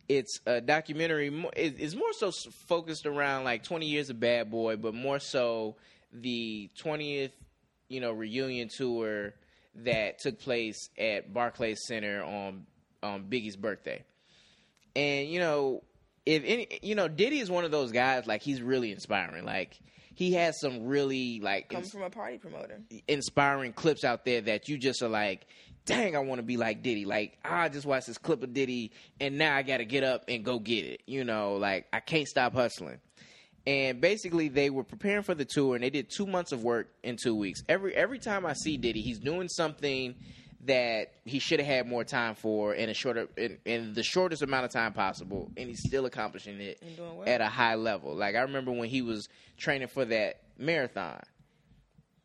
It's 0.10 0.40
a 0.46 0.60
documentary. 0.62 1.32
It's 1.56 1.96
more 1.96 2.14
so 2.14 2.32
focused 2.68 3.06
around 3.06 3.46
like 3.46 3.64
20 3.64 3.86
years 3.86 4.10
of 4.10 4.20
Bad 4.20 4.52
Boy, 4.52 4.76
but 4.76 4.94
more 4.94 5.20
so 5.20 5.76
the 6.12 6.70
20th, 6.84 7.32
you 7.90 8.02
know, 8.02 8.12
reunion 8.12 8.70
tour 8.70 9.34
that 9.76 10.20
took 10.20 10.40
place 10.40 10.90
at 10.98 11.34
Barclays 11.34 11.80
Center 11.88 12.24
on 12.24 12.66
on 13.02 13.24
Biggie's 13.24 13.56
birthday. 13.56 14.04
And 14.96 15.30
you 15.30 15.40
know, 15.40 15.84
if 16.26 16.44
any, 16.46 16.80
you 16.82 16.96
know, 16.96 17.08
Diddy 17.08 17.40
is 17.40 17.50
one 17.50 17.66
of 17.66 17.72
those 17.72 17.92
guys. 17.92 18.28
Like 18.28 18.42
he's 18.42 18.62
really 18.62 18.92
inspiring. 18.92 19.46
Like 19.46 19.78
he 20.16 20.34
has 20.34 20.60
some 20.60 20.86
really 20.86 21.40
like 21.42 21.70
Comes 21.70 21.86
ins- 21.86 21.94
from 21.94 22.04
a 22.04 22.10
party 22.10 22.38
promoter. 22.38 22.82
inspiring 23.08 23.74
clips 23.74 24.04
out 24.04 24.26
there 24.26 24.42
that 24.42 24.70
you 24.70 24.78
just 24.78 25.02
are 25.02 25.10
like, 25.10 25.48
dang, 25.86 26.16
I 26.16 26.20
want 26.20 26.40
to 26.40 26.44
be 26.44 26.58
like 26.58 26.84
Diddy. 26.84 27.06
Like, 27.06 27.38
I 27.44 27.70
just 27.70 27.86
watched 27.86 28.08
this 28.08 28.18
clip 28.18 28.44
of 28.44 28.54
Diddy 28.54 28.92
and 29.20 29.38
now 29.38 29.56
I 29.56 29.64
got 29.64 29.78
to 29.78 29.86
get 29.86 30.04
up 30.04 30.26
and 30.28 30.44
go 30.44 30.60
get 30.60 30.86
it. 30.86 31.02
You 31.06 31.24
know, 31.24 31.56
like 31.56 31.88
I 31.94 32.00
can't 32.00 32.28
stop 32.28 32.54
hustling. 32.54 33.00
And 33.66 34.02
basically, 34.02 34.50
they 34.50 34.70
were 34.70 34.84
preparing 34.84 35.24
for 35.24 35.34
the 35.34 35.46
tour, 35.46 35.76
and 35.76 35.84
they 35.84 35.90
did 35.90 36.10
two 36.10 36.28
months 36.28 36.52
of 36.52 36.64
work 36.64 36.90
in 37.02 37.16
two 37.16 37.34
weeks. 37.34 37.64
Every 37.70 37.96
every 37.96 38.20
time 38.20 38.46
I 38.46 38.54
see 38.54 38.76
Diddy, 38.76 39.02
he's 39.02 39.20
doing 39.20 39.48
something 39.48 40.16
that 40.66 41.14
he 41.26 41.40
should 41.40 41.60
have 41.60 41.68
had 41.68 41.88
more 41.88 42.04
time 42.04 42.36
for 42.36 42.74
in 42.74 42.90
a 42.90 42.94
shorter 42.94 43.28
in, 43.38 43.58
in 43.66 43.94
the 43.94 44.04
shortest 44.04 44.42
amount 44.42 44.66
of 44.66 44.72
time 44.72 44.92
possible, 44.92 45.50
and 45.56 45.70
he's 45.70 45.82
still 45.82 46.06
accomplishing 46.06 46.60
it 46.60 46.82
well. 46.98 47.24
at 47.26 47.40
a 47.40 47.48
high 47.48 47.76
level. 47.76 48.14
Like 48.14 48.36
I 48.36 48.42
remember 48.42 48.72
when 48.72 48.90
he 48.90 49.02
was 49.02 49.30
training 49.58 49.88
for 49.88 50.04
that 50.06 50.42
marathon. 50.58 51.22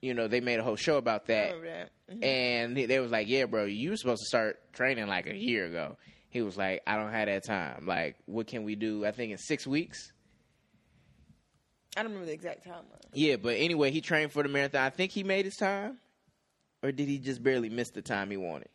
You 0.00 0.14
know, 0.14 0.28
they 0.28 0.40
made 0.40 0.60
a 0.60 0.62
whole 0.62 0.76
show 0.76 0.96
about 0.96 1.22
I 1.24 1.26
that. 1.32 1.44
remember 1.54 1.66
that. 1.66 1.90
Mhm. 2.14 2.24
And 2.24 2.76
they- 2.76 2.86
they 2.86 3.00
was 3.00 3.10
like, 3.10 3.26
"Yeah, 3.28 3.46
bro, 3.46 3.64
you 3.64 3.90
were 3.90 3.96
supposed 3.96 4.22
to 4.22 4.26
start 4.26 4.72
training 4.72 5.06
like 5.08 5.26
a 5.26 5.34
year 5.36 5.66
ago." 5.66 5.96
He 6.30 6.40
was 6.42 6.56
like, 6.56 6.82
"I 6.86 6.96
don't 6.96 7.10
have 7.12 7.26
that 7.26 7.44
time. 7.44 7.86
Like, 7.86 8.16
what 8.26 8.46
can 8.46 8.62
we 8.64 8.76
do? 8.76 9.04
I 9.04 9.10
think 9.12 9.32
in 9.32 9.38
six 9.38 9.66
weeks." 9.66 10.12
I 11.96 12.02
don't 12.02 12.12
remember 12.12 12.26
the 12.26 12.32
exact 12.32 12.64
timeline. 12.66 12.84
Yeah, 13.12 13.36
but 13.36 13.56
anyway, 13.56 13.90
he 13.90 14.00
trained 14.00 14.30
for 14.32 14.42
the 14.42 14.48
marathon. 14.48 14.82
I 14.82 14.90
think 14.90 15.10
he 15.10 15.24
made 15.24 15.44
his 15.46 15.56
time, 15.56 15.98
or 16.82 16.92
did 16.92 17.08
he 17.08 17.18
just 17.18 17.42
barely 17.42 17.68
miss 17.70 17.90
the 17.90 18.02
time 18.02 18.30
he 18.30 18.36
wanted? 18.36 18.68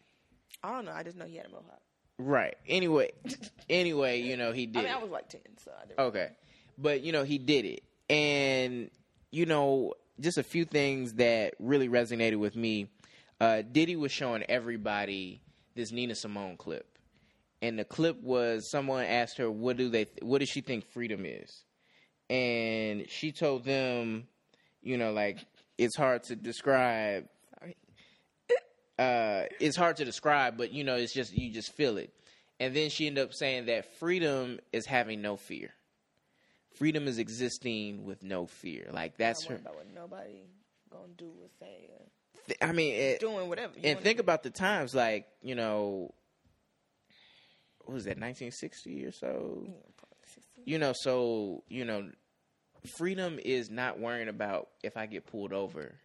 I 0.62 0.72
don't 0.74 0.86
know. 0.86 0.92
I 0.92 1.04
just 1.04 1.16
know 1.16 1.26
he 1.26 1.38
had 1.38 1.46
a 1.46 1.50
mohawk. 1.50 1.82
Right. 2.18 2.56
Anyway, 2.68 3.12
anyway, 3.70 4.22
you 4.22 4.36
know 4.36 4.52
he 4.52 4.66
did. 4.68 4.80
I 4.80 4.84
mean. 4.84 4.92
I 4.94 4.98
was 4.98 5.10
like 5.12 5.30
ten, 5.30 5.42
so 5.58 5.72
I 5.82 5.86
didn't. 5.86 6.00
Okay. 6.00 6.30
But 6.78 7.02
you 7.02 7.12
know, 7.12 7.24
he 7.24 7.38
did 7.38 7.66
it. 7.66 7.84
and 8.10 8.92
you 9.32 9.46
know, 9.48 9.94
just 10.20 10.38
a 10.38 10.44
few 10.44 10.66
things 10.66 11.14
that 11.14 11.56
really 11.60 11.90
resonated 11.90 12.38
with 12.38 12.56
me. 12.56 12.88
Uh, 13.40 13.62
Diddy 13.62 13.96
was 13.96 14.12
showing 14.12 14.44
everybody 14.44 15.42
this 15.76 15.92
Nina 15.92 16.16
Simone 16.16 16.58
clip, 16.58 16.98
and 17.62 17.78
the 17.78 17.86
clip 17.86 18.22
was 18.22 18.70
someone 18.70 19.06
asked 19.06 19.38
her, 19.38 19.50
"What 19.50 19.78
do 19.78 19.90
they? 19.90 20.08
What 20.22 20.40
does 20.40 20.50
she 20.50 20.62
think 20.62 20.86
freedom 20.86 21.26
is?" 21.26 21.64
And 22.30 23.10
she 23.10 23.32
told 23.32 23.66
them, 23.66 24.28
you 24.82 24.98
know, 24.98 25.12
like 25.12 25.46
it's 25.78 25.96
hard 25.96 26.24
to 26.24 26.36
describe. 26.36 27.28
Uh, 29.00 29.46
it's 29.60 29.76
hard 29.76 29.98
to 29.98 30.06
describe, 30.06 30.56
but 30.56 30.72
you 30.72 30.84
know, 30.84 30.96
it's 30.96 31.14
just 31.14 31.34
you 31.34 31.52
just 31.52 31.74
feel 31.74 31.98
it. 31.98 32.14
And 32.60 32.76
then 32.76 32.90
she 32.90 33.08
ended 33.08 33.24
up 33.24 33.34
saying 33.34 33.66
that 33.66 33.98
freedom 33.98 34.60
is 34.72 34.86
having 34.86 35.22
no 35.22 35.36
fear. 35.36 35.72
Freedom 36.84 37.08
is 37.08 37.18
existing 37.18 38.04
with 38.04 38.24
no 38.24 38.46
fear. 38.46 38.90
Like 38.92 39.16
that's 39.16 39.46
her. 39.46 39.56
about 39.56 39.76
what 39.76 39.88
nobody 39.96 40.42
gonna 40.92 41.14
do 41.18 41.28
or 41.42 41.48
say. 41.58 41.90
Th- 42.48 42.58
I 42.62 42.74
mean, 42.74 42.94
it, 42.94 43.22
doing 43.22 43.48
whatever. 43.48 43.72
you 43.78 43.84
and 43.90 43.98
think 44.02 44.18
do. 44.18 44.22
about 44.22 44.44
the 44.44 44.50
times, 44.50 44.94
like 44.94 45.26
you 45.42 45.56
know, 45.56 46.14
what 47.86 47.94
was 47.94 48.04
that, 48.04 48.20
1960 48.20 49.06
or 49.06 49.12
so? 49.14 49.64
Yeah, 49.66 49.72
You 50.66 50.78
know, 50.78 50.92
so 50.94 51.64
you 51.70 51.86
know, 51.86 52.10
freedom 52.98 53.40
is 53.46 53.70
not 53.70 53.98
worrying 53.98 54.28
about 54.28 54.68
if 54.84 54.98
I 54.98 55.06
get 55.06 55.26
pulled 55.26 55.54
over, 55.54 55.96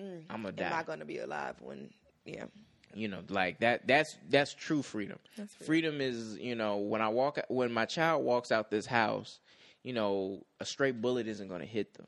Mm. 0.00 0.22
I'm 0.30 0.40
gonna 0.40 0.52
die. 0.52 0.64
Am. 0.68 0.72
I 0.72 0.82
gonna 0.84 1.04
be 1.04 1.18
alive 1.18 1.56
when? 1.60 1.90
Yeah, 2.24 2.46
you 2.94 3.08
know, 3.08 3.20
like 3.28 3.60
that. 3.60 3.86
That's 3.86 4.16
that's 4.30 4.54
true 4.54 4.80
freedom. 4.80 5.18
that's 5.36 5.52
free. 5.54 5.66
Freedom 5.66 6.00
is, 6.00 6.38
you 6.38 6.54
know, 6.54 6.78
when 6.78 7.02
I 7.02 7.08
walk, 7.08 7.38
when 7.48 7.70
my 7.74 7.84
child 7.84 8.24
walks 8.24 8.50
out 8.50 8.70
this 8.70 8.86
house, 8.86 9.38
you 9.84 9.92
know, 9.92 10.44
a 10.58 10.64
straight 10.64 11.00
bullet 11.00 11.28
isn't 11.28 11.46
going 11.48 11.60
to 11.60 11.66
hit 11.66 11.94
them. 11.94 12.06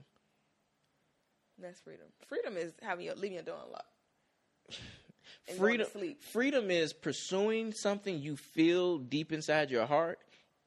That's 1.59 1.81
freedom. 1.81 2.07
Freedom 2.27 2.57
is 2.57 2.73
having 2.83 3.07
your 3.07 3.15
leaving 3.15 3.35
your 3.35 3.43
door 3.43 3.59
unlocked. 3.65 3.85
And 5.49 5.59
going 5.59 5.79
to 5.79 5.85
Freedom, 5.85 6.01
sleep. 6.01 6.23
freedom 6.23 6.71
is 6.71 6.93
pursuing 6.93 7.73
something 7.73 8.21
you 8.21 8.37
feel 8.37 8.99
deep 8.99 9.33
inside 9.33 9.71
your 9.71 9.85
heart 9.87 10.19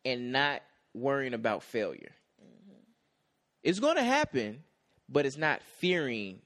and 0.06 0.32
not 0.34 0.62
worrying 0.94 1.34
about 1.34 1.64
failure. 1.64 2.12
Mm-hmm. 2.42 2.80
It's 3.64 3.80
going 3.80 3.96
to 3.96 4.04
happen, 4.04 4.64
but 5.08 5.26
it's 5.26 5.38
not 5.38 5.62
fearing 5.80 6.42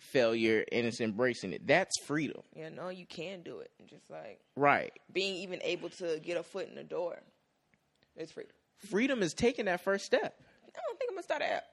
failure 0.00 0.64
and 0.72 0.86
it's 0.86 1.00
embracing 1.00 1.52
it. 1.52 1.66
That's 1.66 1.92
freedom, 2.06 2.42
You 2.56 2.70
know, 2.70 2.88
you 2.88 3.04
can 3.06 3.42
do 3.42 3.60
it. 3.60 3.70
Just 3.86 4.10
like 4.10 4.40
right? 4.56 4.92
being 5.12 5.36
even 5.36 5.60
able 5.62 5.90
to 5.90 6.18
get 6.22 6.36
a 6.38 6.42
foot 6.42 6.68
in 6.68 6.74
the 6.74 6.84
door. 6.84 7.18
It's 8.16 8.32
freedom. 8.32 8.52
Freedom 8.90 9.22
is 9.22 9.34
taking 9.34 9.66
that 9.66 9.82
first 9.82 10.04
step. 10.04 10.34
I 10.64 10.80
don't 10.86 10.98
think 10.98 11.10
I'm 11.10 11.16
gonna 11.16 11.22
start 11.22 11.42
an 11.42 11.48
app. 11.48 11.64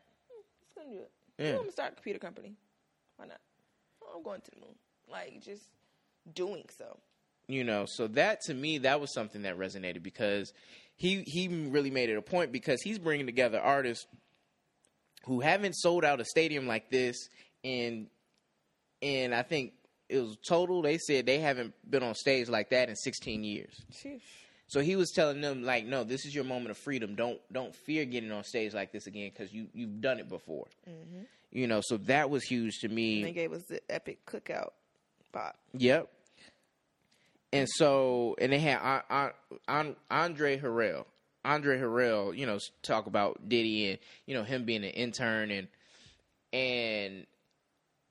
Just 0.61 0.75
gonna 0.75 0.89
do 0.95 1.01
it. 1.01 1.11
Yeah. 1.37 1.49
I'm 1.51 1.57
gonna 1.57 1.71
start 1.71 1.91
a 1.93 1.95
computer 1.95 2.19
company. 2.19 2.55
Why 3.17 3.25
not? 3.27 3.39
I'm 4.15 4.23
going 4.23 4.41
to 4.41 4.51
the 4.51 4.57
moon. 4.61 4.75
Like 5.09 5.41
just 5.43 5.63
doing 6.33 6.65
so. 6.77 6.99
you 7.47 7.63
know 7.63 7.85
so 7.87 8.07
that 8.07 8.41
to 8.41 8.53
me 8.53 8.77
that 8.79 9.01
was 9.01 9.11
something 9.13 9.41
that 9.43 9.57
resonated 9.57 10.03
because 10.03 10.53
he 10.95 11.23
he 11.23 11.47
really 11.47 11.89
made 11.89 12.09
it 12.09 12.17
a 12.17 12.21
point 12.21 12.51
because 12.51 12.81
he's 12.83 12.99
bringing 12.99 13.25
together 13.25 13.59
artists 13.59 14.05
who 15.25 15.39
haven't 15.39 15.73
sold 15.73 16.05
out 16.05 16.19
a 16.19 16.25
stadium 16.25 16.67
like 16.67 16.91
this 16.91 17.29
and 17.63 18.07
and 19.01 19.33
I 19.33 19.41
think 19.41 19.73
it 20.09 20.19
was 20.19 20.37
total 20.47 20.81
they 20.83 20.97
said 20.99 21.25
they 21.25 21.39
haven't 21.39 21.73
been 21.89 22.03
on 22.03 22.13
stage 22.13 22.49
like 22.49 22.69
that 22.69 22.89
in 22.89 22.95
16 22.95 23.43
years. 23.43 23.73
Sheesh. 23.91 24.21
So 24.69 24.79
he 24.79 24.95
was 24.95 25.11
telling 25.11 25.41
them 25.41 25.63
like 25.63 25.85
no 25.85 26.03
this 26.03 26.25
is 26.25 26.33
your 26.33 26.45
moment 26.45 26.71
of 26.71 26.77
freedom 26.77 27.15
don't 27.15 27.39
don't 27.51 27.75
fear 27.75 28.05
getting 28.05 28.31
on 28.31 28.43
stage 28.43 28.73
like 28.73 28.91
this 28.91 29.07
again 29.07 29.31
cuz 29.31 29.51
you 29.51 29.67
you've 29.73 29.99
done 29.99 30.19
it 30.19 30.29
before. 30.29 30.67
Mm-hmm. 30.87 31.23
You 31.51 31.67
know 31.67 31.81
so 31.83 31.97
that 31.97 32.29
was 32.29 32.43
huge 32.43 32.79
to 32.79 32.87
me. 32.87 33.17
And 33.17 33.27
they 33.27 33.33
gave 33.33 33.51
us 33.51 33.63
the 33.63 33.81
epic 33.89 34.25
cookout 34.25 34.71
pop. 35.31 35.57
Yep. 35.73 36.09
And 37.51 37.67
so, 37.67 38.35
and 38.39 38.53
they 38.53 38.59
had 38.59 39.03
An- 39.09 39.31
An- 39.67 39.95
Andre 40.09 40.59
Harrell. 40.59 41.05
Andre 41.45 41.79
Harrell, 41.79 42.37
you 42.37 42.45
know, 42.45 42.59
talk 42.83 43.07
about 43.07 43.47
Diddy 43.47 43.91
and 43.91 43.99
you 44.25 44.35
know 44.35 44.43
him 44.43 44.65
being 44.65 44.83
an 44.83 44.91
intern 44.91 45.51
and 45.51 45.67
and 46.51 47.25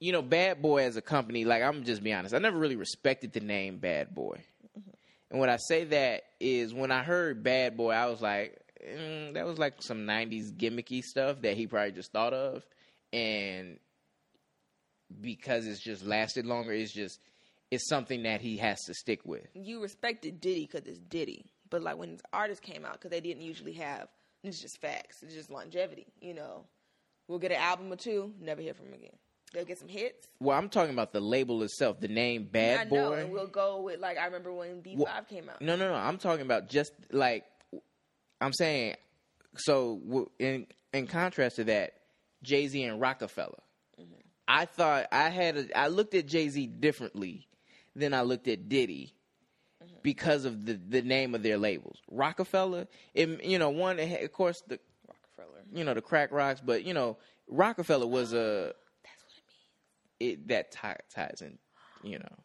you 0.01 0.13
know 0.13 0.23
Bad 0.23 0.63
Boy 0.63 0.85
as 0.85 0.97
a 0.97 1.03
company. 1.03 1.45
Like 1.45 1.63
I'm 1.63 1.85
just 1.85 2.03
be 2.03 2.13
honest, 2.13 2.35
I 2.35 2.39
never 2.39 2.59
really 2.59 2.77
respected 2.77 3.33
the 3.33 3.41
name 3.41 3.79
Bad 3.79 4.15
Boy. 4.15 4.43
And 5.31 5.41
when 5.41 5.51
I 5.51 5.57
say 5.57 5.85
that 5.85 6.23
is 6.41 6.73
when 6.73 6.91
I 6.91 7.03
heard 7.03 7.43
Bad 7.43 7.77
Boy, 7.77 7.91
I 7.91 8.07
was 8.07 8.21
like, 8.21 8.59
mm, 8.87 9.35
that 9.35 9.47
was 9.47 9.59
like 9.59 9.83
some 9.83 10.07
'90s 10.07 10.53
gimmicky 10.53 11.03
stuff 11.03 11.43
that 11.43 11.57
he 11.57 11.67
probably 11.67 11.93
just 11.93 12.13
thought 12.13 12.33
of, 12.33 12.65
and 13.13 13.79
because 15.21 15.67
it's 15.67 15.81
just 15.81 16.05
lasted 16.05 16.47
longer, 16.47 16.73
it's 16.73 16.93
just 16.93 17.21
it's 17.71 17.89
something 17.89 18.23
that 18.23 18.41
he 18.41 18.57
has 18.59 18.81
to 18.85 18.95
stick 18.95 19.21
with. 19.25 19.47
You 19.55 19.83
respected 19.83 20.41
Diddy 20.41 20.67
because 20.71 20.87
it's 20.87 20.99
Diddy, 20.99 21.47
but 21.69 21.83
like 21.83 21.99
when 21.99 22.11
his 22.11 22.23
artists 22.33 22.65
came 22.65 22.85
out, 22.85 22.95
because 22.95 23.11
they 23.11 23.21
didn't 23.21 23.43
usually 23.43 23.75
have. 23.75 24.09
It's 24.45 24.63
just 24.63 24.81
facts. 24.81 25.23
It's 25.23 25.35
just 25.35 25.51
longevity. 25.51 26.07
You 26.21 26.35
know, 26.35 26.65
we'll 27.27 27.41
get 27.41 27.51
an 27.51 27.59
album 27.59 27.93
or 27.93 27.97
two, 27.97 28.33
never 28.41 28.63
hear 28.63 28.73
from 28.73 28.87
him 28.87 28.95
again. 28.95 29.17
They'll 29.53 29.65
get 29.65 29.79
some 29.79 29.89
hits. 29.89 30.29
Well, 30.41 30.57
I'm 30.57 30.69
talking 30.69 30.93
about 30.93 31.13
the 31.13 31.21
label 31.21 31.63
itself, 31.63 32.01
the 32.01 32.09
name 32.09 32.49
Bad 32.51 32.81
I 32.81 32.85
Boy. 32.85 32.97
know, 32.97 33.13
and 33.15 33.33
we'll 33.33 33.47
go 33.47 33.81
with 33.81 34.01
like 34.01 34.19
I 34.19 34.27
remember 34.27 34.53
when 34.53 34.83
B5 34.83 34.97
Well, 34.97 35.25
came 35.29 35.49
out. 35.49 35.61
No, 35.61 35.77
no, 35.77 35.89
no. 35.89 35.95
I'm 35.95 36.19
talking 36.19 36.43
about 36.43 36.69
just 36.69 36.93
like 37.11 37.45
I'm 38.41 38.53
saying. 38.53 38.97
So 39.57 40.29
in 40.39 40.67
in 40.93 41.07
contrast 41.07 41.57
to 41.57 41.65
that, 41.65 41.95
Jay 42.43 42.69
Z 42.69 42.83
and 42.83 43.01
Rockefeller. 43.01 43.63
Mm-hmm. 44.01 44.13
I 44.47 44.65
thought 44.67 45.07
I 45.13 45.31
had 45.31 45.57
a, 45.57 45.79
I 45.79 45.89
looked 45.89 46.15
at 46.15 46.27
Jay 46.27 46.49
Z 46.49 46.67
differently 46.67 47.47
than 47.97 48.15
I 48.15 48.23
looked 48.23 48.49
at 48.49 48.69
Diddy 48.69 49.15
mm-hmm. 49.83 49.95
because 50.03 50.45
of 50.45 50.67
the 50.67 50.75
the 50.75 51.03
name 51.03 51.35
of 51.35 51.43
their 51.43 51.59
labels. 51.59 51.99
Rockefeller, 52.11 52.87
it, 53.15 53.43
you 53.43 53.59
know, 53.59 53.71
one 53.71 53.99
of 53.99 54.33
course 54.33 54.63
the 54.67 54.79
Rockefeller. 55.09 55.63
you 55.73 55.85
know 55.85 55.95
the 55.95 56.03
crack 56.03 56.33
rocks, 56.33 56.61
but 56.65 56.85
you 56.85 56.95
know 56.95 57.17
Rockefeller 57.49 58.07
was 58.07 58.33
a 58.35 58.75
it 60.21 60.49
that 60.49 60.73
tie, 60.73 60.97
ties 61.15 61.43
in, 61.43 61.59
you 62.03 62.19
know, 62.19 62.37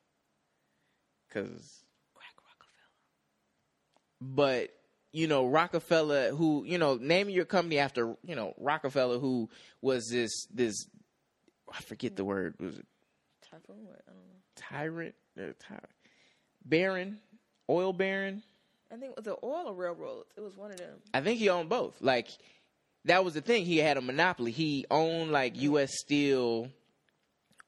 because 1.28 1.84
Crack 2.14 2.36
Rockefeller. 2.38 4.22
but 4.22 4.70
you 5.12 5.28
know 5.28 5.46
Rockefeller, 5.48 6.32
who 6.32 6.64
you 6.66 6.78
know, 6.78 6.98
naming 7.00 7.34
your 7.36 7.46
company 7.46 7.80
after 7.80 8.16
you 8.24 8.36
know 8.36 8.54
Rockefeller, 8.58 9.20
who 9.20 9.50
was 9.82 10.08
this 10.10 10.46
this 10.54 10.86
I 11.72 11.82
forget 11.82 12.16
the 12.16 12.26
word 12.26 12.56
was 12.60 12.78
it 12.80 12.86
Typhoon? 13.50 13.78
I 13.88 14.12
don't 14.12 14.16
know. 14.16 14.42
tyrant, 14.56 15.16
uh, 15.40 15.54
ty- 15.60 15.80
baron, 16.66 17.20
oil 17.70 17.94
baron. 17.94 18.44
I 18.92 18.96
think 18.96 19.12
it 19.12 19.18
was 19.18 19.26
the 19.26 19.38
oil 19.44 19.66
or 19.68 19.74
railroads. 19.74 20.30
It 20.38 20.42
was 20.42 20.56
one 20.56 20.72
of 20.72 20.78
them. 20.78 20.98
I 21.14 21.22
think 21.22 21.40
he 21.40 21.50
owned 21.50 21.70
both. 21.70 21.96
Like 22.00 22.28
that 23.06 23.26
was 23.26 23.34
the 23.34 23.42
thing. 23.42 23.66
He 23.66 23.78
had 23.78 23.98
a 23.98 24.02
monopoly. 24.02 24.52
He 24.52 24.86
owned 24.92 25.32
like 25.32 25.60
U.S. 25.62 25.92
Steel, 26.00 26.70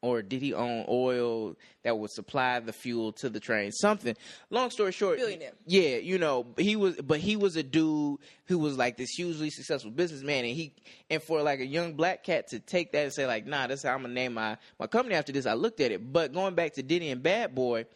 or 0.05 0.21
did 0.21 0.39
he 0.39 0.53
own 0.53 0.85
oil 0.87 1.55
that 1.83 1.97
would 1.97 2.11
supply 2.11 2.59
the 2.59 2.71
fuel 2.71 3.11
to 3.13 3.27
the 3.27 3.39
train? 3.39 3.71
Something. 3.71 4.15
Long 4.51 4.69
story 4.69 4.91
short, 4.91 5.17
Billionaire. 5.17 5.53
Yeah, 5.65 5.97
you 5.97 6.19
know, 6.19 6.45
he 6.57 6.75
was, 6.75 6.95
but 6.97 7.19
he 7.19 7.35
was 7.35 7.55
a 7.55 7.63
dude 7.63 8.19
who 8.45 8.59
was 8.59 8.77
like 8.77 8.97
this 8.97 9.09
hugely 9.09 9.49
successful 9.49 9.89
businessman, 9.89 10.45
and 10.45 10.55
he, 10.55 10.75
and 11.09 11.23
for 11.23 11.41
like 11.41 11.59
a 11.59 11.65
young 11.65 11.93
black 11.93 12.23
cat 12.23 12.49
to 12.49 12.59
take 12.59 12.91
that 12.91 13.03
and 13.03 13.13
say 13.13 13.25
like, 13.25 13.47
nah, 13.47 13.65
that's 13.65 13.81
how 13.81 13.93
I'm 13.93 14.03
gonna 14.03 14.13
name 14.13 14.35
my 14.35 14.57
my 14.79 14.85
company 14.85 15.15
after 15.15 15.31
this. 15.31 15.47
I 15.47 15.53
looked 15.53 15.79
at 15.79 15.91
it, 15.91 16.13
but 16.13 16.33
going 16.33 16.53
back 16.53 16.73
to 16.73 16.83
Diddy 16.83 17.09
and 17.09 17.23
Bad 17.23 17.55
Boy 17.55 17.87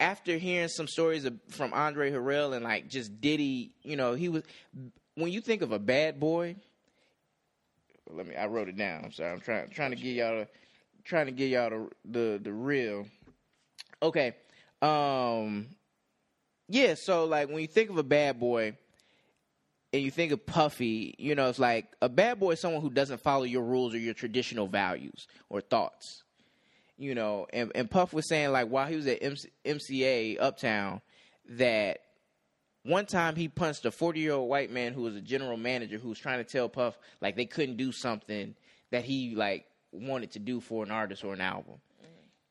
after 0.00 0.38
hearing 0.38 0.68
some 0.68 0.88
stories 0.88 1.26
of, 1.26 1.38
from 1.48 1.74
Andre 1.74 2.10
Harrell 2.10 2.54
and 2.54 2.64
like 2.64 2.88
just 2.88 3.20
Diddy, 3.20 3.72
you 3.82 3.96
know, 3.96 4.14
he 4.14 4.30
was 4.30 4.42
when 5.16 5.30
you 5.30 5.42
think 5.42 5.60
of 5.60 5.70
a 5.70 5.78
bad 5.78 6.18
boy. 6.18 6.56
Let 8.10 8.26
me. 8.26 8.36
I 8.36 8.46
wrote 8.46 8.68
it 8.68 8.76
down. 8.76 9.04
I'm 9.04 9.12
sorry. 9.12 9.32
I'm 9.32 9.40
trying 9.40 9.68
trying 9.68 9.90
to 9.90 9.96
give 9.96 10.16
y'all 10.16 10.38
the, 10.40 10.48
trying 11.04 11.26
to 11.26 11.32
get 11.32 11.48
y'all 11.50 11.70
the 11.70 11.88
the, 12.04 12.40
the 12.42 12.52
real. 12.52 13.06
Okay. 14.02 14.34
Um. 14.80 15.68
Yeah. 16.68 16.94
So 16.96 17.24
like 17.24 17.48
when 17.48 17.60
you 17.60 17.68
think 17.68 17.90
of 17.90 17.98
a 17.98 18.04
bad 18.04 18.38
boy. 18.38 18.76
And 19.94 20.02
you 20.02 20.10
think 20.10 20.32
of 20.32 20.46
Puffy, 20.46 21.14
you 21.18 21.34
know, 21.34 21.50
it's 21.50 21.58
like 21.58 21.84
a 22.00 22.08
bad 22.08 22.40
boy 22.40 22.52
is 22.52 22.60
someone 22.62 22.80
who 22.80 22.88
doesn't 22.88 23.20
follow 23.20 23.42
your 23.42 23.62
rules 23.62 23.92
or 23.92 23.98
your 23.98 24.14
traditional 24.14 24.66
values 24.66 25.26
or 25.50 25.60
thoughts 25.60 26.22
you 27.02 27.16
know, 27.16 27.46
and, 27.52 27.72
and 27.74 27.90
Puff 27.90 28.12
was 28.12 28.28
saying 28.28 28.52
like 28.52 28.68
while 28.68 28.86
he 28.86 28.94
was 28.94 29.08
at 29.08 29.22
MC, 29.22 29.48
MCA 29.64 30.40
Uptown 30.40 31.00
that 31.50 31.98
one 32.84 33.06
time 33.06 33.34
he 33.34 33.48
punched 33.48 33.84
a 33.84 33.90
40 33.90 34.20
year 34.20 34.34
old 34.34 34.48
white 34.48 34.70
man 34.70 34.92
who 34.92 35.02
was 35.02 35.16
a 35.16 35.20
general 35.20 35.56
manager 35.56 35.98
who 35.98 36.10
was 36.10 36.18
trying 36.18 36.38
to 36.38 36.44
tell 36.44 36.68
Puff 36.68 36.96
like 37.20 37.34
they 37.34 37.44
couldn't 37.44 37.76
do 37.76 37.90
something 37.90 38.54
that 38.92 39.04
he 39.04 39.34
like 39.34 39.64
wanted 39.92 40.32
to 40.32 40.38
do 40.38 40.60
for 40.60 40.84
an 40.84 40.90
artist 40.90 41.24
or 41.24 41.34
an 41.34 41.40
album. 41.40 41.74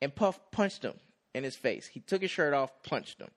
And 0.01 0.13
Puff 0.13 0.39
punched 0.51 0.83
him 0.83 0.95
in 1.33 1.43
his 1.43 1.55
face. 1.55 1.87
He 1.87 1.99
took 1.99 2.21
his 2.21 2.31
shirt 2.31 2.53
off, 2.53 2.71
punched 2.83 3.19
him. 3.19 3.29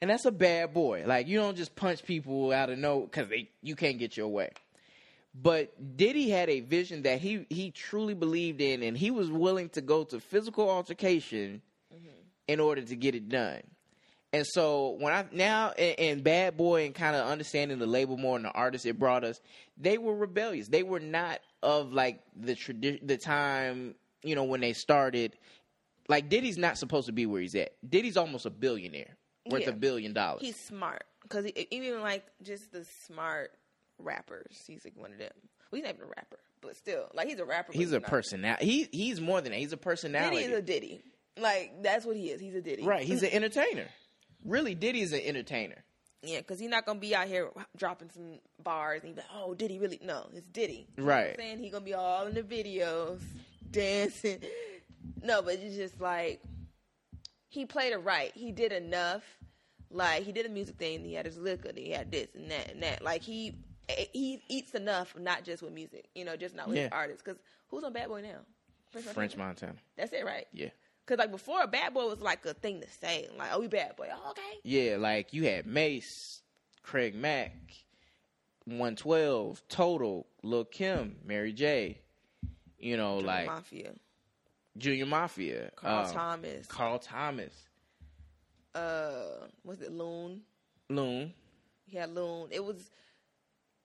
And 0.00 0.10
that's 0.10 0.24
a 0.24 0.30
bad 0.30 0.74
boy. 0.74 1.04
Like 1.06 1.26
you 1.26 1.38
don't 1.38 1.56
just 1.56 1.74
punch 1.74 2.04
people 2.04 2.52
out 2.52 2.70
of 2.70 2.78
no 2.78 3.06
cuz 3.06 3.28
they 3.28 3.50
you 3.62 3.76
can't 3.76 3.98
get 3.98 4.16
your 4.16 4.28
way. 4.28 4.50
But 5.34 5.96
Diddy 5.96 6.30
had 6.30 6.48
a 6.48 6.60
vision 6.60 7.02
that 7.02 7.20
he 7.20 7.46
he 7.50 7.70
truly 7.70 8.14
believed 8.14 8.60
in, 8.60 8.82
and 8.82 8.96
he 8.96 9.10
was 9.10 9.30
willing 9.30 9.68
to 9.70 9.80
go 9.80 10.04
to 10.04 10.20
physical 10.20 10.68
altercation 10.68 11.60
mm-hmm. 11.94 12.08
in 12.48 12.60
order 12.60 12.82
to 12.82 12.96
get 12.96 13.14
it 13.14 13.28
done. 13.28 13.62
And 14.32 14.46
so 14.46 14.96
when 14.98 15.12
I 15.12 15.24
now 15.32 15.70
and, 15.70 15.98
and 15.98 16.24
Bad 16.24 16.56
Boy 16.56 16.86
and 16.86 16.94
kind 16.94 17.16
of 17.16 17.26
understanding 17.26 17.78
the 17.78 17.86
label 17.86 18.16
more 18.16 18.36
and 18.36 18.44
the 18.44 18.50
artist 18.50 18.86
it 18.86 18.98
brought 18.98 19.24
us, 19.24 19.40
they 19.76 19.98
were 19.98 20.14
rebellious. 20.14 20.68
They 20.68 20.82
were 20.82 21.00
not 21.00 21.40
of 21.62 21.92
like 21.92 22.20
the 22.34 22.54
tradition, 22.54 23.06
the 23.06 23.16
time 23.16 23.94
you 24.22 24.34
know 24.34 24.44
when 24.44 24.60
they 24.60 24.72
started. 24.72 25.36
Like 26.08 26.28
Diddy's 26.28 26.56
not 26.58 26.78
supposed 26.78 27.06
to 27.06 27.12
be 27.12 27.26
where 27.26 27.40
he's 27.40 27.54
at. 27.56 27.72
Diddy's 27.88 28.16
almost 28.16 28.46
a 28.46 28.50
billionaire, 28.50 29.16
worth 29.50 29.62
Yeah. 29.62 29.70
a 29.70 29.72
billion 29.72 30.12
dollars. 30.12 30.42
He's 30.42 30.54
smart 30.56 31.02
because 31.22 31.46
even 31.72 32.00
like 32.00 32.24
just 32.42 32.70
the 32.70 32.84
smart 33.06 33.52
rappers, 33.98 34.62
he's 34.66 34.84
like 34.84 34.94
one 34.96 35.12
of 35.12 35.18
them. 35.18 35.32
Well, 35.72 35.78
he's 35.80 35.84
not 35.84 35.94
even 35.96 36.02
a 36.06 36.12
rapper, 36.16 36.38
but 36.60 36.76
still, 36.76 37.08
like 37.14 37.26
he's 37.28 37.40
a 37.40 37.44
rapper. 37.44 37.72
he's 37.72 37.90
a 37.92 38.00
personality. 38.00 38.66
He 38.66 38.88
he's 38.92 39.20
more 39.20 39.40
than 39.40 39.50
that. 39.52 39.58
He's 39.58 39.72
a 39.72 39.76
personality. 39.76 40.36
Diddy 40.36 40.52
is 40.52 40.58
a 40.58 40.62
Diddy. 40.62 41.02
Like 41.38 41.82
that's 41.82 42.06
what 42.06 42.16
he 42.16 42.30
is. 42.30 42.40
He's 42.40 42.54
a 42.54 42.62
Diddy. 42.62 42.84
right. 42.84 43.02
He's 43.04 43.22
an 43.24 43.30
entertainer. 43.30 43.86
Really, 44.44 44.76
Diddy 44.76 45.00
is 45.00 45.12
an 45.12 45.20
entertainer. 45.24 45.82
Yeah, 46.26 46.38
because 46.38 46.58
he's 46.58 46.70
not 46.70 46.84
gonna 46.86 46.98
be 46.98 47.14
out 47.14 47.26
here 47.28 47.50
dropping 47.76 48.10
some 48.10 48.38
bars 48.62 49.02
and 49.04 49.14
be 49.14 49.20
like, 49.20 49.30
"Oh, 49.34 49.54
Diddy 49.54 49.78
really?" 49.78 50.00
No, 50.02 50.28
it's 50.34 50.46
Diddy. 50.48 50.88
You 50.96 51.02
know 51.04 51.08
Right. 51.08 51.36
saying 51.36 51.58
he 51.60 51.70
gonna 51.70 51.84
be 51.84 51.94
all 51.94 52.26
in 52.26 52.34
the 52.34 52.42
videos, 52.42 53.20
dancing. 53.70 54.40
No, 55.22 55.42
but 55.42 55.54
it's 55.54 55.76
just 55.76 56.00
like 56.00 56.42
he 57.48 57.64
played 57.64 57.92
it 57.92 57.98
right. 57.98 58.32
He 58.34 58.52
did 58.52 58.72
enough. 58.72 59.22
Like 59.90 60.24
he 60.24 60.32
did 60.32 60.46
a 60.46 60.48
music 60.48 60.76
thing. 60.76 61.04
He 61.04 61.14
had 61.14 61.26
his 61.26 61.38
liquor. 61.38 61.70
He 61.74 61.90
had 61.90 62.10
this 62.10 62.28
and 62.34 62.50
that 62.50 62.70
and 62.72 62.82
that. 62.82 63.02
Like 63.02 63.22
he 63.22 63.54
eh, 63.88 64.06
he 64.12 64.42
eats 64.48 64.74
enough, 64.74 65.14
not 65.18 65.44
just 65.44 65.62
with 65.62 65.72
music. 65.72 66.08
You 66.14 66.24
know, 66.24 66.36
just 66.36 66.54
not 66.56 66.66
with 66.68 66.76
Yeah. 66.78 66.88
artists. 66.90 67.22
Because 67.22 67.40
who's 67.68 67.84
on 67.84 67.92
Bad 67.92 68.08
Boy 68.08 68.22
now? 68.22 68.40
French 69.12 69.36
Montana. 69.36 69.74
That's 69.96 70.12
it, 70.12 70.24
right? 70.24 70.46
Yeah. 70.52 70.70
Because 71.06 71.18
like 71.18 71.30
before, 71.30 71.62
a 71.62 71.68
Bad 71.68 71.94
Boy 71.94 72.06
was 72.06 72.20
like 72.20 72.44
a 72.46 72.54
thing 72.54 72.80
to 72.80 72.88
say. 73.00 73.28
Like, 73.38 73.50
oh, 73.52 73.60
we 73.60 73.68
Bad 73.68 73.96
Boy. 73.96 74.08
Oh, 74.12 74.30
okay. 74.30 74.42
Yeah, 74.64 74.96
like 74.96 75.32
you 75.32 75.44
had 75.44 75.66
Mase, 75.66 76.42
Craig 76.82 77.14
Mack, 77.14 77.52
112, 78.64 79.62
Total, 79.68 80.26
Lil 80.42 80.64
Kim, 80.64 81.16
Mary 81.24 81.52
J. 81.52 82.00
You 82.78 82.96
know, 82.96 83.18
like 83.18 83.46
Mafia. 83.46 83.92
Junior 84.76 85.06
Mafia, 85.06 85.70
Carl 85.76 86.06
um, 86.06 86.12
Thomas. 86.12 86.66
Carl 86.66 86.98
Thomas, 86.98 87.54
uh 88.74 89.46
was 89.64 89.80
it 89.80 89.92
Loon? 89.92 90.42
Loon. 90.90 91.32
Had 91.92 92.14
Loon. 92.14 92.48
It 92.50 92.62
was 92.64 92.90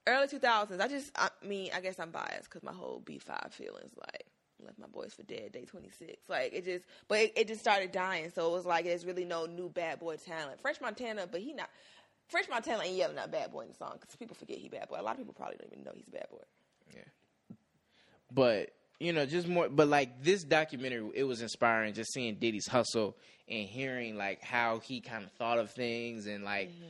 early 0.06 0.28
two 0.28 0.38
thousands. 0.38 0.80
I 0.80 0.88
just 0.88 1.12
I 1.16 1.30
mean, 1.44 1.70
I 1.74 1.80
guess 1.80 1.98
I'm 1.98 2.10
biased 2.10 2.44
because 2.44 2.62
my 2.62 2.72
whole 2.72 3.00
B 3.04 3.18
five 3.18 3.48
feelings 3.52 3.92
like 3.96 4.26
left 4.64 4.78
my 4.78 4.86
boys 4.86 5.12
for 5.14 5.22
dead 5.22 5.52
day 5.52 5.64
twenty 5.64 5.90
six. 5.90 6.28
Like 6.28 6.52
it 6.52 6.64
just 6.64 6.84
but 7.08 7.18
it, 7.18 7.32
it 7.36 7.48
just 7.48 7.60
started 7.60 7.92
dying. 7.92 8.30
So 8.34 8.48
it 8.48 8.52
was 8.52 8.66
like 8.66 8.84
there's 8.84 9.04
really 9.04 9.24
no 9.24 9.46
new 9.46 9.68
bad 9.68 10.00
boy 10.00 10.16
talent. 10.16 10.60
French 10.60 10.80
Montana, 10.80 11.26
but 11.30 11.40
he 11.40 11.52
not 11.52 11.70
French 12.28 12.48
Montana 12.48 12.82
ain't 12.84 12.96
yelling 12.96 13.18
out 13.18 13.30
bad 13.30 13.52
boy 13.52 13.62
in 13.62 13.68
the 13.68 13.74
song 13.74 13.98
because 14.00 14.16
people 14.16 14.34
forget 14.34 14.58
he 14.58 14.68
bad 14.68 14.88
boy. 14.88 14.96
A 14.98 15.02
lot 15.02 15.12
of 15.12 15.18
people 15.18 15.34
probably 15.34 15.56
don't 15.58 15.72
even 15.72 15.84
know 15.84 15.92
he's 15.94 16.08
a 16.08 16.12
bad 16.12 16.26
boy. 16.30 16.42
Yeah. 16.94 17.56
But 18.32 18.70
you 19.02 19.12
know, 19.12 19.26
just 19.26 19.48
more. 19.48 19.68
But 19.68 19.88
like 19.88 20.22
this 20.22 20.44
documentary, 20.44 21.10
it 21.14 21.24
was 21.24 21.42
inspiring. 21.42 21.92
Just 21.94 22.12
seeing 22.12 22.36
Diddy's 22.36 22.68
hustle 22.68 23.16
and 23.48 23.68
hearing 23.68 24.16
like 24.16 24.42
how 24.42 24.78
he 24.78 25.00
kind 25.00 25.24
of 25.24 25.32
thought 25.32 25.58
of 25.58 25.72
things, 25.72 26.26
and 26.26 26.44
like 26.44 26.70
mm-hmm. 26.70 26.84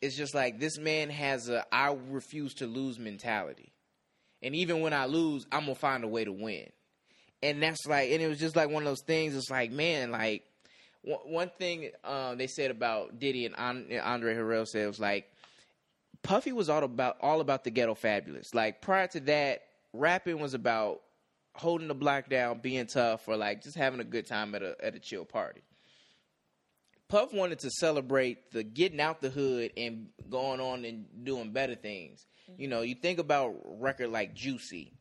it's 0.00 0.16
just 0.16 0.34
like 0.34 0.58
this 0.58 0.78
man 0.78 1.10
has 1.10 1.48
a 1.48 1.64
I 1.72 1.96
refuse 2.08 2.54
to 2.54 2.66
lose 2.66 2.98
mentality, 2.98 3.72
and 4.42 4.54
even 4.56 4.80
when 4.80 4.94
I 4.94 5.04
lose, 5.04 5.46
I'm 5.52 5.62
gonna 5.62 5.74
find 5.74 6.02
a 6.02 6.08
way 6.08 6.24
to 6.24 6.32
win. 6.32 6.66
And 7.42 7.62
that's 7.62 7.86
like, 7.86 8.10
and 8.10 8.20
it 8.20 8.28
was 8.28 8.38
just 8.38 8.56
like 8.56 8.68
one 8.68 8.82
of 8.82 8.88
those 8.88 9.02
things. 9.02 9.34
It's 9.34 9.50
like, 9.50 9.70
man, 9.70 10.10
like 10.10 10.44
one, 11.02 11.20
one 11.24 11.50
thing 11.58 11.90
um, 12.04 12.38
they 12.38 12.46
said 12.46 12.70
about 12.70 13.18
Diddy 13.18 13.46
and 13.46 13.54
An- 13.56 14.00
Andre 14.02 14.34
Harrell 14.34 14.66
said 14.66 14.86
was 14.86 15.00
like 15.00 15.26
Puffy 16.22 16.52
was 16.52 16.68
all 16.68 16.84
about 16.84 17.16
all 17.20 17.40
about 17.40 17.64
the 17.64 17.70
ghetto 17.70 17.94
fabulous. 17.94 18.54
Like 18.54 18.82
prior 18.82 19.06
to 19.08 19.20
that, 19.20 19.62
rapping 19.92 20.40
was 20.40 20.54
about 20.54 21.00
holding 21.54 21.88
the 21.88 21.94
block 21.94 22.28
down, 22.28 22.60
being 22.60 22.86
tough, 22.86 23.26
or 23.26 23.36
like 23.36 23.62
just 23.62 23.76
having 23.76 24.00
a 24.00 24.04
good 24.04 24.26
time 24.26 24.54
at 24.54 24.62
a 24.62 24.76
at 24.82 24.94
a 24.94 24.98
chill 24.98 25.24
party. 25.24 25.62
Puff 27.08 27.32
wanted 27.32 27.58
to 27.60 27.70
celebrate 27.70 28.52
the 28.52 28.62
getting 28.62 29.00
out 29.00 29.20
the 29.20 29.30
hood 29.30 29.72
and 29.76 30.08
going 30.28 30.60
on 30.60 30.84
and 30.84 31.06
doing 31.24 31.52
better 31.52 31.74
things. 31.74 32.24
You 32.56 32.68
know, 32.68 32.82
you 32.82 32.94
think 32.94 33.18
about 33.18 33.54
record 33.64 34.10
like 34.10 34.34
Juicy. 34.34 34.92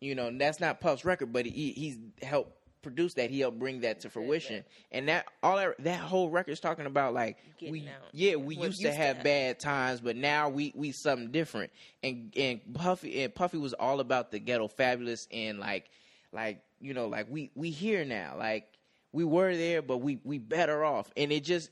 You 0.00 0.14
know, 0.14 0.30
that's 0.36 0.60
not 0.60 0.80
Puff's 0.80 1.04
record, 1.04 1.32
but 1.32 1.46
he 1.46 1.72
he's 1.72 1.98
helped 2.22 2.52
produce 2.82 3.14
that. 3.14 3.30
He 3.30 3.40
helped 3.40 3.58
bring 3.58 3.80
that 3.80 4.00
to 4.00 4.10
fruition, 4.10 4.62
and 4.92 5.08
that 5.08 5.26
all 5.42 5.56
that, 5.56 5.74
that 5.80 6.00
whole 6.00 6.30
record's 6.30 6.60
talking 6.60 6.86
about 6.86 7.14
like 7.14 7.38
Getting 7.58 7.72
we 7.72 7.80
out. 7.88 8.08
yeah 8.12 8.36
we 8.36 8.54
used 8.54 8.60
to 8.60 8.66
used 8.66 8.82
to 8.82 8.92
have 8.92 9.16
happen. 9.16 9.24
bad 9.24 9.58
times, 9.58 10.00
but 10.00 10.16
now 10.16 10.48
we 10.48 10.72
we 10.76 10.92
something 10.92 11.30
different. 11.30 11.72
And 12.02 12.32
and 12.36 12.60
Puffy 12.74 13.22
and 13.22 13.34
Puffy 13.34 13.58
was 13.58 13.72
all 13.72 14.00
about 14.00 14.30
the 14.30 14.38
ghetto 14.38 14.68
fabulous 14.68 15.26
and 15.32 15.58
like 15.58 15.90
like 16.32 16.62
you 16.80 16.94
know 16.94 17.08
like 17.08 17.26
we 17.30 17.50
we 17.54 17.70
here 17.70 18.04
now 18.04 18.36
like 18.38 18.68
we 19.12 19.24
were 19.24 19.56
there, 19.56 19.80
but 19.82 19.98
we 19.98 20.20
we 20.24 20.38
better 20.38 20.84
off. 20.84 21.10
And 21.16 21.32
it 21.32 21.42
just 21.42 21.70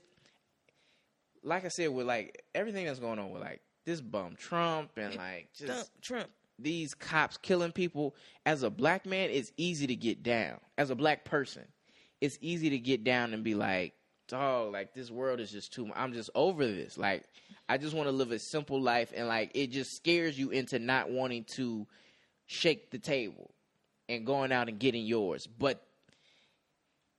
like 1.43 1.65
I 1.65 1.69
said 1.69 1.91
with 1.91 2.07
like 2.07 2.43
everything 2.55 2.87
that's 2.87 2.99
going 2.99 3.19
on 3.19 3.31
with 3.31 3.43
like 3.43 3.61
this 3.85 4.01
bum 4.01 4.35
Trump 4.37 4.93
and 4.97 5.15
like 5.15 5.51
just 5.55 5.93
Trump, 6.01 6.01
Trump. 6.01 6.31
These 6.59 6.95
cops 6.95 7.37
killing 7.37 7.73
people 7.73 8.15
as 8.47 8.63
a 8.63 8.71
black 8.71 9.07
man 9.07 9.31
it's 9.31 9.53
easy 9.57 9.87
to 9.87 9.97
get 9.97 10.23
down. 10.23 10.59
As 10.79 10.91
a 10.91 10.95
black 10.95 11.25
person 11.25 11.65
it's 12.21 12.39
easy 12.41 12.71
to 12.71 12.79
get 12.79 13.05
down 13.05 13.35
and 13.35 13.45
be 13.45 13.55
like 13.55 13.95
dog 14.27 14.73
like 14.73 14.95
this 14.95 15.11
world 15.11 15.39
is 15.39 15.51
just 15.51 15.73
too 15.73 15.91
i'm 15.95 16.13
just 16.13 16.31
over 16.35 16.67
this. 16.67 16.97
Like 16.97 17.25
i 17.69 17.77
just 17.77 17.95
want 17.95 18.09
to 18.09 18.13
live 18.13 18.33
a 18.33 18.39
simple 18.39 18.81
life 18.81 19.13
and 19.15 19.29
like 19.29 19.51
it 19.55 19.69
just 19.69 19.97
scares 19.97 20.39
you 20.39 20.51
into 20.51 20.79
not 20.79 21.11
wanting 21.11 21.45
to 21.45 21.87
shake 22.47 22.91
the 22.91 22.99
table 22.99 23.55
and 24.09 24.27
going 24.27 24.53
out 24.53 24.69
and 24.69 24.79
getting 24.79 25.05
yours. 25.05 25.47
But 25.47 25.83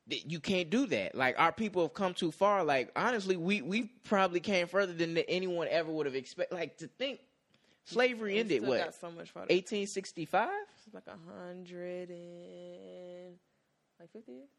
you 0.07 0.39
can't 0.39 0.69
do 0.69 0.85
that. 0.87 1.15
Like 1.15 1.35
our 1.39 1.51
people 1.51 1.81
have 1.81 1.93
come 1.93 2.13
too 2.13 2.31
far. 2.31 2.63
Like 2.63 2.91
honestly 2.95 3.37
we 3.37 3.61
we 3.61 3.83
probably 4.03 4.39
came 4.39 4.67
further 4.67 4.93
than 4.93 5.17
anyone 5.17 5.67
ever 5.69 5.91
would 5.91 6.05
have 6.05 6.15
expected 6.15 6.55
like 6.55 6.77
to 6.77 6.87
think 6.87 7.19
slavery 7.85 8.39
ended 8.39 8.63
what 8.63 8.79
got 8.79 8.93
so 8.93 9.11
much 9.11 9.31
farther. 9.31 9.53
1865 9.53 10.49
It's 10.85 10.93
like 10.93 11.07
a 11.07 11.17
hundred 11.31 12.09
and 12.09 13.35
like 13.99 14.11
fifty 14.11 14.33
years. 14.33 14.49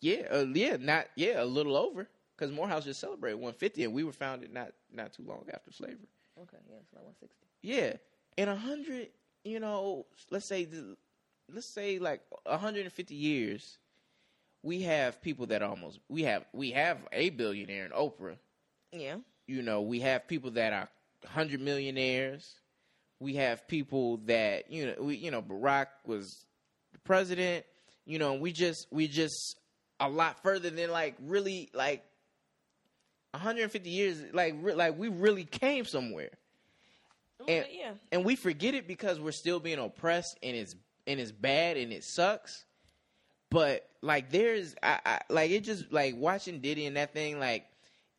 Yeah, 0.00 0.26
uh, 0.30 0.46
yeah, 0.52 0.76
not 0.78 1.06
yeah, 1.16 1.42
a 1.42 1.46
little 1.46 1.76
over 1.76 2.08
because 2.36 2.52
Morehouse 2.52 2.84
just 2.84 3.00
celebrated 3.00 3.36
150, 3.36 3.84
and 3.84 3.92
we 3.92 4.04
were 4.04 4.12
founded 4.12 4.52
not 4.52 4.72
not 4.92 5.12
too 5.12 5.24
long 5.24 5.44
after 5.52 5.72
slavery. 5.72 6.08
Okay, 6.40 6.58
yeah, 6.68 6.76
it's 6.82 6.92
like 6.92 7.04
one 7.04 7.14
sixty. 7.18 7.46
Yeah, 7.62 7.94
in 8.36 8.48
a 8.48 8.56
hundred, 8.56 9.08
you 9.44 9.60
know, 9.60 10.06
let's 10.30 10.46
say 10.46 10.64
the, 10.64 10.96
let's 11.52 11.66
say 11.66 11.98
like 11.98 12.20
150 12.44 13.14
years, 13.14 13.78
we 14.62 14.82
have 14.82 15.20
people 15.22 15.46
that 15.46 15.62
almost 15.62 16.00
we 16.08 16.22
have 16.22 16.44
we 16.52 16.70
have 16.72 16.98
a 17.12 17.30
billionaire 17.30 17.86
in 17.86 17.92
Oprah. 17.92 18.36
Yeah. 18.92 19.16
You 19.46 19.62
know, 19.62 19.82
we 19.82 20.00
have 20.00 20.26
people 20.28 20.50
that 20.52 20.72
are 20.72 20.88
hundred 21.26 21.60
millionaires. 21.60 22.54
We 23.20 23.34
have 23.36 23.66
people 23.68 24.18
that 24.26 24.70
you 24.70 24.86
know, 24.86 24.94
we 25.00 25.16
you 25.16 25.30
know, 25.30 25.42
Barack 25.42 25.86
was 26.04 26.44
the 26.92 26.98
president. 27.00 27.64
You 28.04 28.18
know, 28.18 28.34
we 28.34 28.52
just 28.52 28.86
we 28.90 29.08
just 29.08 29.58
a 30.00 30.08
lot 30.08 30.42
further 30.42 30.70
than 30.70 30.90
like 30.90 31.16
really 31.22 31.70
like 31.74 32.04
150 33.32 33.88
years. 33.90 34.22
Like 34.32 34.54
re- 34.60 34.74
like 34.74 34.98
we 34.98 35.08
really 35.08 35.44
came 35.44 35.84
somewhere, 35.84 36.30
And- 37.48 37.66
yeah. 37.72 37.92
and 38.12 38.24
we 38.24 38.36
forget 38.36 38.74
it 38.74 38.86
because 38.86 39.20
we're 39.20 39.32
still 39.32 39.60
being 39.60 39.78
oppressed, 39.78 40.38
and 40.42 40.56
it's 40.56 40.74
and 41.06 41.20
it's 41.20 41.32
bad 41.32 41.76
and 41.76 41.92
it 41.92 42.04
sucks. 42.04 42.64
But 43.50 43.88
like 44.02 44.30
there's 44.30 44.74
I, 44.82 45.00
I 45.06 45.20
like 45.30 45.50
it 45.50 45.64
just 45.64 45.92
like 45.92 46.14
watching 46.16 46.60
Diddy 46.60 46.86
and 46.86 46.96
that 46.96 47.12
thing 47.12 47.38
like 47.38 47.64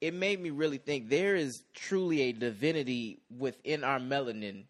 it 0.02 0.14
made 0.14 0.40
me 0.40 0.50
really 0.50 0.78
think 0.78 1.10
there 1.10 1.36
is 1.36 1.64
truly 1.74 2.22
a 2.22 2.32
divinity 2.32 3.20
within 3.38 3.84
our 3.84 4.00
melanin 4.00 4.64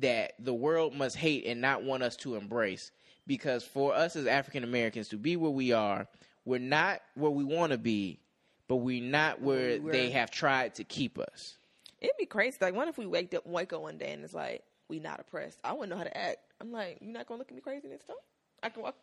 that 0.00 0.34
the 0.38 0.52
world 0.52 0.94
must 0.94 1.16
hate 1.16 1.46
and 1.46 1.60
not 1.60 1.82
want 1.82 2.02
us 2.02 2.16
to 2.16 2.34
embrace 2.34 2.90
because 3.26 3.64
for 3.64 3.94
us 3.94 4.16
as 4.16 4.26
African 4.26 4.64
Americans 4.64 5.08
to 5.08 5.16
be 5.16 5.36
where 5.36 5.50
we 5.50 5.72
are, 5.72 6.06
we're 6.44 6.60
not 6.60 7.00
where 7.14 7.30
we 7.30 7.44
want 7.44 7.72
to 7.72 7.78
be, 7.78 8.20
but 8.68 8.76
we're 8.76 9.02
not 9.02 9.40
where 9.40 9.80
we 9.80 9.90
they 9.90 10.10
have 10.10 10.30
tried 10.30 10.74
to 10.74 10.84
keep 10.84 11.18
us. 11.18 11.56
It'd 12.00 12.16
be 12.18 12.26
crazy. 12.26 12.58
Like, 12.60 12.74
what 12.74 12.88
if 12.88 12.98
we 12.98 13.06
wake 13.06 13.32
up, 13.34 13.46
wake 13.46 13.72
up 13.72 13.80
one 13.80 13.96
day 13.96 14.12
and 14.12 14.22
it's 14.22 14.34
like 14.34 14.62
we 14.88 15.00
not 15.00 15.18
oppressed? 15.18 15.58
I 15.64 15.72
wouldn't 15.72 15.90
know 15.90 15.96
how 15.96 16.04
to 16.04 16.16
act. 16.16 16.38
I'm 16.60 16.70
like, 16.70 16.98
you're 17.00 17.12
not 17.12 17.26
gonna 17.26 17.38
look 17.38 17.48
at 17.48 17.54
me 17.54 17.62
crazy 17.62 17.88
this 17.88 18.04
time. 18.04 18.16
I 18.62 18.68
can 18.68 18.82
walk. 18.82 18.96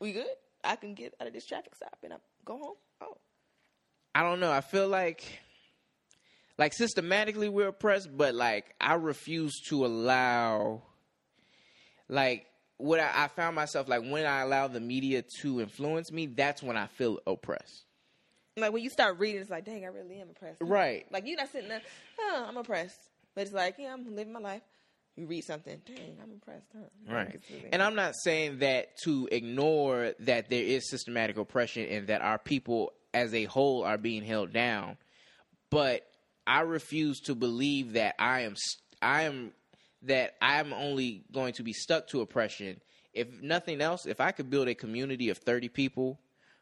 We 0.00 0.12
good? 0.12 0.26
I 0.64 0.76
can 0.76 0.94
get 0.94 1.14
out 1.20 1.26
of 1.26 1.34
this 1.34 1.44
traffic 1.44 1.74
stop 1.74 1.98
and 2.02 2.14
I 2.14 2.16
go 2.44 2.58
home. 2.58 2.76
Oh, 3.02 3.16
I 4.14 4.22
don't 4.22 4.40
know. 4.40 4.50
I 4.50 4.60
feel 4.60 4.88
like 4.88 5.24
like 6.56 6.72
systematically 6.72 7.48
we're 7.48 7.68
oppressed, 7.68 8.16
but 8.16 8.34
like 8.34 8.74
I 8.80 8.94
refuse 8.94 9.60
to 9.68 9.84
allow 9.84 10.82
like 12.08 12.46
what 12.76 13.00
I, 13.00 13.24
I 13.24 13.28
found 13.28 13.56
myself 13.56 13.88
like 13.88 14.02
when 14.02 14.26
I 14.26 14.40
allow 14.42 14.68
the 14.68 14.80
media 14.80 15.24
to 15.40 15.60
influence 15.60 16.12
me, 16.12 16.26
that's 16.26 16.62
when 16.62 16.76
I 16.76 16.86
feel 16.86 17.18
oppressed. 17.26 17.84
Like 18.56 18.72
when 18.72 18.84
you 18.84 18.90
start 18.90 19.18
reading, 19.18 19.40
it's 19.40 19.50
like, 19.50 19.64
dang, 19.64 19.84
I 19.84 19.88
really 19.88 20.20
am 20.20 20.30
oppressed. 20.30 20.60
Right. 20.60 21.06
Like 21.10 21.26
you're 21.26 21.36
not 21.36 21.50
sitting 21.50 21.68
there, 21.68 21.82
oh, 22.20 22.44
I'm 22.48 22.56
oppressed. 22.56 23.00
But 23.34 23.42
it's 23.42 23.52
like, 23.52 23.76
yeah, 23.78 23.92
I'm 23.92 24.14
living 24.14 24.32
my 24.32 24.38
life. 24.38 24.62
You 25.16 25.26
read 25.26 25.44
something, 25.44 25.80
dang, 25.84 26.18
I'm 26.22 26.32
impressed, 26.32 26.66
huh? 26.72 27.12
Right. 27.12 27.40
And 27.72 27.80
I'm 27.82 27.94
not 27.94 28.14
saying 28.16 28.58
that 28.58 28.96
to 29.04 29.28
ignore 29.30 30.12
that 30.20 30.50
there 30.50 30.62
is 30.62 30.88
systematic 30.88 31.36
oppression 31.36 31.86
and 31.86 32.08
that 32.08 32.20
our 32.20 32.38
people 32.38 32.92
as 33.14 33.32
a 33.32 33.44
whole 33.44 33.84
are 33.84 33.96
being 33.96 34.22
held 34.22 34.52
down, 34.52 34.98
but 35.70 36.06
I 36.46 36.60
refuse 36.60 37.20
to 37.20 37.34
believe 37.34 37.94
that 37.94 38.14
I 38.18 38.40
am 38.42 38.56
I 39.00 39.22
am 39.22 39.52
that 40.02 40.34
I'm 40.42 40.72
only 40.72 41.24
going 41.32 41.54
to 41.54 41.62
be 41.62 41.72
stuck 41.72 42.08
to 42.08 42.20
oppression. 42.20 42.80
If 43.14 43.28
nothing 43.40 43.80
else, 43.80 44.06
if 44.06 44.20
I 44.20 44.32
could 44.32 44.50
build 44.50 44.68
a 44.68 44.74
community 44.74 45.30
of 45.30 45.38
30 45.38 45.68
people 45.68 46.18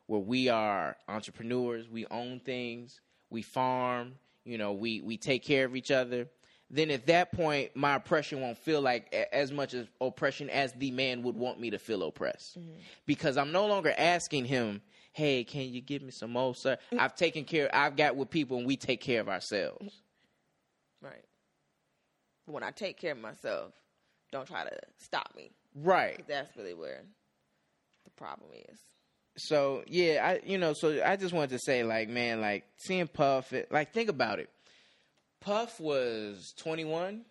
where 0.07 0.21
we 0.21 0.49
are 0.49 0.97
entrepreneurs, 1.09 1.89
we 1.89 2.07
own 2.07 2.41
things, 2.41 3.01
we 3.31 3.43
farm, 3.43 4.15
you 4.45 4.59
know, 4.59 4.73
we 4.73 5.01
we 5.01 5.17
take 5.17 5.45
care 5.45 5.65
of 5.65 5.75
each 5.75 5.91
other, 5.91 6.29
then 6.71 6.91
at 6.91 7.07
that 7.07 7.33
point 7.33 7.71
my 7.75 7.97
oppression 7.97 8.41
won't 8.41 8.59
feel 8.59 8.81
like 8.81 9.13
as 9.33 9.53
much 9.53 9.75
as 9.75 9.87
oppression 10.01 10.51
as 10.51 10.73
the 10.75 10.91
man 10.91 11.23
would 11.23 11.37
want 11.37 11.61
me 11.61 11.71
to 11.71 11.79
feel 11.79 12.03
oppressed. 12.03 12.59
Mm-hmm. 12.59 12.71
Because 13.07 13.37
I'm 13.37 13.53
no 13.53 13.67
longer 13.67 13.95
asking 13.97 14.45
him, 14.47 14.83
"Hey, 15.13 15.45
can 15.45 15.73
you 15.73 15.81
give 15.81 16.03
me 16.03 16.11
some 16.11 16.31
more, 16.31 16.55
sir?" 16.55 16.77
Mm. 16.93 16.99
I've 16.99 17.15
taken 17.15 17.45
care 17.45 17.75
I've 17.75 17.97
got 17.97 18.17
with 18.17 18.31
people 18.31 18.59
and 18.59 18.67
we 18.67 18.77
take 18.77 19.01
care 19.01 19.21
of 19.21 19.29
ourselves. 19.29 20.03
Mm. 21.03 21.09
right. 21.09 21.25
When 22.47 22.63
I 22.63 22.71
take 22.73 22.99
care 22.99 23.13
of 23.13 23.19
myself, 23.19 23.73
don't 24.33 24.47
try 24.49 24.65
to 24.65 24.79
stop 24.99 25.33
me. 25.37 25.51
Right. 25.75 26.23
That's 26.27 26.55
really 26.57 26.75
where 26.75 27.03
the 28.05 28.11
problem 28.11 28.51
is. 28.69 28.79
so 29.37 29.85
yeah, 29.87 30.21
I 30.27 30.41
you 30.45 30.59
know, 30.59 30.73
so 30.73 31.01
I 31.05 31.17
just 31.17 31.33
wanted 31.33 31.51
to 31.51 31.59
say 31.61 31.85
like, 31.85 32.09
man, 32.09 32.41
like 32.41 32.65
seeing 32.79 33.07
Puff, 33.07 33.53
it, 33.53 33.71
like 33.71 33.93
think 33.93 34.09
about 34.11 34.39
it. 34.41 34.51
Puff 35.41 35.81
was 35.81 36.53
21, 36.59 37.25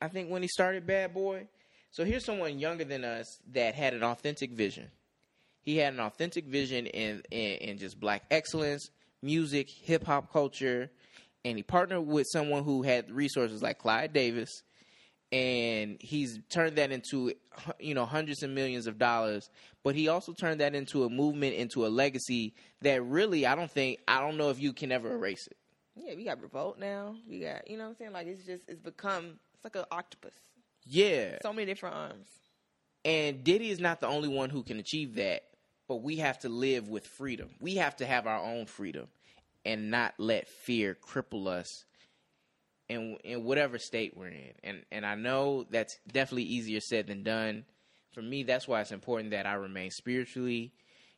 I 0.00 0.08
think, 0.08 0.30
when 0.30 0.42
he 0.42 0.48
started 0.48 0.86
Bad 0.86 1.12
Boy. 1.14 1.46
So 1.90 2.04
here's 2.04 2.24
someone 2.24 2.58
younger 2.58 2.84
than 2.84 3.04
us 3.04 3.40
that 3.52 3.74
had 3.74 3.94
an 3.94 4.02
authentic 4.04 4.50
vision. 4.52 4.88
He 5.68 5.76
had 5.76 5.92
an 5.92 6.00
authentic 6.00 6.46
vision 6.46 6.86
in 6.86 7.20
in, 7.30 7.52
in 7.68 7.78
just 7.78 8.00
black 8.00 8.22
excellence, 8.30 8.88
music, 9.22 9.68
hip 9.68 10.02
hop 10.02 10.32
culture, 10.32 10.90
and 11.44 11.58
he 11.58 11.62
partnered 11.62 12.06
with 12.06 12.26
someone 12.32 12.64
who 12.64 12.82
had 12.82 13.10
resources 13.10 13.60
like 13.60 13.78
Clive 13.78 14.14
Davis 14.14 14.62
and 15.30 15.98
he's 16.00 16.38
turned 16.48 16.76
that 16.76 16.90
into 16.90 17.34
you 17.78 17.92
know 17.92 18.06
hundreds 18.06 18.42
of 18.42 18.48
millions 18.48 18.86
of 18.86 18.98
dollars 18.98 19.50
but 19.84 19.94
he 19.94 20.08
also 20.08 20.32
turned 20.32 20.60
that 20.60 20.74
into 20.74 21.04
a 21.04 21.10
movement 21.10 21.54
into 21.54 21.84
a 21.86 21.88
legacy 21.88 22.54
that 22.80 23.02
really 23.04 23.44
i 23.44 23.54
don't 23.54 23.70
think 23.70 23.98
i 24.08 24.20
don't 24.20 24.38
know 24.38 24.48
if 24.48 24.58
you 24.58 24.72
can 24.72 24.90
ever 24.90 25.12
erase 25.12 25.46
it 25.46 25.56
Yeah, 25.96 26.14
we 26.14 26.24
got 26.24 26.40
revolt 26.40 26.78
now. 26.78 27.14
We 27.28 27.40
got, 27.40 27.68
you 27.68 27.76
know 27.76 27.84
what 27.84 27.90
I'm 27.90 27.96
saying? 27.96 28.12
Like 28.12 28.26
it's 28.26 28.46
just 28.46 28.62
it's 28.68 28.80
become 28.80 29.38
it's 29.54 29.64
like 29.64 29.76
an 29.76 29.84
octopus. 29.90 30.32
yeah 30.86 31.36
So 31.42 31.52
many 31.52 31.66
different 31.66 31.94
arms. 31.94 32.28
and 33.04 33.44
diddy 33.44 33.68
is 33.68 33.80
not 33.80 34.00
the 34.00 34.06
only 34.06 34.28
one 34.28 34.48
who 34.48 34.62
can 34.62 34.78
achieve 34.78 35.16
that 35.16 35.42
but 35.88 36.02
we 36.02 36.16
have 36.16 36.38
to 36.40 36.48
live 36.48 36.88
with 36.88 37.06
freedom. 37.06 37.48
We 37.60 37.76
have 37.76 37.96
to 37.96 38.06
have 38.06 38.26
our 38.26 38.38
own 38.44 38.66
freedom 38.66 39.08
and 39.64 39.90
not 39.90 40.14
let 40.18 40.46
fear 40.46 40.94
cripple 40.94 41.48
us 41.48 41.84
in 42.88 43.16
in 43.24 43.44
whatever 43.44 43.78
state 43.78 44.16
we're 44.16 44.28
in. 44.28 44.52
And 44.62 44.82
and 44.92 45.04
i 45.04 45.14
know 45.14 45.66
that's 45.70 45.98
definitely 46.10 46.44
easier 46.44 46.80
said 46.80 47.06
than 47.08 47.22
done. 47.22 47.64
For 48.12 48.22
me 48.22 48.42
that's 48.42 48.68
why 48.68 48.80
it's 48.80 48.92
important 48.92 49.30
that 49.32 49.46
i 49.46 49.54
remain 49.54 49.90
spiritually 49.90 50.72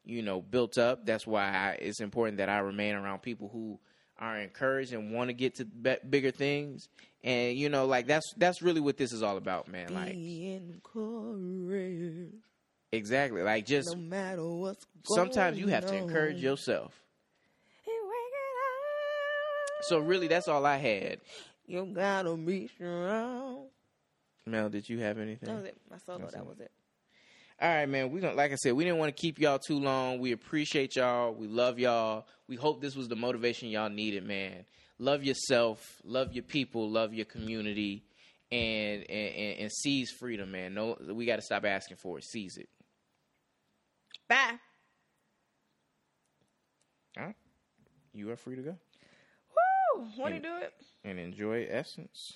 you 0.05 0.23
know 0.23 0.41
built 0.41 0.79
up. 0.79 1.05
That's 1.05 1.27
why 1.27 1.45
I, 1.45 1.71
it's 1.81 2.01
important 2.01 2.39
that 2.39 2.49
i 2.49 2.59
remain 2.59 2.95
around 2.95 3.23
people 3.23 3.49
who 3.53 3.79
are 4.19 4.39
encouraged 4.39 4.93
and 4.93 5.13
want 5.13 5.29
to 5.29 5.35
get 5.35 5.57
to 5.57 5.65
be- 5.65 5.97
bigger 6.09 6.31
things. 6.31 6.89
And 7.25 7.57
you 7.57 7.69
know 7.69 7.87
like 7.87 8.07
that's 8.07 8.33
that's 8.37 8.63
really 8.63 8.81
what 8.81 8.97
this 8.97 9.13
is 9.13 9.23
all 9.23 9.37
about 9.37 9.69
man. 9.69 9.95
Like 9.95 10.13
Be 10.13 10.53
encouraged, 10.53 12.35
exactly 12.93 13.43
like 13.43 13.67
just 13.67 13.95
no 13.95 14.03
matter 14.03 14.45
what's 14.47 14.85
sometimes 15.05 15.59
you 15.59 15.69
have 15.69 15.87
to 15.87 15.95
encourage 15.97 16.39
yourself 16.39 16.93
Hey, 17.85 17.93
wake 18.03 18.33
it 18.33 19.79
up. 19.79 19.85
so 19.85 19.99
really 20.01 20.27
that's 20.27 20.49
all 20.49 20.67
i 20.67 20.77
had 20.77 21.21
You 21.67 21.85
gotta 21.87 22.35
be 22.37 22.67
strong. 22.69 23.67
mel 24.47 24.69
did 24.69 24.89
you 24.89 24.99
have 25.01 25.19
anything 25.19 25.49
That 25.49 25.57
was 25.57 25.65
it. 25.67 25.77
My 25.91 25.99
solo. 25.99 26.29
That 26.31 26.47
was 26.47 26.59
it. 26.61 26.71
All 27.63 27.69
right, 27.69 27.87
man. 27.87 28.11
We 28.11 28.21
don't 28.21 28.37
like 28.37 28.53
I 28.53 28.55
said, 28.57 28.73
we 28.73 28.85
didn't 28.85 28.99
want 28.99 29.15
to 29.15 29.21
keep 29.21 29.39
y'all 29.39 29.59
too 29.59 29.79
long. 29.79 30.19
We 30.19 30.33
appreciate 30.33 30.97
y'all. 30.97 31.35
We 31.35 31.47
love 31.47 31.79
y'all. 31.79 32.27
We 32.49 32.57
hope 32.57 32.81
this 32.81 32.97
was 32.97 33.07
the 33.09 33.17
motivation 33.17 33.69
y'all 33.69 33.91
needed, 33.91 34.25
man. 34.27 34.65
Love 34.99 35.23
yourself, 35.25 36.01
love 36.03 36.33
your 36.33 36.43
people, 36.43 36.89
love 36.91 37.13
your 37.13 37.27
community, 37.27 38.03
and 38.51 39.03
and, 39.11 39.35
and, 39.35 39.59
and 39.61 39.73
seize 39.73 40.11
freedom, 40.11 40.51
man. 40.51 40.73
No, 40.73 40.97
we 41.13 41.27
got 41.27 41.37
to 41.37 41.43
stop 41.43 41.67
asking 41.67 41.99
for 41.99 42.17
it. 42.19 42.25
Seize 42.25 42.57
it. 42.57 42.69
Bye. 44.29 44.59
All 47.19 47.25
right, 47.27 47.37
you 48.13 48.31
are 48.31 48.37
free 48.37 48.57
to 48.57 48.63
go 48.63 48.77
Woo! 49.97 50.07
Want 50.17 50.35
to 50.35 50.41
do 50.41 50.57
it? 50.59 50.73
and 51.05 51.19
enjoy 51.19 51.67
Essence. 51.71 52.35